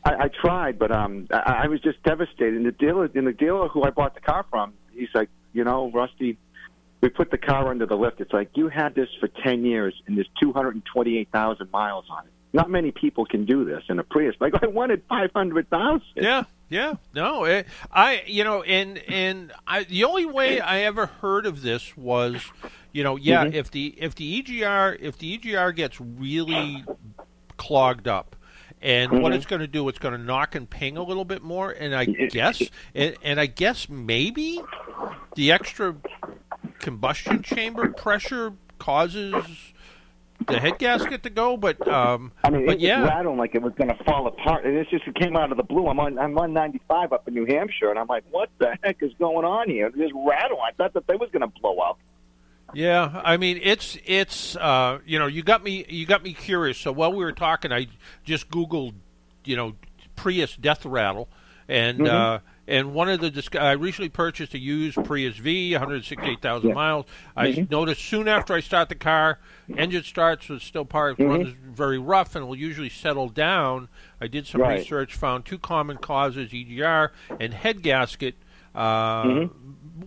I, 0.04 0.10
I, 0.10 0.24
I 0.24 0.28
tried, 0.28 0.78
but 0.78 0.90
um, 0.90 1.28
I, 1.30 1.64
I 1.64 1.66
was 1.68 1.80
just 1.80 2.02
devastated. 2.02 2.54
And 2.54 2.66
the 2.66 2.72
dealer, 2.72 3.08
and 3.14 3.26
the 3.26 3.32
dealer 3.32 3.68
who 3.68 3.82
I 3.84 3.90
bought 3.90 4.14
the 4.14 4.20
car 4.20 4.44
from, 4.50 4.72
he's 4.92 5.08
like, 5.14 5.28
you 5.52 5.62
know, 5.64 5.90
Rusty, 5.92 6.38
we 7.02 7.08
put 7.10 7.30
the 7.30 7.36
car 7.38 7.68
under 7.68 7.84
the 7.84 7.96
lift. 7.96 8.20
It's 8.20 8.32
like 8.32 8.50
you 8.54 8.68
had 8.68 8.94
this 8.94 9.08
for 9.20 9.28
ten 9.28 9.64
years, 9.64 9.92
and 10.06 10.16
there's 10.16 10.30
two 10.40 10.52
hundred 10.52 10.74
and 10.76 10.84
twenty-eight 10.86 11.28
thousand 11.32 11.70
miles 11.72 12.06
on 12.08 12.24
it. 12.24 12.32
Not 12.54 12.70
many 12.70 12.92
people 12.92 13.26
can 13.26 13.44
do 13.44 13.64
this 13.64 13.82
in 13.88 13.98
a 13.98 14.04
Prius. 14.04 14.36
Like 14.40 14.54
I 14.62 14.66
wanted 14.68 15.02
five 15.08 15.30
hundred 15.34 15.68
thousand. 15.68 16.02
Yeah, 16.14 16.44
yeah, 16.68 16.94
no, 17.12 17.44
it, 17.44 17.66
I, 17.90 18.22
you 18.26 18.44
know, 18.44 18.62
and 18.62 18.98
and 19.08 19.52
I, 19.66 19.82
the 19.84 20.04
only 20.04 20.26
way 20.26 20.60
I 20.60 20.80
ever 20.82 21.06
heard 21.06 21.44
of 21.44 21.62
this 21.62 21.96
was, 21.96 22.40
you 22.92 23.02
know, 23.02 23.16
yeah, 23.16 23.46
Mhm. 23.46 23.54
if 23.54 23.70
the 23.72 23.94
if 23.98 24.14
the 24.14 24.40
EGR 24.42 24.96
if 25.00 25.18
the 25.18 25.36
EGR 25.38 25.74
gets 25.74 26.00
really 26.00 26.84
clogged 27.56 28.06
up. 28.08 28.36
And 28.84 29.22
what 29.22 29.30
Mhm. 29.32 29.36
it's 29.36 29.46
going 29.46 29.60
to 29.60 29.68
do, 29.68 29.88
it's 29.88 30.00
going 30.00 30.10
to 30.18 30.20
knock 30.20 30.56
and 30.56 30.68
ping 30.68 30.96
a 30.96 31.04
little 31.04 31.24
bit 31.24 31.40
more, 31.40 31.70
and 31.70 31.94
I 31.94 32.04
guess, 32.04 32.60
and, 32.96 33.14
and 33.22 33.38
I 33.38 33.46
guess 33.46 33.88
maybe 33.88 34.60
the 35.36 35.52
extra 35.52 35.94
combustion 36.82 37.42
chamber 37.42 37.88
pressure 37.88 38.52
causes 38.78 39.72
the 40.48 40.60
head 40.60 40.76
gasket 40.78 41.22
to 41.22 41.30
go. 41.30 41.56
But 41.56 41.88
um, 41.88 42.32
I 42.44 42.50
mean, 42.50 42.66
but 42.66 42.76
it 42.76 42.80
yeah, 42.80 43.00
was 43.00 43.06
rattling 43.06 43.38
like 43.38 43.54
it 43.54 43.62
was 43.62 43.72
going 43.74 43.88
to 43.88 44.04
fall 44.04 44.26
apart, 44.26 44.66
and 44.66 44.86
just 44.90 45.06
it 45.06 45.14
came 45.14 45.36
out 45.36 45.50
of 45.50 45.56
the 45.56 45.62
blue. 45.62 45.86
I'm 45.86 45.98
on 46.00 46.18
I'm 46.18 46.36
on 46.36 46.52
95 46.52 47.12
up 47.12 47.26
in 47.28 47.34
New 47.34 47.46
Hampshire, 47.46 47.88
and 47.88 47.98
I'm 47.98 48.08
like, 48.08 48.24
what 48.30 48.50
the 48.58 48.76
heck 48.82 49.02
is 49.02 49.12
going 49.18 49.46
on 49.46 49.70
here? 49.70 49.86
It 49.86 49.96
just 49.96 50.12
rattle. 50.14 50.58
I 50.60 50.72
thought 50.72 50.92
that 50.94 51.06
they 51.06 51.16
was 51.16 51.30
going 51.32 51.40
to 51.50 51.60
blow 51.60 51.78
up. 51.78 51.98
Yeah, 52.74 53.20
I 53.22 53.36
mean 53.36 53.60
it's 53.62 53.98
it's 54.06 54.56
uh, 54.56 54.98
you 55.04 55.18
know 55.18 55.26
you 55.26 55.42
got 55.42 55.62
me 55.62 55.84
you 55.88 56.06
got 56.06 56.22
me 56.22 56.32
curious. 56.32 56.78
So 56.78 56.90
while 56.90 57.12
we 57.12 57.22
were 57.24 57.32
talking, 57.32 57.70
I 57.70 57.86
just 58.24 58.50
googled 58.50 58.94
you 59.44 59.56
know 59.56 59.74
Prius 60.16 60.56
death 60.56 60.84
rattle, 60.86 61.28
and 61.68 62.06
Mhm. 62.06 62.08
uh, 62.08 62.38
and 62.68 62.94
one 62.94 63.08
of 63.08 63.20
the 63.20 63.60
I 63.60 63.72
recently 63.72 64.08
purchased 64.08 64.54
a 64.54 64.58
used 64.58 65.02
Prius 65.04 65.36
V, 65.36 65.72
168,000 65.72 66.68
Yeah. 66.68 66.74
miles. 66.74 67.06
I 67.36 67.48
Mhm. 67.48 67.70
noticed 67.70 68.02
soon 68.04 68.28
after 68.28 68.54
I 68.54 68.60
start 68.60 68.88
the 68.88 68.94
car, 68.94 69.38
engine 69.76 70.02
starts 70.04 70.48
with 70.48 70.62
still 70.62 70.84
part 70.84 71.18
Mhm. 71.18 71.28
runs 71.28 71.48
very 71.64 71.98
rough 71.98 72.36
and 72.36 72.46
will 72.46 72.56
usually 72.56 72.88
settle 72.88 73.28
down. 73.28 73.88
I 74.20 74.26
did 74.28 74.46
some 74.46 74.60
Right. 74.60 74.78
research, 74.78 75.14
found 75.14 75.44
two 75.44 75.58
common 75.58 75.96
causes: 75.98 76.52
EGR 76.54 77.12
and 77.40 77.52
head 77.54 77.82
gasket. 77.82 78.34
Uh, 78.74 79.24
Mhm. 79.24 79.50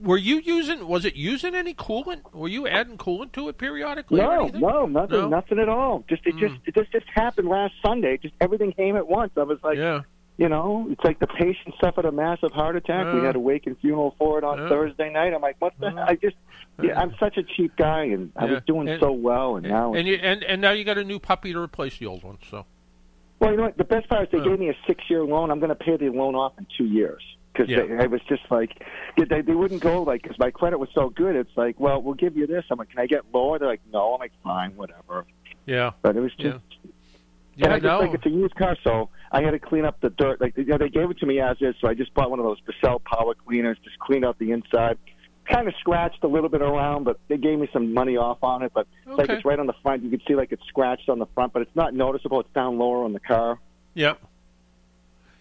Were 0.01 0.17
you 0.17 0.39
using? 0.39 0.87
Was 0.87 1.05
it 1.05 1.15
using 1.15 1.55
any 1.55 1.73
coolant? 1.73 2.33
Were 2.33 2.47
you 2.47 2.67
adding 2.67 2.97
coolant 2.97 3.31
to 3.33 3.47
it 3.49 3.57
periodically? 3.57 4.19
No, 4.19 4.47
no, 4.53 4.85
nothing, 4.87 5.17
No? 5.19 5.29
nothing 5.29 5.59
at 5.59 5.69
all. 5.69 6.03
Just 6.09 6.25
it 6.25 6.35
just 6.37 6.55
it 6.65 6.73
just 6.75 6.91
just 6.91 7.05
happened 7.13 7.47
last 7.47 7.73
Sunday. 7.85 8.17
Just 8.17 8.33
everything 8.41 8.71
came 8.73 8.95
at 8.97 9.07
once. 9.07 9.31
I 9.37 9.43
was 9.43 9.59
like, 9.63 9.77
Yeah. 9.77 10.01
You 10.37 10.49
know, 10.49 10.87
it's 10.89 11.03
like 11.03 11.19
the 11.19 11.27
patient 11.27 11.75
suffered 11.81 12.05
a 12.05 12.11
massive 12.11 12.51
heart 12.51 12.75
attack. 12.75 13.13
we 13.13 13.21
uh. 13.21 13.23
had 13.23 13.35
a 13.35 13.39
wake 13.39 13.67
and 13.67 13.77
funeral 13.79 14.15
for 14.17 14.37
it 14.37 14.43
on 14.43 14.57
Yeah. 14.57 14.69
Thursday 14.69 15.09
night. 15.11 15.33
I'm 15.33 15.41
like, 15.41 15.55
what 15.59 15.73
the? 15.79 15.87
Uh. 15.87 15.91
Yeah. 15.95 16.05
I 16.07 16.15
just, 16.15 16.35
yeah, 16.83 16.99
I'm 16.99 17.15
such 17.19 17.37
a 17.37 17.43
cheap 17.43 17.75
guy, 17.77 18.03
and 18.05 18.31
I 18.35 18.45
Yeah. 18.45 18.53
was 18.55 18.63
doing 18.67 18.89
And- 18.89 18.99
so 18.99 19.11
well, 19.11 19.55
and 19.55 19.67
now, 19.67 19.93
And 19.93 20.07
you 20.07 20.15
and 20.15 20.43
and 20.43 20.61
now 20.61 20.71
you 20.71 20.83
got 20.83 20.97
a 20.97 21.03
new 21.03 21.19
puppy 21.19 21.53
to 21.53 21.59
replace 21.59 21.97
the 21.97 22.05
old 22.07 22.23
one. 22.23 22.37
So 22.49 22.65
well, 23.39 23.51
you 23.51 23.57
know 23.57 23.63
what? 23.63 23.77
The 23.77 23.83
best 23.83 24.07
part 24.09 24.23
is 24.23 24.29
they 24.31 24.37
Yeah. 24.39 24.43
gave 24.45 24.59
me 24.59 24.69
a 24.69 24.75
six-year 24.87 25.23
loan. 25.23 25.51
I'm 25.51 25.59
going 25.59 25.69
to 25.69 25.75
pay 25.75 25.97
the 25.97 26.09
loan 26.09 26.35
off 26.35 26.53
in 26.57 26.65
two 26.77 26.85
years. 26.85 27.21
Because 27.53 27.69
Yeah. 27.69 28.01
I 28.01 28.07
was 28.07 28.19
just 28.27 28.43
like, 28.51 28.83
they, 29.17 29.41
they 29.41 29.53
wouldn't 29.53 29.81
go 29.81 30.03
like, 30.03 30.23
because 30.23 30.37
my 30.37 30.51
credit 30.51 30.77
was 30.77 30.89
so 30.93 31.09
good. 31.09 31.37
It's 31.37 31.55
like, 31.55 31.79
well, 31.79 32.01
we'll 32.01 32.13
give 32.13 32.35
you 32.35 32.47
this. 32.47 32.65
I'm 32.69 32.77
like, 32.79 32.89
can 32.89 32.99
I 32.99 33.05
get 33.07 33.21
lower? 33.33 33.57
They're 33.59 33.69
like, 33.69 33.81
no. 33.93 34.13
I'm 34.15 34.19
like, 34.19 34.33
fine, 34.43 34.75
whatever. 34.75 35.25
yeah, 35.65 35.91
But 36.01 36.17
it 36.17 36.19
was 36.19 36.31
yeah, 36.37 36.51
just, 36.51 36.63
yeah. 37.55 37.65
and 37.65 37.73
I 37.73 37.77
just 37.77 37.85
no. 37.85 37.99
like 37.99 38.13
it's 38.13 38.25
a 38.25 38.29
used 38.29 38.55
car, 38.55 38.75
so 38.83 39.09
I 39.35 39.41
had 39.43 39.51
to 39.51 39.59
clean 39.59 39.83
up 39.83 39.99
the 39.99 40.09
dirt. 40.09 40.39
Like 40.39 40.55
you 40.55 40.63
know, 40.63 40.77
they 40.77 40.87
gave 40.87 41.11
it 41.11 41.17
to 41.19 41.25
me 41.25 41.41
as 41.41 41.57
is, 41.59 41.75
so 41.81 41.89
I 41.89 41.93
just 41.93 42.13
bought 42.13 42.29
one 42.29 42.39
of 42.39 42.45
those 42.45 42.61
Bissell 42.61 42.99
power 42.99 43.33
cleaners, 43.33 43.77
just 43.83 43.99
cleaned 43.99 44.23
out 44.23 44.39
the 44.39 44.51
inside. 44.51 44.97
Kind 45.51 45.67
of 45.67 45.73
scratched 45.77 46.23
a 46.23 46.27
little 46.27 46.47
bit 46.47 46.61
around, 46.61 47.03
but 47.03 47.19
they 47.27 47.35
gave 47.35 47.59
me 47.59 47.67
some 47.73 47.93
money 47.93 48.15
off 48.15 48.37
on 48.41 48.63
it. 48.63 48.71
But 48.73 48.87
like 49.05 49.29
it's 49.29 49.43
right 49.43 49.59
on 49.59 49.67
the 49.67 49.75
front, 49.83 50.03
you 50.03 50.09
can 50.09 50.21
see 50.25 50.35
like 50.35 50.53
it's 50.53 50.63
scratched 50.69 51.09
on 51.09 51.19
the 51.19 51.25
front, 51.35 51.51
but 51.51 51.63
it's 51.63 51.75
not 51.75 51.93
noticeable. 51.93 52.39
It's 52.39 52.53
down 52.55 52.77
lower 52.77 53.03
on 53.03 53.11
the 53.11 53.19
car. 53.19 53.59
Yeah. 53.93 54.13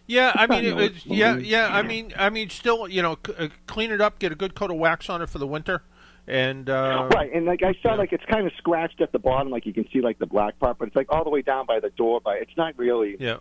Yeah, 0.08 0.32
I 0.34 0.48
mean, 0.48 0.64
I 0.64 0.68
it, 0.68 0.80
it's, 0.80 0.96
it's 0.96 1.06
yeah, 1.06 1.36
yeah. 1.36 1.68
I 1.68 1.82
mean, 1.82 2.12
I 2.18 2.30
mean, 2.30 2.50
still, 2.50 2.88
you 2.88 3.00
know, 3.00 3.16
c- 3.24 3.32
uh, 3.38 3.48
clean 3.66 3.90
it 3.90 4.00
up, 4.00 4.18
get 4.18 4.32
a 4.32 4.34
good 4.34 4.54
coat 4.54 4.70
of 4.70 4.76
wax 4.76 5.08
on 5.08 5.22
it 5.22 5.30
for 5.30 5.38
the 5.38 5.46
winter, 5.46 5.82
and 6.26 6.68
uh, 6.68 7.08
right, 7.14 7.32
and 7.32 7.46
like 7.46 7.62
I 7.62 7.72
saw, 7.80 7.92
yeah. 7.92 7.94
like 7.94 8.12
it's 8.12 8.24
kind 8.26 8.46
of 8.46 8.52
scratched 8.58 9.00
at 9.00 9.12
the 9.12 9.18
bottom, 9.18 9.50
like 9.50 9.64
you 9.64 9.72
can 9.72 9.88
see 9.90 10.02
like 10.02 10.18
the 10.18 10.26
black 10.26 10.58
part, 10.58 10.76
but 10.76 10.88
it's 10.88 10.96
like 10.96 11.06
all 11.10 11.24
the 11.24 11.30
way 11.30 11.40
down 11.40 11.64
by 11.64 11.80
the 11.80 11.88
door. 11.88 12.20
By 12.20 12.34
it's 12.34 12.54
not 12.54 12.76
really. 12.76 13.16
Yeah, 13.18 13.38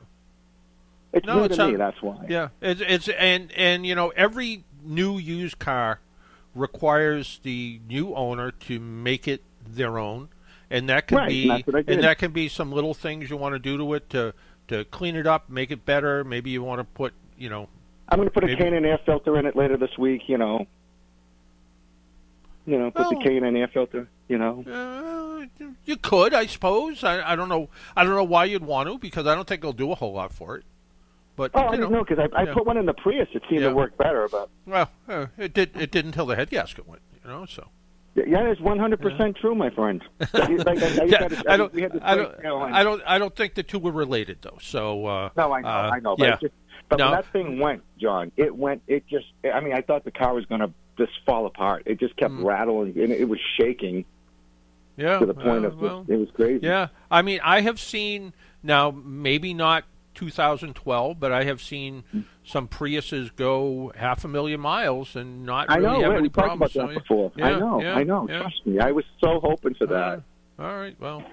It's 1.13 1.25
No, 1.27 1.37
new 1.39 1.43
it's 1.43 1.57
to 1.57 1.65
me. 1.67 1.71
not- 1.73 1.77
That's 1.77 2.01
why. 2.01 2.25
yeah. 2.27 2.49
It's 2.61 2.81
it's 2.81 3.07
and 3.07 3.51
and 3.53 3.85
you 3.85 3.93
know, 3.95 4.09
every 4.15 4.63
new 4.83 5.17
used 5.19 5.59
car 5.59 5.99
requires 6.55 7.39
the 7.43 7.79
new 7.87 8.13
owner 8.15 8.51
to 8.51 8.79
make 8.79 9.27
it 9.27 9.43
their 9.67 9.97
own, 9.99 10.29
and 10.69 10.89
that 10.89 11.07
can 11.07 11.17
Right, 11.19 11.29
be 11.29 11.41
and 11.43 11.51
that's 11.51 11.67
what 11.67 11.75
I 11.75 11.81
did. 11.83 11.93
and 11.95 12.03
that 12.03 12.17
can 12.17 12.31
be 12.31 12.47
some 12.49 12.71
little 12.71 12.93
things 12.93 13.29
you 13.29 13.37
want 13.37 13.53
to 13.53 13.59
do 13.59 13.77
to 13.77 13.93
it 13.93 14.09
to 14.11 14.33
to 14.69 14.85
clean 14.85 15.15
it 15.15 15.27
up, 15.27 15.49
make 15.49 15.71
it 15.71 15.85
better. 15.85 16.23
Maybe 16.23 16.49
you 16.49 16.63
want 16.63 16.79
to 16.79 16.83
put, 16.85 17.13
you 17.37 17.49
know, 17.49 17.67
I'm 18.09 18.17
going 18.17 18.27
to 18.29 18.33
put 18.33 18.43
a 18.45 18.55
K&N 18.55 18.85
air 18.85 18.99
filter 19.05 19.37
in 19.37 19.45
it 19.45 19.55
later 19.55 19.77
this 19.77 19.97
week. 19.97 20.23
You 20.27 20.37
know. 20.37 20.65
You 22.65 22.79
know, 22.79 22.91
put 22.91 23.09
the 23.09 23.15
Well- 23.15 23.23
K&N 23.23 23.55
air 23.55 23.67
filter. 23.67 24.07
You 24.29 24.37
know. 24.37 24.63
Uh, 24.65 25.45
you 25.85 25.97
could, 25.97 26.33
I 26.33 26.45
suppose. 26.45 27.03
I, 27.03 27.33
I 27.33 27.35
don't 27.35 27.49
know. 27.49 27.69
I 27.95 28.03
don't 28.03 28.15
know 28.15 28.23
why 28.23 28.45
you'd 28.45 28.63
want 28.63 28.89
to 28.89 28.97
because 28.97 29.27
I 29.27 29.35
don't 29.35 29.47
think 29.47 29.61
they'll 29.61 29.73
do 29.73 29.91
a 29.91 29.95
whole 29.95 30.13
lot 30.13 30.33
for 30.33 30.55
it. 30.57 30.63
But 31.35 31.51
Oh, 31.55 31.67
I 31.67 31.71
didn't 31.77 31.91
know, 31.91 32.03
because 32.07 32.19
I, 32.33 32.39
I 32.41 32.43
yeah. 32.43 32.53
put 32.53 32.65
one 32.65 32.77
in 32.77 32.85
the 32.85 32.93
Prius. 32.93 33.27
It 33.33 33.41
seemed 33.49 33.61
Yeah. 33.61 33.69
to 33.69 33.75
work 33.75 33.97
better, 33.97 34.27
but 34.31 34.49
well, 34.67 34.89
uh, 35.09 35.27
it 35.37 35.53
did. 35.53 35.71
It 35.75 35.89
did 35.91 36.05
until 36.05 36.25
the 36.27 36.35
head 36.35 36.49
gasket 36.51 36.87
went. 36.87 37.01
You 37.23 37.29
know, 37.31 37.45
so 37.47 37.67
yeah, 38.15 38.51
it's 38.51 38.61
100 38.61 39.01
percent 39.01 39.37
true, 39.37 39.55
my 39.55 39.71
friend. 39.71 40.03
Like, 40.33 40.67
I, 40.67 40.71
I, 40.73 41.03
yeah, 41.05 41.27
to- 41.27 41.43
I 41.51 41.57
don't. 41.57 41.73
we 41.73 41.81
had 41.81 41.93
this 41.93 42.01
I 42.03 42.15
don't. 42.15 42.37
you 42.37 42.43
know, 42.43 42.63
and- 42.63 42.75
I 42.75 42.83
don't. 42.83 43.01
I 43.07 43.17
don't 43.17 43.35
think 43.35 43.55
the 43.55 43.63
two 43.63 43.79
were 43.79 43.91
related 43.91 44.39
though. 44.43 44.59
So 44.61 45.05
uh, 45.07 45.29
No, 45.35 45.51
I 45.51 45.61
know, 45.61 45.67
uh, 45.67 45.91
I 45.93 45.99
know. 45.99 46.15
But, 46.15 46.25
yeah. 46.27 46.37
just, 46.39 46.53
but 46.89 46.99
No. 46.99 47.05
when 47.05 47.13
that 47.13 47.31
thing 47.33 47.59
went, 47.59 47.81
John, 47.99 48.31
it 48.37 48.55
went. 48.55 48.83
It 48.87 49.07
just. 49.07 49.25
I 49.51 49.59
mean, 49.61 49.73
I 49.73 49.81
thought 49.81 50.03
the 50.05 50.11
car 50.11 50.35
was 50.35 50.45
going 50.45 50.61
to 50.61 50.71
just 50.99 51.13
fall 51.25 51.47
apart. 51.47 51.83
It 51.87 51.99
just 51.99 52.15
kept 52.17 52.33
Mm. 52.33 52.43
rattling, 52.45 52.89
and 52.99 53.11
it 53.11 53.27
was 53.27 53.39
shaking 53.59 54.05
yeah. 54.97 55.17
to 55.17 55.25
the 55.25 55.33
point 55.33 55.65
uh, 55.65 55.69
of 55.69 55.79
well, 55.79 56.05
it 56.07 56.17
was 56.17 56.29
crazy. 56.35 56.59
Yeah, 56.67 56.89
I 57.09 57.23
mean, 57.23 57.39
I 57.43 57.61
have 57.61 57.79
seen 57.79 58.33
now 58.61 58.91
maybe 58.91 59.55
not 59.55 59.85
2012, 60.13 61.19
but 61.19 61.31
I 61.31 61.43
have 61.45 61.61
seen 61.61 62.03
some 62.43 62.67
Priuses 62.67 63.35
go 63.35 63.91
half 63.95 64.23
a 64.25 64.27
million 64.27 64.59
miles 64.59 65.15
and 65.15 65.45
not 65.45 65.69
I 65.69 65.75
really 65.77 65.87
know. 65.99 66.01
have 66.01 66.11
we 66.13 66.17
any 66.17 66.27
about 66.27 66.33
problems. 66.45 66.73
that 66.73 66.87
so, 66.89 66.93
before. 66.93 67.31
yeah, 67.35 67.45
I 67.47 67.59
know. 67.59 67.81
yeah, 67.81 67.93
I 67.95 68.03
know. 68.03 68.27
yeah. 68.29 68.39
Trust 68.41 68.65
me. 68.65 68.79
I 68.79 68.91
was 68.91 69.05
so 69.23 69.39
hoping 69.41 69.73
for 69.75 69.87
that. 69.87 70.21
Uh, 70.59 70.61
all 70.63 70.75
right. 70.77 70.95
Well, 70.99 71.23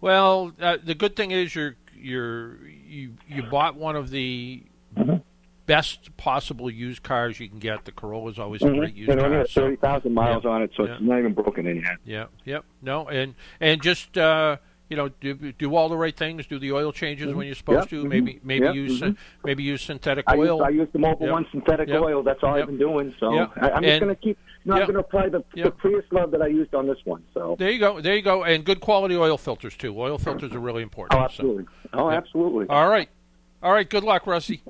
well, 0.00 0.52
uh, 0.60 0.78
the 0.82 0.94
good 0.94 1.16
thing 1.16 1.30
is 1.30 1.54
you're 1.54 1.76
you're 1.96 2.56
you 2.66 3.14
you 3.28 3.42
bought 3.44 3.76
one 3.76 3.96
of 3.96 4.10
the 4.10 4.62
Mm-hmm. 4.96 5.18
best 5.66 6.16
possible 6.16 6.68
used 6.68 7.04
cars 7.04 7.38
you 7.38 7.48
can 7.48 7.60
get. 7.60 7.84
The 7.84 7.92
Corolla's 7.92 8.40
always 8.40 8.60
a 8.60 8.70
great 8.70 8.92
used 8.96 9.08
And 9.08 9.20
it 9.20 9.24
only 9.24 9.36
car. 9.36 9.46
so- 9.46 9.60
thirty 9.60 9.76
thousand 9.76 10.14
miles 10.14 10.42
yeah, 10.44 10.50
on 10.50 10.62
it, 10.62 10.72
so 10.76 10.84
yeah. 10.84 10.94
it's 10.94 11.02
not 11.02 11.20
even 11.20 11.32
broken 11.32 11.64
in 11.68 11.76
yet. 11.76 11.98
yeah. 12.04 12.26
Yep. 12.44 12.64
No. 12.82 13.06
And 13.08 13.34
and 13.60 13.80
just 13.80 14.18
uh, 14.18 14.56
you 14.90 14.96
know 14.96 15.08
do 15.08 15.52
do 15.52 15.74
all 15.74 15.88
the 15.88 15.96
right 15.96 16.14
things. 16.14 16.46
Do 16.46 16.58
the 16.58 16.72
oil 16.72 16.92
changes 16.92 17.32
when 17.32 17.46
you're 17.46 17.54
supposed 17.54 17.90
Yep, 17.90 18.02
to. 18.02 18.04
mhm. 18.04 18.08
Maybe 18.08 18.40
maybe 18.42 18.66
Yep, 18.66 18.74
use 18.74 19.00
mhm. 19.00 19.16
maybe 19.44 19.62
use 19.62 19.80
synthetic 19.82 20.24
I 20.28 20.36
oil. 20.36 20.58
use, 20.58 20.64
I 20.66 20.68
use 20.70 20.88
the 20.92 20.98
Mobil 20.98 21.20
Yep. 21.22 21.30
One 21.30 21.46
synthetic 21.50 21.88
oil. 21.88 22.22
That's 22.22 22.42
all. 22.42 22.54
I've 22.54 22.66
been 22.66 22.76
doing. 22.76 23.14
So. 23.18 23.34
I, 23.34 23.70
I'm 23.70 23.82
just 23.82 24.00
going 24.00 24.14
to 24.14 24.20
keep. 24.20 24.36
No. 24.66 24.74
I'm 24.74 24.80
going 24.80 24.92
to 24.94 25.00
apply 25.00 25.30
the, 25.30 25.42
the 25.54 25.70
Prius 25.70 26.04
love 26.10 26.32
that 26.32 26.42
I 26.42 26.48
used 26.48 26.74
on 26.74 26.86
this 26.86 26.98
one. 27.04 27.24
So. 27.32 27.56
there 27.58 27.70
you 27.70 27.78
go. 27.78 28.00
There 28.02 28.14
you 28.14 28.20
go. 28.20 28.44
And 28.44 28.62
good 28.62 28.80
quality 28.80 29.16
oil 29.16 29.38
filters 29.38 29.74
too. 29.74 29.98
Oil 29.98 30.18
filters 30.18 30.52
are 30.52 30.58
really 30.60 30.82
important. 30.82 31.14
Oh, 31.18 31.22
so. 31.22 31.24
absolutely. 31.24 31.64
Oh, 31.94 32.10
absolutely. 32.10 32.66
All 32.68 32.88
right. 32.88 33.08
All 33.62 33.72
right. 33.72 33.88
Good 33.88 34.04
luck, 34.04 34.26
Rusty. 34.26 34.62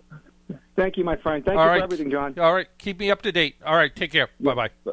Thank 0.76 0.96
you, 0.96 1.04
my 1.04 1.16
friend. 1.16 1.44
Thank 1.44 1.58
All 1.58 1.64
you 1.64 1.70
right. 1.70 1.78
for 1.78 1.84
everything, 1.84 2.10
John. 2.10 2.38
All 2.38 2.54
right. 2.54 2.68
Keep 2.78 3.00
me 3.00 3.10
up 3.10 3.22
to 3.22 3.32
date. 3.32 3.56
All 3.66 3.74
right. 3.74 3.94
Take 3.94 4.12
care. 4.12 4.28
Bye 4.38 4.54
bye. 4.54 4.92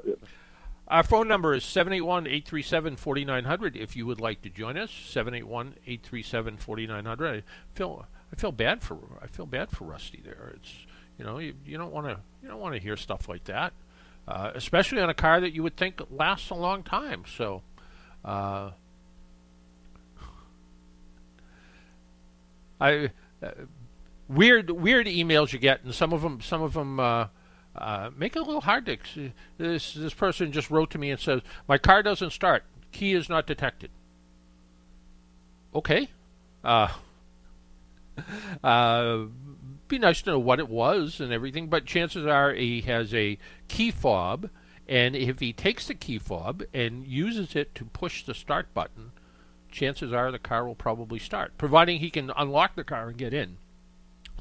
Our 0.90 1.04
phone 1.04 1.28
number 1.28 1.54
is 1.54 1.66
781 1.66 2.28
837 2.28 2.96
4900 2.96 3.76
if 3.76 3.98
you 3.98 4.06
would 4.06 4.22
like 4.22 4.42
to 4.44 4.50
join 4.50 4.78
us. 4.78 4.90
781 4.92 5.76
837 5.86 6.58
4900. 6.58 7.44
I 7.44 7.78
feel 7.78 8.06
I 8.32 8.36
feel 8.36 8.54
bad 8.54 8.82
for 8.82 8.98
I 9.22 9.28
feel 9.28 9.46
bad 9.46 9.70
for 9.70 9.84
Rusty 9.84 10.22
there. 10.24 10.54
It's 10.56 10.72
you 11.18 11.26
know, 11.26 11.40
you, 11.40 11.56
you 11.66 11.78
don't 11.78 11.92
want 11.92 12.08
to 12.08 12.18
you 12.42 12.48
don't 12.48 12.62
want 12.62 12.76
to 12.76 12.80
hear 12.80 12.96
stuff 12.96 13.28
like 13.28 13.44
that. 13.46 13.74
Uh, 14.28 14.52
especially 14.56 15.02
on 15.02 15.10
a 15.10 15.14
car 15.14 15.42
that 15.42 15.54
you 15.54 15.64
would 15.64 15.76
think 15.76 16.02
lasts 16.10 16.50
a 16.50 16.56
long 16.56 16.84
time. 16.84 17.24
So 17.36 17.64
uh, 18.24 18.72
I 22.80 23.10
uh, 23.44 23.52
weird 24.30 24.72
weird 24.72 25.08
emails 25.08 25.52
you 25.52 25.60
get 25.60 25.84
and 25.84 25.94
some 25.94 26.14
of 26.14 26.22
them 26.22 26.40
some 26.40 26.62
of 26.62 26.72
them 26.74 26.98
uh, 27.78 28.10
make 28.16 28.36
it 28.36 28.40
a 28.40 28.44
little 28.44 28.62
hard 28.62 28.86
to. 28.86 29.32
This 29.58 29.94
this 29.94 30.14
person 30.14 30.52
just 30.52 30.70
wrote 30.72 30.92
to 30.92 30.98
me 30.98 31.12
and 31.12 31.20
says 31.20 31.42
my 31.68 31.78
car 31.78 32.04
doesn't 32.04 32.32
start. 32.32 32.64
Key 32.92 33.14
is 33.14 33.30
not 33.30 33.46
detected. 33.46 33.92
Okay. 35.76 36.10
Uh, 36.64 36.90
uh, 38.64 39.26
be 39.88 40.00
nice 40.00 40.22
to 40.24 40.32
know 40.32 40.40
what 40.40 40.60
it 40.60 40.70
was 40.70 41.20
and 41.20 41.32
everything, 41.32 41.68
but 41.68 41.86
chances 41.86 42.26
are 42.26 42.54
he 42.54 42.82
has 42.82 43.14
a 43.14 43.38
key 43.68 43.92
fob 43.92 44.50
And 44.88 45.16
if 45.16 45.40
he 45.40 45.54
takes 45.54 45.88
the 45.88 45.94
key 45.94 46.18
fob 46.18 46.64
and 46.74 47.06
uses 47.06 47.56
it 47.56 47.76
to 47.76 47.86
push 47.86 48.24
the 48.24 48.34
start 48.34 48.74
button, 48.74 49.12
chances 49.72 50.14
are 50.14 50.32
the 50.32 50.40
car 50.40 50.66
will 50.66 50.76
probably 50.76 51.20
start, 51.20 51.58
providing 51.58 52.00
he 52.00 52.10
can 52.10 52.32
unlock 52.36 52.76
the 52.76 52.84
car 52.84 53.10
and 53.10 53.18
get 53.18 53.34
in. 53.34 53.58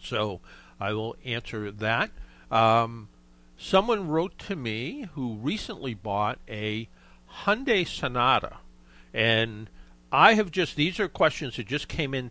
So 0.01 0.41
I 0.81 0.93
will 0.93 1.17
answer 1.25 1.71
that. 1.71 2.11
Um, 2.51 3.09
someone 3.57 4.09
wrote 4.09 4.39
to 4.39 4.57
me 4.57 5.09
who 5.15 5.35
recently 5.35 5.95
bought 5.95 6.39
a 6.49 6.89
Hyundai 7.45 7.87
Sonata, 7.87 8.59
and 9.13 9.69
I 10.13 10.35
have 10.35 10.51
just 10.51 10.77
these 10.77 11.01
are 11.01 11.09
questions 11.09 11.57
that 11.57 11.67
just 11.67 11.89
came 11.89 12.15
in 12.15 12.31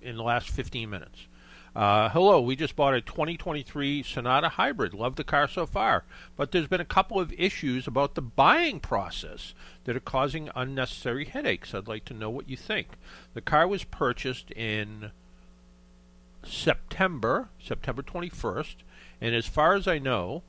in 0.00 0.16
the 0.16 0.22
last 0.22 0.48
15 0.50 0.88
minutes. 0.90 1.26
Uh, 1.74 2.08
hello, 2.08 2.40
we 2.40 2.56
just 2.56 2.74
bought 2.74 2.94
a 2.94 3.02
2023 3.02 4.02
Sonata 4.02 4.48
Hybrid. 4.48 4.94
Love 4.94 5.16
the 5.16 5.24
car 5.24 5.46
so 5.46 5.66
far, 5.66 6.04
but 6.34 6.50
there's 6.50 6.68
been 6.68 6.80
a 6.80 6.86
couple 6.86 7.20
of 7.20 7.34
issues 7.34 7.86
about 7.86 8.14
the 8.14 8.22
buying 8.22 8.80
process 8.80 9.52
that 9.84 9.94
are 9.94 10.00
causing 10.00 10.48
unnecessary 10.56 11.26
headaches. 11.26 11.74
I'd 11.74 11.86
like 11.86 12.06
to 12.06 12.14
know 12.14 12.30
what 12.30 12.48
you 12.48 12.56
think. 12.56 12.88
The 13.34 13.42
car 13.42 13.68
was 13.68 13.84
purchased 13.84 14.50
in 14.52 15.10
September, 16.42 17.50
September 17.62 18.02
21st, 18.02 18.76
and 19.20 19.34
as 19.34 19.46
far 19.46 19.74
as 19.74 19.86
I 19.86 19.98
know, 19.98 20.44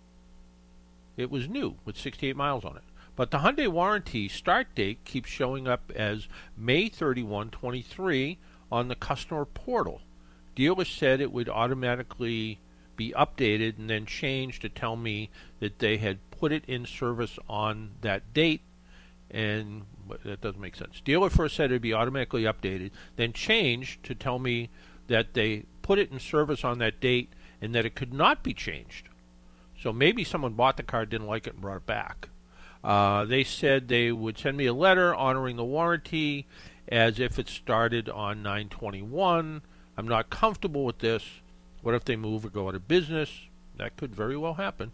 it 1.18 1.32
was 1.32 1.50
new 1.50 1.76
with 1.84 1.98
68 1.98 2.36
miles 2.36 2.64
on 2.64 2.78
it. 2.78 2.84
But 3.16 3.32
the 3.32 3.40
Hyundai 3.40 3.68
warranty 3.68 4.30
start 4.30 4.76
date 4.76 5.04
keeps 5.04 5.30
showing 5.30 5.68
up 5.68 5.92
as 5.96 6.28
May 6.56 6.88
31, 6.88 7.50
23 7.50 8.38
on 8.72 8.88
the 8.88 8.96
customer 8.96 9.44
portal. 9.44 10.02
Dealer 10.56 10.86
said 10.86 11.20
it 11.20 11.32
would 11.32 11.50
automatically 11.50 12.60
be 12.96 13.14
updated 13.18 13.78
and 13.78 13.90
then 13.90 14.06
changed 14.06 14.62
to 14.62 14.70
tell 14.70 14.96
me 14.96 15.30
that 15.60 15.80
they 15.80 15.98
had 15.98 16.20
put 16.32 16.52
it 16.52 16.64
in 16.68 16.86
service 16.86 17.40
on 17.50 17.92
that 18.02 18.34
date, 18.34 18.62
and 19.32 19.84
that 20.24 20.42
doesn't 20.42 20.62
make 20.62 20.76
sense. 20.76 21.02
Dealer 21.02 21.30
first 21.30 21.56
said 21.56 21.72
it 21.72 21.76
would 21.76 21.82
be 21.82 21.94
automatically 21.94 22.44
updated, 22.44 22.92
then 23.16 23.34
changed 23.34 24.04
to 24.04 24.16
tell 24.16 24.40
me 24.40 24.70
that 25.08 25.34
they 25.34 25.64
put 25.82 25.98
it 25.98 26.12
in 26.12 26.20
service 26.20 26.64
on 26.64 26.78
that 26.80 27.00
date 27.00 27.30
and 27.62 27.74
that 27.74 27.86
it 27.86 27.96
could 27.96 28.14
not 28.14 28.44
be 28.44 28.54
changed. 28.54 29.10
So 29.80 29.94
maybe 29.94 30.24
someone 30.24 30.54
bought 30.54 30.78
the 30.78 30.84
car, 30.84 31.06
didn't 31.06 31.28
like 31.28 31.48
it, 31.48 31.54
and 31.54 31.62
brought 31.62 31.78
it 31.78 31.86
back. 31.86 32.30
Uh, 32.84 33.26
they 33.26 33.44
said 33.44 33.88
they 33.88 34.12
would 34.12 34.38
send 34.38 34.58
me 34.58 34.66
a 34.66 34.74
letter 34.74 35.14
honoring 35.14 35.56
the 35.56 35.64
warranty 35.64 36.46
as 36.88 37.20
if 37.20 37.38
it 37.38 37.50
started 37.50 38.10
on 38.10 38.42
921. 38.44 39.62
I'm 39.98 40.08
not 40.08 40.30
comfortable 40.30 40.86
with 40.86 41.00
this. 41.00 41.24
What 41.82 41.96
if 41.96 42.06
they 42.06 42.16
move 42.16 42.46
or 42.46 42.50
go 42.50 42.68
out 42.68 42.76
of 42.76 42.88
business? 42.88 43.30
That 43.78 43.98
could 43.98 44.16
very 44.16 44.38
well 44.38 44.56
happen 44.56 44.92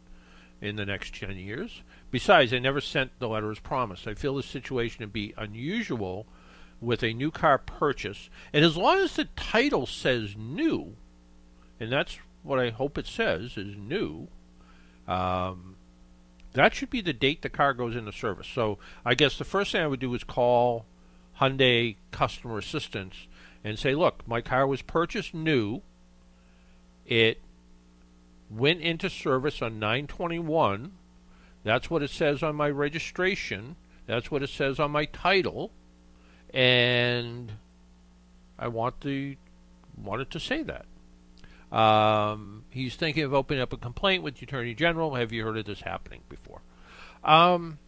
in 0.62 0.76
the 0.76 0.86
next 0.86 1.16
10 1.16 1.38
years. 1.38 1.82
Besides, 2.10 2.52
they 2.52 2.60
never 2.60 2.82
sent 2.82 3.12
the 3.20 3.28
letter 3.28 3.52
as 3.52 3.60
promised. 3.60 4.08
I 4.08 4.14
feel 4.14 4.36
this 4.36 4.46
situation 4.46 5.02
to 5.02 5.08
be 5.08 5.34
unusual 5.38 6.26
with 6.82 7.04
a 7.04 7.14
new 7.14 7.32
car 7.32 7.58
purchase. 7.58 8.30
And 8.52 8.64
as 8.64 8.78
long 8.78 9.00
as 9.00 9.16
the 9.16 9.26
title 9.36 9.86
says 9.86 10.36
new, 10.38 10.96
and 11.80 11.92
that's 11.92 12.18
what 12.44 12.60
I 12.60 12.70
hope 12.70 12.98
it 12.98 13.08
says, 13.08 13.58
is 13.58 13.76
new, 13.76 14.28
um, 15.08 15.76
that 16.54 16.74
should 16.74 16.90
be 16.90 17.02
the 17.02 17.14
date 17.14 17.42
the 17.42 17.50
car 17.50 17.74
goes 17.74 17.96
into 17.96 18.12
service. 18.12 18.48
So 18.48 18.78
I 19.06 19.16
guess 19.16 19.38
the 19.38 19.44
first 19.44 19.72
thing 19.72 19.82
I 19.82 19.88
would 19.88 20.00
do 20.00 20.14
is 20.14 20.24
call 20.24 20.86
Hyundai 21.40 21.96
customer 22.12 22.58
assistance 22.58 23.28
and 23.64 23.80
say, 23.80 23.96
look, 23.96 24.28
my 24.28 24.42
car 24.42 24.68
was 24.68 24.82
purchased 24.82 25.34
new. 25.34 25.82
It 27.06 27.42
went 28.50 28.82
into 28.82 29.10
service 29.10 29.62
on 29.62 29.80
921. 29.80 30.94
That's 31.64 31.90
what 31.90 32.04
it 32.04 32.10
says 32.10 32.44
on 32.44 32.56
my 32.56 32.70
registration. 32.70 33.76
That's 34.06 34.30
what 34.30 34.44
it 34.44 34.50
says 34.50 34.80
on 34.80 34.92
my 34.92 35.06
title. 35.06 35.72
And 36.54 37.54
I 38.60 38.68
want 38.68 39.02
the 39.02 39.38
wanted 39.98 40.30
to 40.32 40.40
say 40.40 40.62
that. 40.64 40.86
Um, 41.74 42.66
he's 42.70 42.96
thinking 42.96 43.24
of 43.24 43.34
opening 43.34 43.62
up 43.62 43.74
a 43.74 43.78
complaint 43.78 44.22
with 44.22 44.36
the 44.36 44.46
Attorney 44.46 44.76
General. 44.76 45.16
Have 45.16 45.34
you 45.34 45.44
heard 45.44 45.58
of 45.58 45.66
this 45.66 45.82
happening 45.82 46.22
before? 46.30 46.62
Um, 47.24 47.80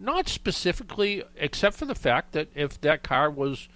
not 0.00 0.28
specifically, 0.28 1.22
except 1.36 1.76
for 1.76 1.84
the 1.84 1.94
fact 1.94 2.32
that 2.32 2.48
if 2.54 2.80
that 2.80 3.02
car 3.02 3.30
was 3.30 3.68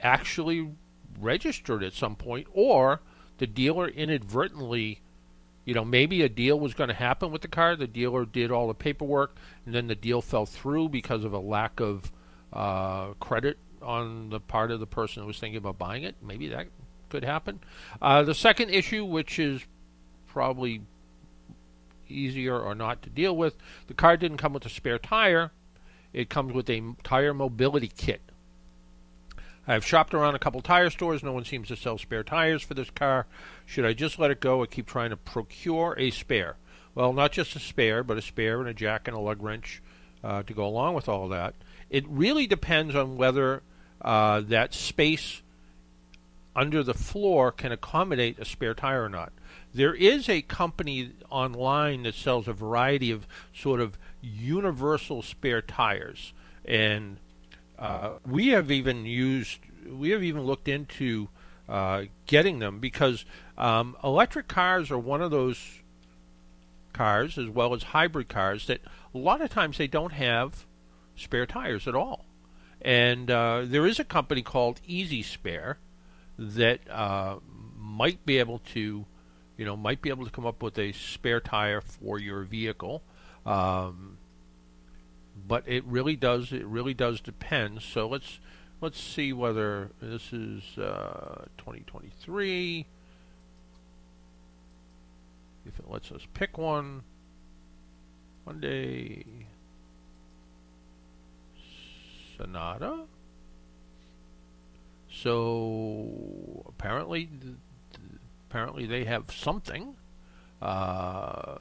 actually 0.00 0.72
registered 1.18 1.82
at 1.82 1.94
some 1.94 2.16
point, 2.16 2.46
or 2.52 3.00
the 3.38 3.46
dealer 3.46 3.88
inadvertently, 3.88 5.00
you 5.64 5.72
know, 5.72 5.84
maybe 5.84 6.20
a 6.22 6.28
deal 6.28 6.60
was 6.60 6.74
going 6.74 6.88
to 6.88 6.94
happen 6.94 7.32
with 7.32 7.40
the 7.40 7.48
car, 7.48 7.76
the 7.76 7.86
dealer 7.86 8.26
did 8.26 8.50
all 8.50 8.68
the 8.68 8.74
paperwork, 8.74 9.36
and 9.64 9.74
then 9.74 9.86
the 9.86 9.94
deal 9.94 10.20
fell 10.20 10.44
through 10.44 10.90
because 10.90 11.24
of 11.24 11.32
a 11.32 11.38
lack 11.38 11.80
of 11.80 12.12
uh, 12.52 13.14
credit 13.20 13.56
on 13.80 14.28
the 14.28 14.40
part 14.40 14.70
of 14.70 14.80
the 14.80 14.86
person 14.86 15.22
who 15.22 15.26
was 15.28 15.38
thinking 15.38 15.58
about 15.58 15.78
buying 15.78 16.02
it. 16.02 16.16
Maybe 16.22 16.48
that 16.48 16.66
could 17.08 17.24
happen. 17.24 17.60
Uh, 18.00 18.22
the 18.22 18.34
second 18.34 18.70
issue, 18.70 19.04
which 19.04 19.38
is 19.38 19.64
probably 20.26 20.82
easier 22.08 22.58
or 22.58 22.74
not 22.74 23.02
to 23.02 23.10
deal 23.10 23.36
with, 23.36 23.56
the 23.86 23.94
car 23.94 24.16
didn't 24.16 24.38
come 24.38 24.52
with 24.52 24.66
a 24.66 24.70
spare 24.70 24.98
tire. 24.98 25.52
It 26.12 26.30
comes 26.30 26.52
with 26.52 26.70
a 26.70 26.94
tire 27.02 27.34
mobility 27.34 27.90
kit. 27.94 28.20
I've 29.66 29.84
shopped 29.84 30.14
around 30.14 30.34
a 30.34 30.38
couple 30.38 30.62
tire 30.62 30.88
stores. 30.88 31.22
No 31.22 31.32
one 31.32 31.44
seems 31.44 31.68
to 31.68 31.76
sell 31.76 31.98
spare 31.98 32.24
tires 32.24 32.62
for 32.62 32.72
this 32.72 32.88
car. 32.88 33.26
Should 33.66 33.84
I 33.84 33.92
just 33.92 34.18
let 34.18 34.30
it 34.30 34.40
go 34.40 34.58
or 34.58 34.66
keep 34.66 34.86
trying 34.86 35.10
to 35.10 35.16
procure 35.16 35.94
a 35.98 36.10
spare? 36.10 36.56
Well, 36.94 37.12
not 37.12 37.32
just 37.32 37.54
a 37.54 37.60
spare, 37.60 38.02
but 38.02 38.16
a 38.16 38.22
spare 38.22 38.60
and 38.60 38.68
a 38.68 38.74
jack 38.74 39.06
and 39.06 39.16
a 39.16 39.20
lug 39.20 39.42
wrench 39.42 39.82
uh, 40.24 40.42
to 40.44 40.54
go 40.54 40.66
along 40.66 40.94
with 40.94 41.08
all 41.08 41.28
that. 41.28 41.54
It 41.90 42.08
really 42.08 42.46
depends 42.46 42.94
on 42.94 43.18
whether 43.18 43.62
uh, 44.00 44.40
that 44.46 44.72
space 44.72 45.42
under 46.58 46.82
the 46.82 46.92
floor 46.92 47.52
can 47.52 47.70
accommodate 47.70 48.36
a 48.40 48.44
spare 48.44 48.74
tire 48.74 49.04
or 49.04 49.08
not. 49.08 49.32
There 49.72 49.94
is 49.94 50.28
a 50.28 50.42
company 50.42 51.12
online 51.30 52.02
that 52.02 52.16
sells 52.16 52.48
a 52.48 52.52
variety 52.52 53.12
of 53.12 53.28
sort 53.54 53.80
of 53.80 53.96
universal 54.20 55.22
spare 55.22 55.62
tires, 55.62 56.32
and 56.64 57.18
uh, 57.78 58.14
we 58.26 58.48
have 58.48 58.72
even 58.72 59.06
used, 59.06 59.60
we 59.88 60.10
have 60.10 60.24
even 60.24 60.42
looked 60.42 60.66
into 60.66 61.28
uh, 61.68 62.04
getting 62.26 62.58
them 62.58 62.80
because 62.80 63.24
um, 63.56 63.96
electric 64.02 64.48
cars 64.48 64.90
are 64.90 64.98
one 64.98 65.22
of 65.22 65.30
those 65.30 65.64
cars, 66.92 67.38
as 67.38 67.48
well 67.48 67.72
as 67.72 67.84
hybrid 67.84 68.28
cars, 68.28 68.66
that 68.66 68.80
a 69.14 69.18
lot 69.18 69.40
of 69.40 69.50
times 69.50 69.78
they 69.78 69.86
don't 69.86 70.12
have 70.12 70.66
spare 71.14 71.46
tires 71.46 71.86
at 71.86 71.94
all. 71.94 72.24
And 72.82 73.30
uh, 73.30 73.62
there 73.64 73.86
is 73.86 74.00
a 74.00 74.04
company 74.04 74.42
called 74.42 74.80
Easy 74.84 75.22
Spare 75.22 75.78
that 76.38 76.80
uh, 76.90 77.38
might 77.76 78.24
be 78.24 78.38
able 78.38 78.60
to, 78.60 79.04
you 79.56 79.64
know, 79.64 79.76
might 79.76 80.00
be 80.00 80.10
able 80.10 80.24
to 80.24 80.30
come 80.30 80.46
up 80.46 80.62
with 80.62 80.78
a 80.78 80.92
spare 80.92 81.40
tire 81.40 81.80
for 81.80 82.18
your 82.18 82.42
vehicle. 82.42 83.02
Um, 83.44 84.18
but 85.46 85.64
it 85.66 85.84
really 85.84 86.16
does 86.16 86.52
it 86.52 86.66
really 86.66 86.94
does 86.94 87.20
depend. 87.20 87.82
So 87.82 88.08
let's 88.08 88.38
let's 88.80 89.00
see 89.00 89.32
whether 89.32 89.90
this 90.00 90.32
is 90.32 90.78
uh, 90.78 91.46
2023. 91.58 92.86
If 95.66 95.78
it 95.78 95.90
lets 95.90 96.10
us 96.12 96.22
pick 96.34 96.56
one, 96.56 97.02
Hyundai 98.46 99.24
Sonata. 102.36 103.04
So 105.22 106.64
apparently, 106.68 107.28
apparently 108.48 108.86
they 108.86 109.04
have 109.04 109.32
something. 109.32 109.96
Uh, 110.62 111.58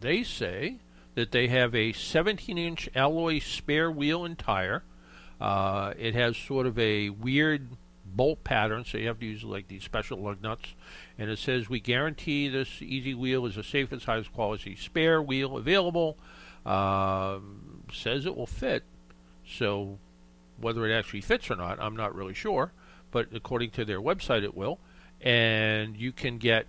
they 0.00 0.22
say 0.22 0.76
that 1.14 1.32
they 1.32 1.48
have 1.48 1.74
a 1.74 1.92
17-inch 1.92 2.90
alloy 2.94 3.40
spare 3.40 3.90
wheel 3.90 4.24
and 4.24 4.38
tire. 4.38 4.84
Uh, 5.40 5.94
it 5.98 6.14
has 6.14 6.36
sort 6.36 6.66
of 6.66 6.78
a 6.78 7.10
weird 7.10 7.68
bolt 8.04 8.44
pattern, 8.44 8.84
so 8.84 8.98
you 8.98 9.08
have 9.08 9.18
to 9.18 9.26
use 9.26 9.42
like 9.42 9.66
these 9.66 9.82
special 9.82 10.18
lug 10.18 10.40
nuts. 10.40 10.74
And 11.18 11.28
it 11.28 11.38
says 11.38 11.68
we 11.68 11.80
guarantee 11.80 12.48
this 12.48 12.80
easy 12.80 13.14
wheel 13.14 13.46
is 13.46 13.56
the 13.56 13.64
safest, 13.64 14.06
highest 14.06 14.32
quality 14.32 14.76
spare 14.76 15.20
wheel 15.20 15.56
available. 15.56 16.18
Uh, 16.64 17.40
says 17.92 18.26
it 18.26 18.36
will 18.36 18.46
fit. 18.46 18.84
So 19.44 19.98
whether 20.60 20.86
it 20.86 20.96
actually 20.96 21.22
fits 21.22 21.50
or 21.50 21.56
not, 21.56 21.80
I'm 21.80 21.96
not 21.96 22.14
really 22.14 22.34
sure. 22.34 22.72
But 23.12 23.28
according 23.32 23.70
to 23.72 23.84
their 23.84 24.00
website, 24.00 24.42
it 24.42 24.56
will. 24.56 24.80
And 25.20 25.96
you 25.96 26.10
can 26.10 26.38
get 26.38 26.66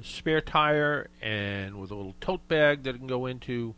a 0.00 0.04
spare 0.04 0.40
tire 0.40 1.08
and 1.22 1.80
with 1.80 1.92
a 1.92 1.94
little 1.94 2.16
tote 2.20 2.48
bag 2.48 2.82
that 2.82 2.96
it 2.96 2.98
can 2.98 3.06
go 3.06 3.26
into. 3.26 3.76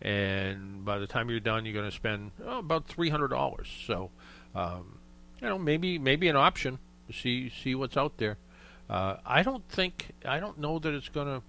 And 0.00 0.84
by 0.84 0.98
the 0.98 1.06
time 1.06 1.28
you're 1.28 1.40
done, 1.40 1.66
you're 1.66 1.74
going 1.74 1.90
to 1.90 1.94
spend 1.94 2.30
oh, 2.42 2.60
about 2.60 2.86
three 2.86 3.10
hundred 3.10 3.28
dollars. 3.28 3.68
So, 3.86 4.10
um, 4.54 4.98
you 5.42 5.48
know, 5.48 5.58
maybe 5.58 5.98
maybe 5.98 6.28
an 6.28 6.36
option. 6.36 6.78
See 7.12 7.50
see 7.50 7.74
what's 7.74 7.96
out 7.96 8.16
there. 8.16 8.38
Uh, 8.88 9.16
I 9.26 9.42
don't 9.42 9.66
think 9.68 10.12
I 10.24 10.40
don't 10.40 10.58
know 10.58 10.78
that 10.78 10.94
it's 10.94 11.10
going 11.10 11.26
to 11.26 11.42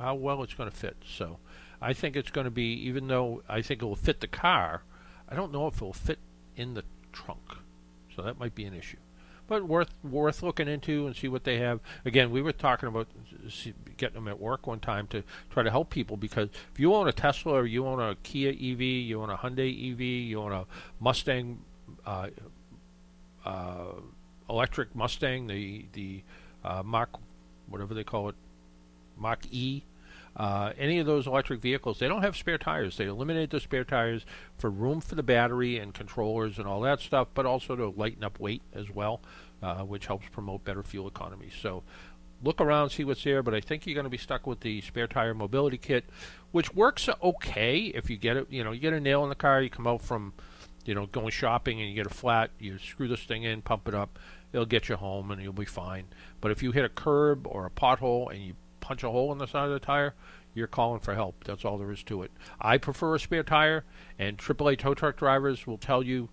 how 0.00 0.14
well 0.14 0.42
it's 0.42 0.54
going 0.54 0.70
to 0.70 0.76
fit. 0.76 0.96
So, 1.06 1.38
I 1.80 1.92
think 1.92 2.16
it's 2.16 2.30
going 2.30 2.46
to 2.46 2.50
be, 2.50 2.72
even 2.86 3.06
though 3.08 3.42
I 3.48 3.62
think 3.62 3.82
it 3.82 3.84
will 3.84 3.96
fit 3.96 4.20
the 4.20 4.26
car, 4.26 4.82
I 5.28 5.34
don't 5.34 5.52
know 5.52 5.66
if 5.66 5.76
it 5.76 5.82
will 5.82 5.92
fit 5.92 6.18
in 6.56 6.74
the 6.74 6.84
trunk. 7.12 7.58
So 8.16 8.22
that 8.22 8.40
might 8.40 8.54
be 8.54 8.64
an 8.64 8.74
issue. 8.74 8.96
But 9.46 9.68
worth 9.68 9.90
worth 10.02 10.42
looking 10.42 10.66
into 10.66 11.06
and 11.06 11.14
see 11.14 11.28
what 11.28 11.44
they 11.44 11.58
have. 11.58 11.78
Again, 12.04 12.32
we 12.32 12.42
were 12.42 12.52
talking 12.52 12.88
about 12.88 13.06
getting 13.96 14.14
them 14.14 14.26
at 14.26 14.40
work 14.40 14.66
one 14.66 14.80
time 14.80 15.06
to 15.08 15.22
try 15.50 15.62
to 15.62 15.70
help 15.70 15.90
people 15.90 16.16
because 16.16 16.48
if 16.72 16.80
you 16.80 16.92
own 16.94 17.06
a 17.06 17.12
Tesla 17.12 17.52
or 17.52 17.66
you 17.66 17.86
own 17.86 18.00
a 18.00 18.16
Kia 18.24 18.50
EV, 18.50 18.80
you 18.80 19.22
own 19.22 19.30
a 19.30 19.36
Hyundai 19.36 19.92
EV, 19.92 20.00
you 20.00 20.40
own 20.40 20.52
a 20.52 20.64
Mustang 20.98 21.60
uh, 22.04 22.28
uh, 23.44 23.92
electric 24.50 24.96
Mustang, 24.96 25.46
the 25.46 25.84
the 25.92 26.22
uh, 26.64 26.82
Mach, 26.84 27.20
whatever 27.68 27.94
they 27.94 28.04
call 28.04 28.28
it, 28.28 28.34
Mach 29.16 29.44
E. 29.52 29.84
Uh, 30.36 30.72
any 30.76 30.98
of 30.98 31.06
those 31.06 31.26
electric 31.26 31.60
vehicles, 31.62 31.98
they 31.98 32.08
don't 32.08 32.22
have 32.22 32.36
spare 32.36 32.58
tires. 32.58 32.98
They 32.98 33.06
eliminate 33.06 33.50
the 33.50 33.58
spare 33.58 33.84
tires 33.84 34.26
for 34.58 34.68
room 34.68 35.00
for 35.00 35.14
the 35.14 35.22
battery 35.22 35.78
and 35.78 35.94
controllers 35.94 36.58
and 36.58 36.66
all 36.66 36.82
that 36.82 37.00
stuff, 37.00 37.28
but 37.32 37.46
also 37.46 37.74
to 37.74 37.88
lighten 37.88 38.22
up 38.22 38.38
weight 38.38 38.62
as 38.74 38.90
well, 38.90 39.22
uh, 39.62 39.82
which 39.82 40.06
helps 40.06 40.28
promote 40.28 40.62
better 40.62 40.82
fuel 40.82 41.08
economy. 41.08 41.48
So 41.62 41.84
look 42.42 42.60
around, 42.60 42.90
see 42.90 43.04
what's 43.04 43.24
there, 43.24 43.42
but 43.42 43.54
I 43.54 43.60
think 43.60 43.86
you're 43.86 43.94
going 43.94 44.04
to 44.04 44.10
be 44.10 44.18
stuck 44.18 44.46
with 44.46 44.60
the 44.60 44.82
spare 44.82 45.06
tire 45.06 45.32
mobility 45.32 45.78
kit, 45.78 46.04
which 46.52 46.74
works 46.74 47.08
okay 47.22 47.78
if 47.94 48.10
you 48.10 48.18
get 48.18 48.36
it. 48.36 48.46
You 48.50 48.62
know, 48.62 48.72
you 48.72 48.80
get 48.80 48.92
a 48.92 49.00
nail 49.00 49.22
in 49.22 49.30
the 49.30 49.34
car, 49.34 49.62
you 49.62 49.70
come 49.70 49.86
out 49.86 50.02
from, 50.02 50.34
you 50.84 50.94
know, 50.94 51.06
going 51.06 51.30
shopping 51.30 51.80
and 51.80 51.88
you 51.88 51.94
get 51.94 52.04
a 52.04 52.14
flat, 52.14 52.50
you 52.58 52.78
screw 52.78 53.08
this 53.08 53.22
thing 53.22 53.44
in, 53.44 53.62
pump 53.62 53.88
it 53.88 53.94
up, 53.94 54.18
it'll 54.52 54.66
get 54.66 54.90
you 54.90 54.96
home 54.96 55.30
and 55.30 55.42
you'll 55.42 55.54
be 55.54 55.64
fine. 55.64 56.04
But 56.42 56.50
if 56.50 56.62
you 56.62 56.72
hit 56.72 56.84
a 56.84 56.90
curb 56.90 57.46
or 57.46 57.64
a 57.64 57.70
pothole 57.70 58.30
and 58.30 58.44
you 58.44 58.54
punch 58.86 59.02
a 59.02 59.10
hole 59.10 59.32
in 59.32 59.38
the 59.38 59.46
side 59.46 59.66
of 59.66 59.72
the 59.72 59.80
tire, 59.80 60.14
you're 60.54 60.68
calling 60.68 61.00
for 61.00 61.14
help. 61.14 61.42
That's 61.42 61.64
all 61.64 61.76
there 61.76 61.90
is 61.90 62.04
to 62.04 62.22
it. 62.22 62.30
I 62.60 62.78
prefer 62.78 63.16
a 63.16 63.18
spare 63.18 63.42
tire, 63.42 63.84
and 64.16 64.38
AAA 64.38 64.78
tow 64.78 64.94
truck 64.94 65.16
drivers 65.16 65.66
will 65.66 65.76
tell 65.76 66.04
you 66.04 66.28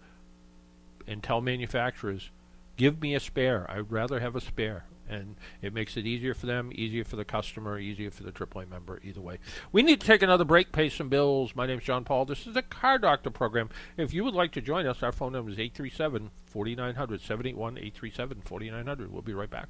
and 1.08 1.24
tell 1.24 1.41
manufacturers, 1.41 2.30
give 2.78 3.01
me 3.01 3.16
a 3.16 3.20
spare. 3.20 3.70
I'd 3.70 3.91
rather 3.91 4.20
have 4.20 4.36
a 4.36 4.41
spare. 4.41 4.86
And 5.10 5.36
it 5.62 5.74
makes 5.74 5.97
it 5.97 6.06
easier 6.06 6.34
for 6.34 6.45
them, 6.45 6.72
easier 6.74 7.04
for 7.04 7.16
the 7.16 7.26
customer, 7.26 7.78
easier 7.80 8.12
for 8.12 8.24
the 8.24 8.32
AAA 8.32 8.70
member, 8.70 9.01
either 9.04 9.20
way. 9.20 9.39
We 9.72 9.82
need 9.82 9.99
to 9.99 10.08
take 10.08 10.22
another 10.22 10.45
break, 10.45 10.72
pay 10.72 10.89
some 10.89 11.10
bills. 11.10 11.56
My 11.56 11.66
name's 11.66 11.84
John 11.84 12.06
Paul. 12.06 12.26
This 12.26 12.47
is 12.47 12.54
the 12.54 12.62
Car 12.62 12.99
Doctor 12.99 13.32
program. 13.32 13.70
If 13.97 14.14
you 14.14 14.24
would 14.24 14.34
like 14.36 14.51
to 14.54 14.62
join 14.62 14.86
us, 14.86 15.04
our 15.04 15.12
phone 15.12 15.34
number 15.34 15.51
is 15.51 15.60
837 15.60 16.30
4900, 16.45 17.20
781 17.20 17.78
837 17.78 18.41
4900. 18.41 19.12
We'll 19.12 19.22
be 19.24 19.34
right 19.34 19.49
back. 19.49 19.68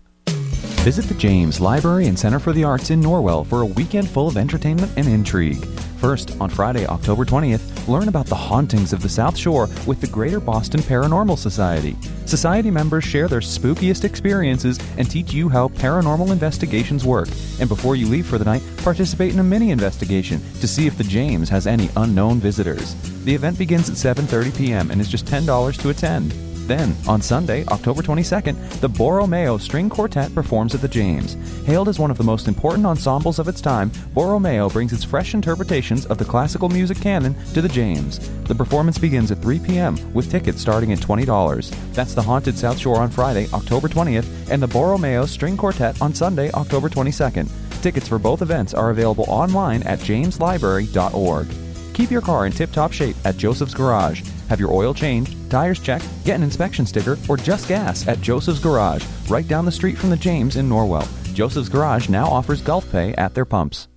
Visit 0.83 1.05
the 1.05 1.13
James 1.13 1.59
Library 1.59 2.07
and 2.07 2.17
Center 2.17 2.39
for 2.39 2.53
the 2.53 2.63
Arts 2.63 2.89
in 2.89 3.01
Norwell 3.01 3.45
for 3.45 3.61
a 3.61 3.65
weekend 3.65 4.09
full 4.09 4.27
of 4.27 4.37
entertainment 4.37 4.91
and 4.97 5.07
intrigue. 5.07 5.65
First, 6.03 6.39
on 6.41 6.49
Friday, 6.49 6.85
October 6.85 7.23
20th, 7.23 7.87
learn 7.87 8.09
about 8.09 8.25
the 8.25 8.35
hauntings 8.35 8.91
of 8.91 9.01
the 9.01 9.07
South 9.07 9.37
Shore 9.37 9.69
with 9.87 10.01
the 10.01 10.07
Greater 10.07 10.41
Boston 10.41 10.81
Paranormal 10.81 11.37
Society. 11.37 11.95
Society 12.25 12.69
members 12.69 13.05
share 13.05 13.29
their 13.29 13.39
spookiest 13.39 14.03
experiences 14.03 14.79
and 14.97 15.09
teach 15.09 15.31
you 15.31 15.47
how 15.47 15.69
paranormal 15.69 16.31
investigations 16.31 17.05
work. 17.05 17.29
And 17.61 17.69
before 17.69 17.95
you 17.95 18.07
leave 18.07 18.25
for 18.25 18.37
the 18.37 18.43
night, 18.43 18.63
participate 18.77 19.31
in 19.31 19.39
a 19.39 19.43
mini 19.43 19.71
investigation 19.71 20.41
to 20.59 20.67
see 20.67 20.87
if 20.87 20.97
the 20.97 21.05
James 21.05 21.47
has 21.47 21.67
any 21.67 21.89
unknown 21.95 22.39
visitors. 22.39 22.95
The 23.23 23.33
event 23.33 23.57
begins 23.57 23.89
at 23.89 23.95
7:30 23.95 24.57
p.m. 24.57 24.91
and 24.91 24.99
is 24.99 25.07
just 25.07 25.25
$10 25.25 25.81
to 25.81 25.89
attend. 25.89 26.33
Then, 26.67 26.95
on 27.07 27.21
Sunday, 27.21 27.65
October 27.65 28.01
22nd, 28.01 28.79
the 28.79 28.87
Borromeo 28.87 29.57
String 29.57 29.89
Quartet 29.89 30.33
performs 30.33 30.73
at 30.73 30.81
the 30.81 30.87
James. 30.87 31.35
Hailed 31.65 31.89
as 31.89 31.99
one 31.99 32.09
of 32.09 32.17
the 32.17 32.23
most 32.23 32.47
important 32.47 32.85
ensembles 32.85 33.37
of 33.37 33.47
its 33.49 33.59
time, 33.59 33.91
Borromeo 34.13 34.69
brings 34.69 34.93
its 34.93 35.03
fresh 35.03 35.33
interpretations 35.33 36.05
of 36.05 36.17
the 36.17 36.25
classical 36.25 36.69
music 36.69 36.99
canon 37.01 37.35
to 37.53 37.61
the 37.61 37.67
James. 37.67 38.19
The 38.45 38.55
performance 38.55 38.97
begins 38.97 39.31
at 39.31 39.39
3 39.39 39.59
p.m., 39.59 40.13
with 40.13 40.31
tickets 40.31 40.61
starting 40.61 40.93
at 40.93 40.99
$20. 40.99 41.93
That's 41.93 42.13
the 42.13 42.21
Haunted 42.21 42.57
South 42.57 42.79
Shore 42.79 43.01
on 43.01 43.09
Friday, 43.09 43.47
October 43.53 43.89
20th, 43.89 44.49
and 44.49 44.61
the 44.61 44.67
Borromeo 44.67 45.25
String 45.25 45.57
Quartet 45.57 46.01
on 46.01 46.13
Sunday, 46.13 46.49
October 46.51 46.87
22nd. 46.87 47.49
Tickets 47.81 48.07
for 48.07 48.17
both 48.17 48.41
events 48.41 48.73
are 48.73 48.91
available 48.91 49.25
online 49.27 49.83
at 49.83 49.99
jameslibrary.org. 49.99 51.47
Keep 51.93 52.09
your 52.09 52.21
car 52.21 52.45
in 52.45 52.51
tip 52.51 52.71
top 52.71 52.91
shape 52.91 53.15
at 53.25 53.37
Joseph's 53.37 53.73
Garage. 53.73 54.23
Have 54.53 54.59
your 54.59 54.71
oil 54.71 54.93
changed, 54.93 55.49
tires 55.49 55.79
checked, 55.79 56.07
get 56.25 56.35
an 56.35 56.43
inspection 56.43 56.85
sticker, 56.85 57.17
or 57.27 57.37
just 57.37 57.67
gas 57.67 58.07
at 58.07 58.21
Joseph's 58.21 58.59
Garage, 58.59 59.03
right 59.27 59.47
down 59.47 59.65
the 59.65 59.71
street 59.71 59.97
from 59.97 60.11
the 60.11 60.15
James 60.15 60.57
in 60.57 60.69
Norwell. 60.69 61.07
Joseph's 61.33 61.69
Garage 61.69 62.07
now 62.07 62.27
offers 62.27 62.61
Gulf 62.61 62.87
Pay 62.91 63.15
at 63.15 63.33
their 63.33 63.45
pumps. 63.45 63.87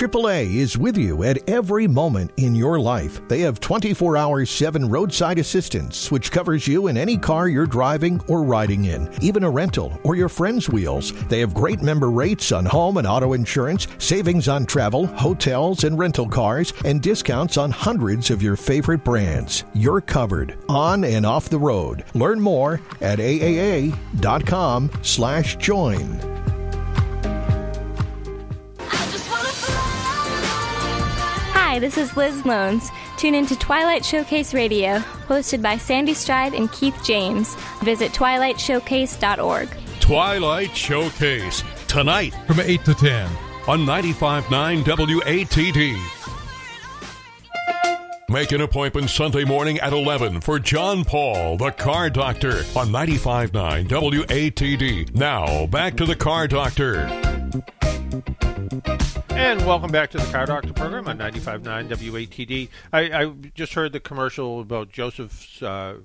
AAA 0.00 0.54
is 0.54 0.78
with 0.78 0.96
you 0.96 1.24
at 1.24 1.46
every 1.46 1.86
moment 1.86 2.30
in 2.38 2.54
your 2.54 2.80
life. 2.80 3.20
They 3.28 3.40
have 3.40 3.60
24 3.60 4.16
hour 4.16 4.46
7 4.46 4.88
roadside 4.88 5.38
assistance, 5.38 6.10
which 6.10 6.32
covers 6.32 6.66
you 6.66 6.86
in 6.86 6.96
any 6.96 7.18
car 7.18 7.48
you're 7.48 7.66
driving 7.66 8.18
or 8.26 8.42
riding 8.42 8.86
in, 8.86 9.12
even 9.20 9.44
a 9.44 9.50
rental 9.50 10.00
or 10.02 10.14
your 10.14 10.30
friend's 10.30 10.70
wheels. 10.70 11.12
They 11.26 11.40
have 11.40 11.52
great 11.52 11.82
member 11.82 12.10
rates 12.10 12.50
on 12.50 12.64
home 12.64 12.96
and 12.96 13.06
auto 13.06 13.34
insurance, 13.34 13.88
savings 13.98 14.48
on 14.48 14.64
travel, 14.64 15.06
hotels, 15.06 15.84
and 15.84 15.98
rental 15.98 16.26
cars, 16.26 16.72
and 16.86 17.02
discounts 17.02 17.58
on 17.58 17.70
hundreds 17.70 18.30
of 18.30 18.42
your 18.42 18.56
favorite 18.56 19.04
brands. 19.04 19.64
You're 19.74 20.00
covered 20.00 20.56
on 20.66 21.04
and 21.04 21.26
off 21.26 21.50
the 21.50 21.58
road. 21.58 22.06
Learn 22.14 22.40
more 22.40 22.80
at 23.02 23.18
aaa.com 23.18 24.90
slash 25.02 25.56
join. 25.56 26.39
Hi, 31.70 31.78
this 31.78 31.96
is 31.96 32.16
Liz 32.16 32.44
Loans. 32.44 32.90
Tune 33.16 33.36
in 33.36 33.46
to 33.46 33.54
Twilight 33.54 34.04
Showcase 34.04 34.52
Radio, 34.52 34.98
hosted 35.28 35.62
by 35.62 35.76
Sandy 35.76 36.14
Stride 36.14 36.52
and 36.52 36.72
Keith 36.72 37.00
James. 37.04 37.54
Visit 37.84 38.10
twilightshowcase.org. 38.10 39.68
Twilight 40.00 40.76
Showcase, 40.76 41.62
tonight 41.86 42.34
from 42.48 42.58
8 42.58 42.84
to 42.86 42.94
10 42.94 43.30
on 43.68 43.86
95.9 43.86 44.82
WATD. 44.82 45.96
Make 48.28 48.50
an 48.50 48.62
appointment 48.62 49.08
Sunday 49.08 49.44
morning 49.44 49.78
at 49.78 49.92
11 49.92 50.40
for 50.40 50.58
John 50.58 51.04
Paul, 51.04 51.56
the 51.56 51.70
Car 51.70 52.10
Doctor, 52.10 52.64
on 52.74 52.88
95.9 52.88 53.86
WATD. 53.86 55.14
Now, 55.14 55.66
back 55.66 55.96
to 55.98 56.04
the 56.04 56.16
Car 56.16 56.48
Doctor. 56.48 57.06
And 59.40 59.66
welcome 59.66 59.90
back 59.90 60.10
to 60.10 60.18
the 60.18 60.30
Car 60.30 60.44
Doctor 60.44 60.74
program 60.74 61.08
on 61.08 61.16
95.9 61.16 61.88
WATD. 61.88 62.68
I, 62.92 63.00
I 63.00 63.30
just 63.54 63.72
heard 63.72 63.92
the 63.92 63.98
commercial 63.98 64.60
about 64.60 64.92
Joseph's 64.92 65.62
uh, 65.62 66.00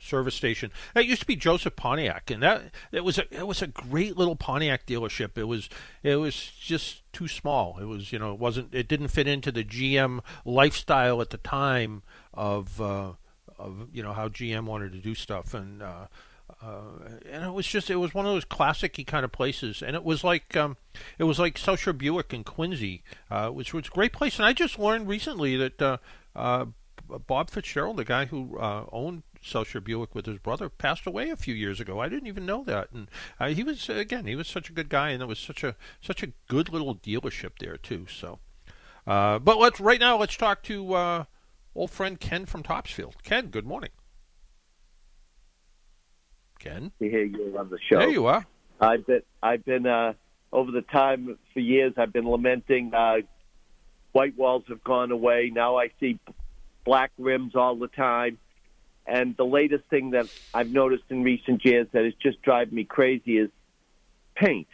service 0.00 0.34
station. 0.34 0.72
That 0.94 1.04
used 1.04 1.20
to 1.20 1.26
be 1.26 1.36
Joseph 1.36 1.76
Pontiac, 1.76 2.30
and 2.30 2.42
that 2.42 2.62
it 2.90 3.04
was 3.04 3.18
a 3.18 3.32
it 3.32 3.46
was 3.46 3.60
a 3.60 3.66
great 3.66 4.16
little 4.16 4.34
Pontiac 4.34 4.86
dealership. 4.86 5.36
It 5.36 5.44
was 5.44 5.68
it 6.02 6.16
was 6.16 6.34
just 6.58 7.02
too 7.12 7.28
small. 7.28 7.78
It 7.78 7.84
was 7.84 8.12
you 8.12 8.18
know 8.18 8.32
it 8.32 8.40
wasn't 8.40 8.74
it 8.74 8.88
didn't 8.88 9.08
fit 9.08 9.28
into 9.28 9.52
the 9.52 9.62
GM 9.62 10.20
lifestyle 10.46 11.20
at 11.20 11.30
the 11.30 11.38
time 11.38 12.02
of 12.32 12.80
uh, 12.80 13.12
of 13.58 13.88
you 13.92 14.02
know 14.02 14.14
how 14.14 14.28
GM 14.28 14.64
wanted 14.64 14.92
to 14.92 14.98
do 14.98 15.14
stuff 15.14 15.52
and. 15.52 15.82
Uh, 15.82 16.06
uh, 16.62 17.08
and 17.30 17.44
it 17.44 17.52
was 17.52 17.66
just 17.66 17.90
it 17.90 17.96
was 17.96 18.14
one 18.14 18.26
of 18.26 18.32
those 18.32 18.44
classicy 18.44 19.06
kind 19.06 19.24
of 19.24 19.32
places, 19.32 19.82
and 19.82 19.96
it 19.96 20.04
was 20.04 20.24
like 20.24 20.56
um, 20.56 20.76
it 21.18 21.24
was 21.24 21.38
like 21.38 21.58
South 21.58 21.80
Shore 21.80 21.92
Buick 21.92 22.32
in 22.32 22.44
Quincy, 22.44 23.02
uh, 23.30 23.48
which 23.48 23.74
was 23.74 23.86
a 23.86 23.90
great 23.90 24.12
place. 24.12 24.38
And 24.38 24.46
I 24.46 24.52
just 24.52 24.78
learned 24.78 25.08
recently 25.08 25.56
that 25.56 25.82
uh, 25.82 25.96
uh, 26.34 26.66
Bob 27.26 27.50
Fitzgerald, 27.50 27.96
the 27.96 28.04
guy 28.04 28.26
who 28.26 28.58
uh, 28.58 28.86
owned 28.92 29.22
South 29.42 29.68
Shore 29.68 29.80
Buick 29.80 30.14
with 30.14 30.26
his 30.26 30.38
brother, 30.38 30.68
passed 30.68 31.06
away 31.06 31.30
a 31.30 31.36
few 31.36 31.54
years 31.54 31.80
ago. 31.80 32.00
I 32.00 32.08
didn't 32.08 32.28
even 32.28 32.46
know 32.46 32.64
that, 32.64 32.92
and 32.92 33.08
uh, 33.38 33.48
he 33.48 33.62
was 33.62 33.88
again 33.88 34.26
he 34.26 34.36
was 34.36 34.48
such 34.48 34.70
a 34.70 34.72
good 34.72 34.88
guy, 34.88 35.10
and 35.10 35.22
it 35.22 35.26
was 35.26 35.38
such 35.38 35.64
a 35.64 35.76
such 36.00 36.22
a 36.22 36.32
good 36.48 36.70
little 36.70 36.94
dealership 36.94 37.58
there 37.58 37.76
too. 37.76 38.06
So, 38.08 38.38
but 39.04 39.58
let's 39.58 39.80
right 39.80 40.00
now 40.00 40.16
let's 40.16 40.36
talk 40.36 40.62
to 40.64 41.26
old 41.74 41.90
friend 41.90 42.20
Ken 42.20 42.46
from 42.46 42.62
Topsfield. 42.62 43.22
Ken, 43.22 43.48
good 43.48 43.66
morning. 43.66 43.90
Ken, 46.64 46.90
to 46.98 47.08
hear 47.08 47.24
you 47.24 47.56
on 47.58 47.68
the 47.68 47.78
show. 47.88 47.98
There 47.98 48.10
you 48.10 48.26
are. 48.26 48.44
I've 48.80 49.06
been 49.06 49.22
I've 49.42 49.64
been 49.64 49.86
uh, 49.86 50.14
over 50.52 50.70
the 50.70 50.82
time 50.82 51.38
for 51.52 51.60
years. 51.60 51.92
I've 51.96 52.12
been 52.12 52.28
lamenting 52.28 52.92
uh, 52.94 53.18
white 54.12 54.36
walls 54.36 54.64
have 54.68 54.82
gone 54.82 55.10
away. 55.10 55.50
Now 55.52 55.76
I 55.76 55.90
see 56.00 56.18
black 56.84 57.12
rims 57.18 57.54
all 57.54 57.76
the 57.76 57.88
time. 57.88 58.38
And 59.06 59.36
the 59.36 59.44
latest 59.44 59.84
thing 59.90 60.10
that 60.10 60.28
I've 60.54 60.70
noticed 60.70 61.04
in 61.10 61.24
recent 61.24 61.64
years 61.64 61.88
that 61.92 62.04
is 62.04 62.14
just 62.22 62.40
driving 62.40 62.74
me 62.74 62.84
crazy 62.84 63.36
is 63.36 63.50
paint. 64.34 64.68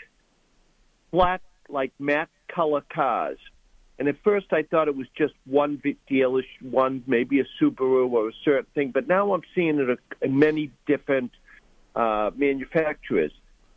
Flat, 1.11 1.41
like 1.69 1.93
matte 1.99 2.29
color 2.47 2.83
cars. 2.83 3.39
And 3.99 4.09
at 4.09 4.17
first 4.23 4.53
I 4.53 4.63
thought 4.63 4.87
it 4.87 4.97
was 4.97 5.09
just 5.17 5.35
one 5.47 5.83
dealish, 6.09 6.45
one 6.61 7.03
maybe 7.07 7.41
a 7.41 7.45
Subaru 7.61 8.11
or 8.11 8.29
a 8.29 8.33
certain 8.45 8.67
thing. 8.75 8.93
But 8.93 9.09
now 9.09 9.33
I'm 9.35 9.43
seeing 9.55 9.79
it 9.81 9.99
in 10.23 10.39
many 10.39 10.71
different 10.87 11.33
uh, 11.95 12.31
manufacturers. 12.37 13.33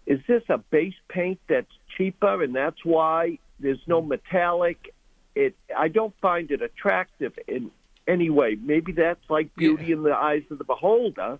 Is 0.05 0.20
this 0.28 0.43
a 0.49 0.57
base 0.57 0.95
paint 1.09 1.39
that's 1.47 1.72
cheaper 1.97 2.43
and 2.43 2.55
that's 2.55 2.84
why 2.84 3.39
there's 3.59 3.82
no 3.88 4.01
metallic? 4.01 4.93
it 5.36 5.55
I 5.76 5.88
don't 5.88 6.14
find 6.22 6.51
it 6.51 6.61
attractive 6.61 7.34
in 7.47 7.72
any 8.07 8.30
way. 8.30 8.57
Maybe 8.61 8.91
that's 8.91 9.30
like 9.30 9.55
beauty 9.55 9.91
in 9.91 10.03
the 10.03 10.14
eyes 10.14 10.43
of 10.51 10.57
the 10.57 10.64
beholder. 10.64 11.39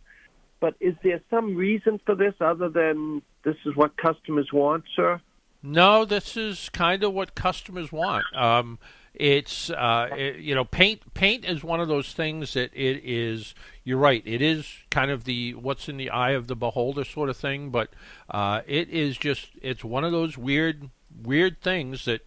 But 0.60 0.76
is 0.80 0.96
there 1.04 1.22
some 1.30 1.56
reason 1.56 2.00
for 2.06 2.16
this 2.16 2.34
other 2.40 2.70
than 2.70 3.22
this 3.44 3.58
is 3.66 3.76
what 3.76 3.98
customers 3.98 4.52
want, 4.54 4.86
sir? 4.96 5.20
No, 5.62 6.06
this 6.06 6.38
is 6.38 6.70
kind 6.70 7.04
of 7.04 7.14
what 7.14 7.36
customers 7.36 7.92
want. 7.92 8.26
Um, 8.36 8.80
it's 9.14 9.70
uh, 9.70 10.10
it, 10.16 10.38
you 10.38 10.56
know, 10.56 10.66
paint. 10.66 11.14
Paint 11.14 11.46
is 11.46 11.64
one 11.64 11.80
of 11.80 11.88
those 11.88 12.14
things 12.14 12.54
that 12.54 12.72
it 12.74 13.02
is. 13.04 13.54
You're 13.84 14.00
right. 14.00 14.24
It 14.26 14.42
is 14.42 14.68
kind 14.90 15.12
of 15.12 15.26
the 15.26 15.54
what's 15.54 15.88
in 15.88 15.98
the 15.98 16.10
eye 16.10 16.32
of 16.32 16.48
the 16.48 16.56
beholder 16.56 17.04
sort 17.04 17.30
of 17.30 17.38
thing. 17.38 17.70
But 17.70 17.90
uh, 18.30 18.62
it 18.66 18.90
is 18.90 19.18
just. 19.18 19.50
It's 19.62 19.84
one 19.84 20.04
of 20.04 20.12
those 20.12 20.38
weird, 20.38 20.90
weird 21.22 21.62
things 21.62 22.06
that. 22.06 22.22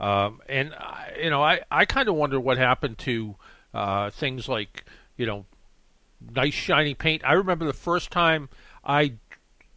Um, 0.00 0.40
and 0.48 0.74
you 1.22 1.30
know, 1.30 1.42
I 1.42 1.60
I 1.70 1.84
kind 1.84 2.08
of 2.08 2.14
wonder 2.14 2.40
what 2.40 2.58
happened 2.58 2.98
to 2.98 3.36
uh, 3.72 4.10
things 4.10 4.48
like 4.48 4.84
you 5.20 5.26
know, 5.26 5.44
nice 6.34 6.54
shiny 6.54 6.94
paint. 6.94 7.22
I 7.26 7.34
remember 7.34 7.66
the 7.66 7.74
first 7.74 8.10
time 8.10 8.48
I 8.82 9.12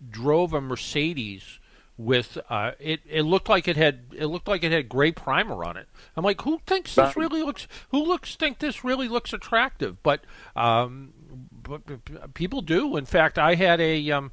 drove 0.10 0.54
a 0.54 0.62
Mercedes 0.62 1.60
with 2.04 2.38
uh, 2.50 2.72
it. 2.80 3.02
It 3.10 3.24
looked 3.24 3.50
like 3.50 3.68
it 3.68 3.78
had 3.78 4.02
it 4.16 4.28
looked 4.28 4.48
like 4.48 4.64
it 4.64 4.72
had 4.72 4.90
gray 4.90 5.12
primer 5.12 5.64
on 5.64 5.78
it. 5.78 5.88
I'm 6.16 6.24
like, 6.24 6.42
who 6.42 6.60
thinks 6.66 6.96
this 6.96 7.16
really 7.16 7.42
looks? 7.42 7.68
Who 7.90 8.04
looks 8.04 8.36
think 8.36 8.60
this 8.60 8.84
really 8.84 9.08
looks 9.08 9.34
attractive? 9.34 10.02
But 10.04 10.22
um, 10.56 11.14
but, 11.52 11.82
but 11.86 12.34
people 12.34 12.62
do. 12.62 12.98
In 12.98 13.06
fact, 13.06 13.38
I 13.38 13.56
had 13.56 13.80
a 13.80 14.12
um, 14.12 14.32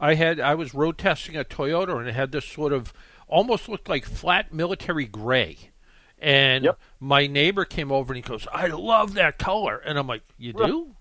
I 0.00 0.14
had 0.14 0.40
I 0.40 0.54
was 0.54 0.74
road 0.74 0.98
testing 0.98 1.36
a 1.36 1.44
Toyota 1.44 1.98
and 1.98 2.08
it 2.08 2.14
had 2.14 2.32
this 2.32 2.44
sort 2.44 2.72
of 2.72 2.92
almost 3.26 3.68
looked 3.68 3.88
like 3.88 4.04
flat 4.04 4.52
military 4.52 5.06
gray. 5.06 5.70
And 6.20 6.64
Yep. 6.64 6.78
my 6.98 7.26
neighbor 7.28 7.64
came 7.64 7.92
over 7.92 8.12
and 8.12 8.16
he 8.24 8.28
goes, 8.28 8.48
"I 8.52 8.66
love 8.66 9.14
that 9.14 9.38
color," 9.38 9.76
and 9.78 9.96
I'm 9.96 10.08
like, 10.08 10.22
"You 10.36 10.52
do? 10.52 10.96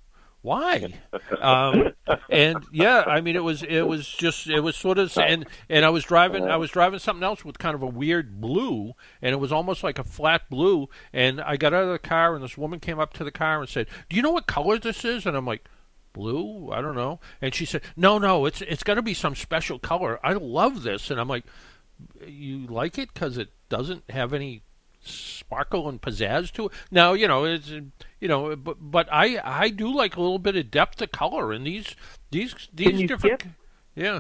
Why?" 0.47 0.93
um, 1.41 1.91
and 2.29 2.65
yeah, 2.71 3.03
I 3.05 3.19
mean, 3.19 3.35
it 3.35 3.43
was 3.43 3.63
it 3.63 3.81
was 3.81 4.07
just 4.07 4.47
it 4.47 4.61
was 4.61 4.77
sort 4.77 4.97
of 4.97 5.15
and 5.17 5.45
and 5.67 5.83
I 5.83 5.89
was 5.89 6.05
driving 6.05 6.45
I 6.47 6.55
was 6.55 6.71
driving 6.71 6.99
something 6.99 7.23
else 7.23 7.43
with 7.43 7.59
kind 7.59 7.75
of 7.75 7.81
a 7.81 7.87
weird 7.87 8.39
blue, 8.39 8.93
and 9.21 9.33
it 9.33 9.39
was 9.39 9.51
almost 9.51 9.83
like 9.83 9.99
a 9.99 10.05
flat 10.05 10.49
blue. 10.49 10.87
And 11.11 11.41
I 11.41 11.57
got 11.57 11.73
out 11.73 11.83
of 11.83 11.91
the 11.91 11.99
car, 11.99 12.33
and 12.33 12.41
this 12.41 12.57
woman 12.57 12.79
came 12.79 12.97
up 12.97 13.11
to 13.15 13.25
the 13.25 13.31
car 13.31 13.59
and 13.59 13.67
said, 13.67 13.87
"Do 14.07 14.15
you 14.15 14.21
know 14.21 14.31
what 14.31 14.47
color 14.47 14.79
this 14.79 15.03
is?" 15.03 15.25
And 15.25 15.35
I'm 15.35 15.45
like. 15.45 15.67
Blue? 16.13 16.71
I 16.71 16.81
don't 16.81 16.95
know. 16.95 17.19
And 17.43 17.53
she 17.53 17.63
said, 17.63 17.83
"No, 17.95 18.17
no, 18.17 18.47
it's 18.47 18.61
it's 18.61 18.81
got 18.81 18.95
to 18.95 19.03
be 19.03 19.13
some 19.13 19.35
special 19.35 19.77
color. 19.77 20.19
I 20.23 20.33
love 20.33 20.81
this." 20.81 21.11
And 21.11 21.19
I'm 21.19 21.27
like, 21.27 21.45
"You 22.25 22.65
like 22.65 22.97
it 22.97 23.13
because 23.13 23.37
it 23.37 23.49
doesn't 23.69 24.09
have 24.09 24.33
any 24.33 24.63
sparkle 25.01 25.87
and 25.87 26.01
pizzazz 26.01 26.51
to 26.53 26.67
it. 26.67 26.71
Now, 26.91 27.13
you 27.13 27.27
know, 27.27 27.45
it's 27.45 27.69
you 28.19 28.27
know, 28.27 28.55
but 28.55 28.77
but 28.79 29.07
I 29.11 29.39
I 29.43 29.69
do 29.69 29.93
like 29.93 30.15
a 30.15 30.21
little 30.21 30.39
bit 30.39 30.55
of 30.55 30.71
depth 30.71 31.01
of 31.01 31.11
color 31.11 31.53
in 31.53 31.63
these 31.63 31.95
these 32.31 32.55
these 32.73 33.07
different. 33.07 33.39
get- 33.39 33.51
yeah, 33.95 34.19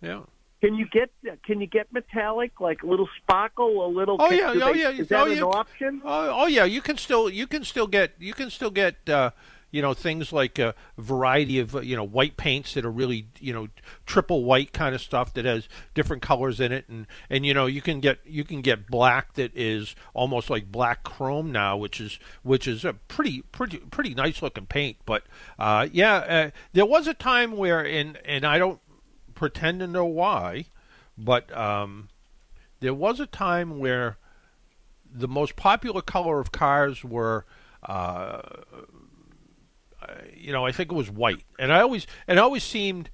yeah. 0.00 0.20
Can 0.60 0.74
you 0.74 0.86
get 0.90 1.10
can 1.44 1.60
you 1.60 1.66
get 1.66 1.92
metallic 1.92 2.60
like 2.60 2.82
a 2.82 2.86
little 2.86 3.08
sparkle, 3.22 3.84
a 3.84 3.88
little? 3.88 4.16
Oh 4.18 4.30
yeah, 4.30 4.52
oh 4.54 4.72
they- 4.72 4.80
yeah, 4.80 4.90
Is 4.90 5.08
that 5.08 5.20
oh, 5.20 5.30
an 5.30 5.36
yeah. 5.36 5.42
option? 5.44 6.00
Oh, 6.04 6.42
oh 6.42 6.46
yeah, 6.46 6.64
you 6.64 6.80
can 6.80 6.96
still 6.96 7.28
you 7.28 7.46
can 7.46 7.62
still 7.64 7.86
get 7.86 8.12
you 8.18 8.32
can 8.32 8.50
still 8.50 8.70
get 8.70 9.08
uh, 9.08 9.30
you 9.70 9.82
know 9.82 9.94
things 9.94 10.32
like 10.32 10.58
a 10.58 10.74
variety 10.96 11.58
of 11.58 11.76
uh, 11.76 11.80
you 11.80 11.96
know 11.96 12.04
white 12.04 12.36
paints 12.36 12.74
that 12.74 12.84
are 12.84 12.90
really 12.90 13.28
you 13.40 13.52
know 13.52 13.68
triple 14.06 14.44
white 14.44 14.72
kind 14.72 14.94
of 14.94 15.00
stuff 15.00 15.34
that 15.34 15.44
has 15.44 15.68
different 15.94 16.22
colors 16.22 16.60
in 16.60 16.72
it. 16.72 16.88
And 16.88 17.06
and 17.28 17.44
you 17.44 17.54
know 17.54 17.66
you 17.66 17.82
can 17.82 18.00
get 18.00 18.20
you 18.24 18.44
can 18.44 18.60
get 18.60 18.88
black 18.88 19.34
that 19.34 19.56
is 19.56 19.94
almost 20.14 20.50
like 20.50 20.70
black 20.70 21.02
chrome 21.02 21.52
now 21.52 21.76
which 21.76 22.00
is 22.00 22.18
which 22.42 22.66
is 22.66 22.84
a 22.84 22.94
pretty 22.94 23.42
pretty 23.42 23.78
pretty 23.78 24.14
nice 24.14 24.42
looking 24.42 24.66
paint. 24.66 24.98
But 25.04 25.24
uh, 25.58 25.88
yeah 25.92 26.14
uh, 26.16 26.50
there 26.72 26.86
was 26.86 27.06
a 27.06 27.14
time 27.14 27.56
where 27.56 27.84
and 27.84 28.18
and 28.24 28.44
I 28.44 28.58
don't 28.58 28.80
pretend 29.34 29.80
to 29.80 29.86
know 29.86 30.06
why 30.06 30.66
but 31.18 31.54
um, 31.56 32.08
there 32.80 32.94
was 32.94 33.20
a 33.20 33.26
time 33.26 33.78
where 33.78 34.18
the 35.10 35.28
most 35.28 35.56
popular 35.56 36.02
color 36.02 36.40
of 36.40 36.52
cars 36.52 37.02
were 37.02 37.46
uh, 37.84 38.42
you 40.34 40.52
know 40.52 40.64
I 40.66 40.72
think 40.72 40.90
it 40.90 40.94
was 40.94 41.10
white. 41.10 41.44
And 41.58 41.72
I 41.72 41.80
always 41.80 42.06
it 42.26 42.38
always 42.38 42.64
seemed 42.64 43.10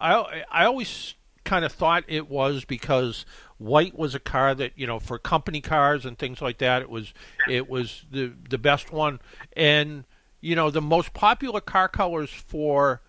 I 0.00 0.44
I 0.50 0.64
always 0.64 1.14
kind 1.44 1.64
of 1.64 1.72
thought 1.72 2.04
it 2.06 2.28
was 2.28 2.64
because 2.64 3.24
white 3.58 3.98
was 3.98 4.14
a 4.14 4.20
car 4.20 4.54
that 4.54 4.72
you 4.76 4.86
know 4.86 4.98
for 4.98 5.18
company 5.18 5.60
cars 5.60 6.04
and 6.04 6.18
things 6.18 6.40
like 6.40 6.58
that 6.58 6.82
it 6.82 6.90
was 6.90 7.12
it 7.48 7.68
was 7.68 8.04
the 8.10 8.32
the 8.48 8.58
best 8.58 8.92
one. 8.92 9.20
And 9.54 10.04
you 10.40 10.54
know 10.56 10.70
the 10.70 10.80
most 10.82 11.12
popular 11.12 11.60
car 11.60 11.88
colors 11.88 12.30
for 12.30 13.02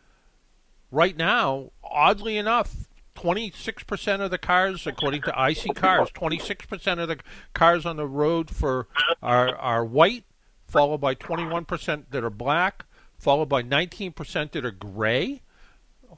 right 0.91 1.15
now 1.15 1.71
oddly 1.83 2.37
enough 2.37 2.87
26% 3.15 4.21
of 4.21 4.31
the 4.31 4.37
cars 4.37 4.87
according 4.87 5.21
to 5.21 5.31
iSeeCars 5.31 6.11
26% 6.13 6.99
of 6.99 7.07
the 7.07 7.17
cars 7.53 7.85
on 7.85 7.97
the 7.97 8.07
road 8.07 8.49
for 8.49 8.87
are 9.21 9.55
are 9.57 9.85
white 9.85 10.25
followed 10.65 10.99
by 10.99 11.13
21% 11.13 12.05
that 12.09 12.23
are 12.23 12.29
black 12.29 12.85
followed 13.21 13.47
by 13.47 13.61
19% 13.61 14.51
that 14.51 14.65
are 14.65 14.71
gray 14.71 15.41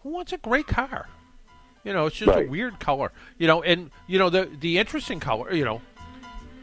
who 0.02 0.10
wants 0.10 0.32
a 0.34 0.38
gray 0.38 0.64
car 0.64 1.08
you 1.84 1.92
know 1.94 2.06
it's 2.08 2.16
just 2.16 2.36
a 2.36 2.46
weird 2.48 2.80
color 2.80 3.12
you 3.38 3.46
know 3.46 3.62
and 3.62 3.92
you 4.08 4.18
know 4.18 4.30
the 4.30 4.50
the 4.62 4.78
interesting 4.78 5.20
color 5.20 5.54
you 5.54 5.66
know 5.66 5.82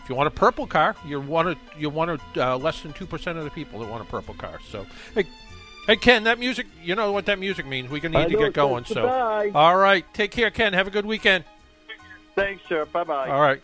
if 0.03 0.09
you 0.09 0.15
want 0.15 0.27
a 0.27 0.31
purple 0.31 0.67
car 0.67 0.97
you 1.07 1.21
want 1.21 1.47
to 1.47 1.79
you 1.79 1.91
want 1.91 2.21
to 2.35 2.45
uh, 2.49 2.57
less 2.57 2.81
than 2.81 2.93
2% 2.93 3.37
of 3.37 3.45
the 3.45 3.51
people 3.51 3.79
that 3.81 3.89
want 3.91 4.03
a 4.03 4.07
purple 4.07 4.35
car 4.35 4.59
so 4.71 4.85
hey 5.15 5.25
Hey 5.87 5.97
Ken, 5.97 6.25
that 6.25 6.39
music, 6.39 6.67
you 6.85 6.95
know 6.95 7.11
what 7.11 7.27
that 7.27 7.39
music 7.39 7.67
means. 7.67 7.91
We're 7.91 8.01
going 8.01 8.13
to 8.13 8.19
I 8.19 8.27
need 8.27 8.33
to 8.35 8.39
get 8.39 8.53
going. 8.53 8.85
so 8.85 8.95
So, 8.95 9.01
goodbye. 9.01 9.51
all 9.55 9.77
right, 9.77 10.05
take 10.13 10.31
care, 10.31 10.51
Ken. 10.51 10.73
Have 10.75 10.87
a 10.87 10.91
good 10.91 11.07
weekend. 11.07 11.43
Thanks, 12.37 12.63
sir. 12.69 12.85
Bye 12.85 13.03
bye. 13.03 13.29
All 13.29 13.41
right. 13.41 13.61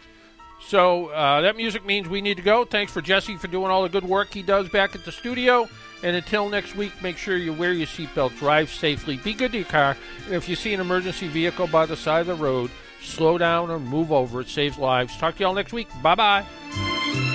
So 0.66 1.08
uh, 1.08 1.42
that 1.42 1.56
music 1.56 1.84
means 1.84 2.08
we 2.08 2.20
need 2.22 2.38
to 2.38 2.42
go. 2.42 2.64
Thanks 2.64 2.90
for 2.90 3.00
Jesse 3.02 3.36
for 3.36 3.46
doing 3.48 3.70
all 3.70 3.82
the 3.82 3.90
good 3.90 4.02
work 4.02 4.32
he 4.32 4.42
does 4.42 4.68
back 4.70 4.94
at 4.94 5.04
the 5.04 5.12
studio. 5.12 5.68
And 6.03 6.14
until 6.16 6.49
next 6.49 6.76
week, 6.76 6.92
make 7.03 7.16
sure 7.16 7.36
you 7.36 7.53
wear 7.53 7.72
your 7.72 7.86
seatbelt, 7.86 8.36
drive 8.38 8.70
safely, 8.70 9.16
be 9.16 9.32
good 9.32 9.53
to 9.53 9.59
your 9.59 9.66
car. 9.66 9.97
And 10.26 10.34
if 10.34 10.49
you 10.49 10.57
see 10.57 10.74
an 10.74 10.80
emergency 10.80 11.28
vehicle 11.28 11.66
by 11.66 11.86
the 11.86 11.97
side 11.97 12.20
of 12.20 12.26
the 12.26 12.34
road, 12.34 12.70
slow 13.03 13.38
down 13.38 13.70
or 13.70 13.78
move 13.78 14.12
over. 14.12 14.40
It 14.40 14.49
saves 14.49 14.78
lives. 14.78 15.16
Talk 15.16 15.36
to 15.36 15.42
y'all 15.42 15.55
next 15.55 15.72
week. 15.72 15.88
Bye 16.03 16.14
bye. 16.14 17.25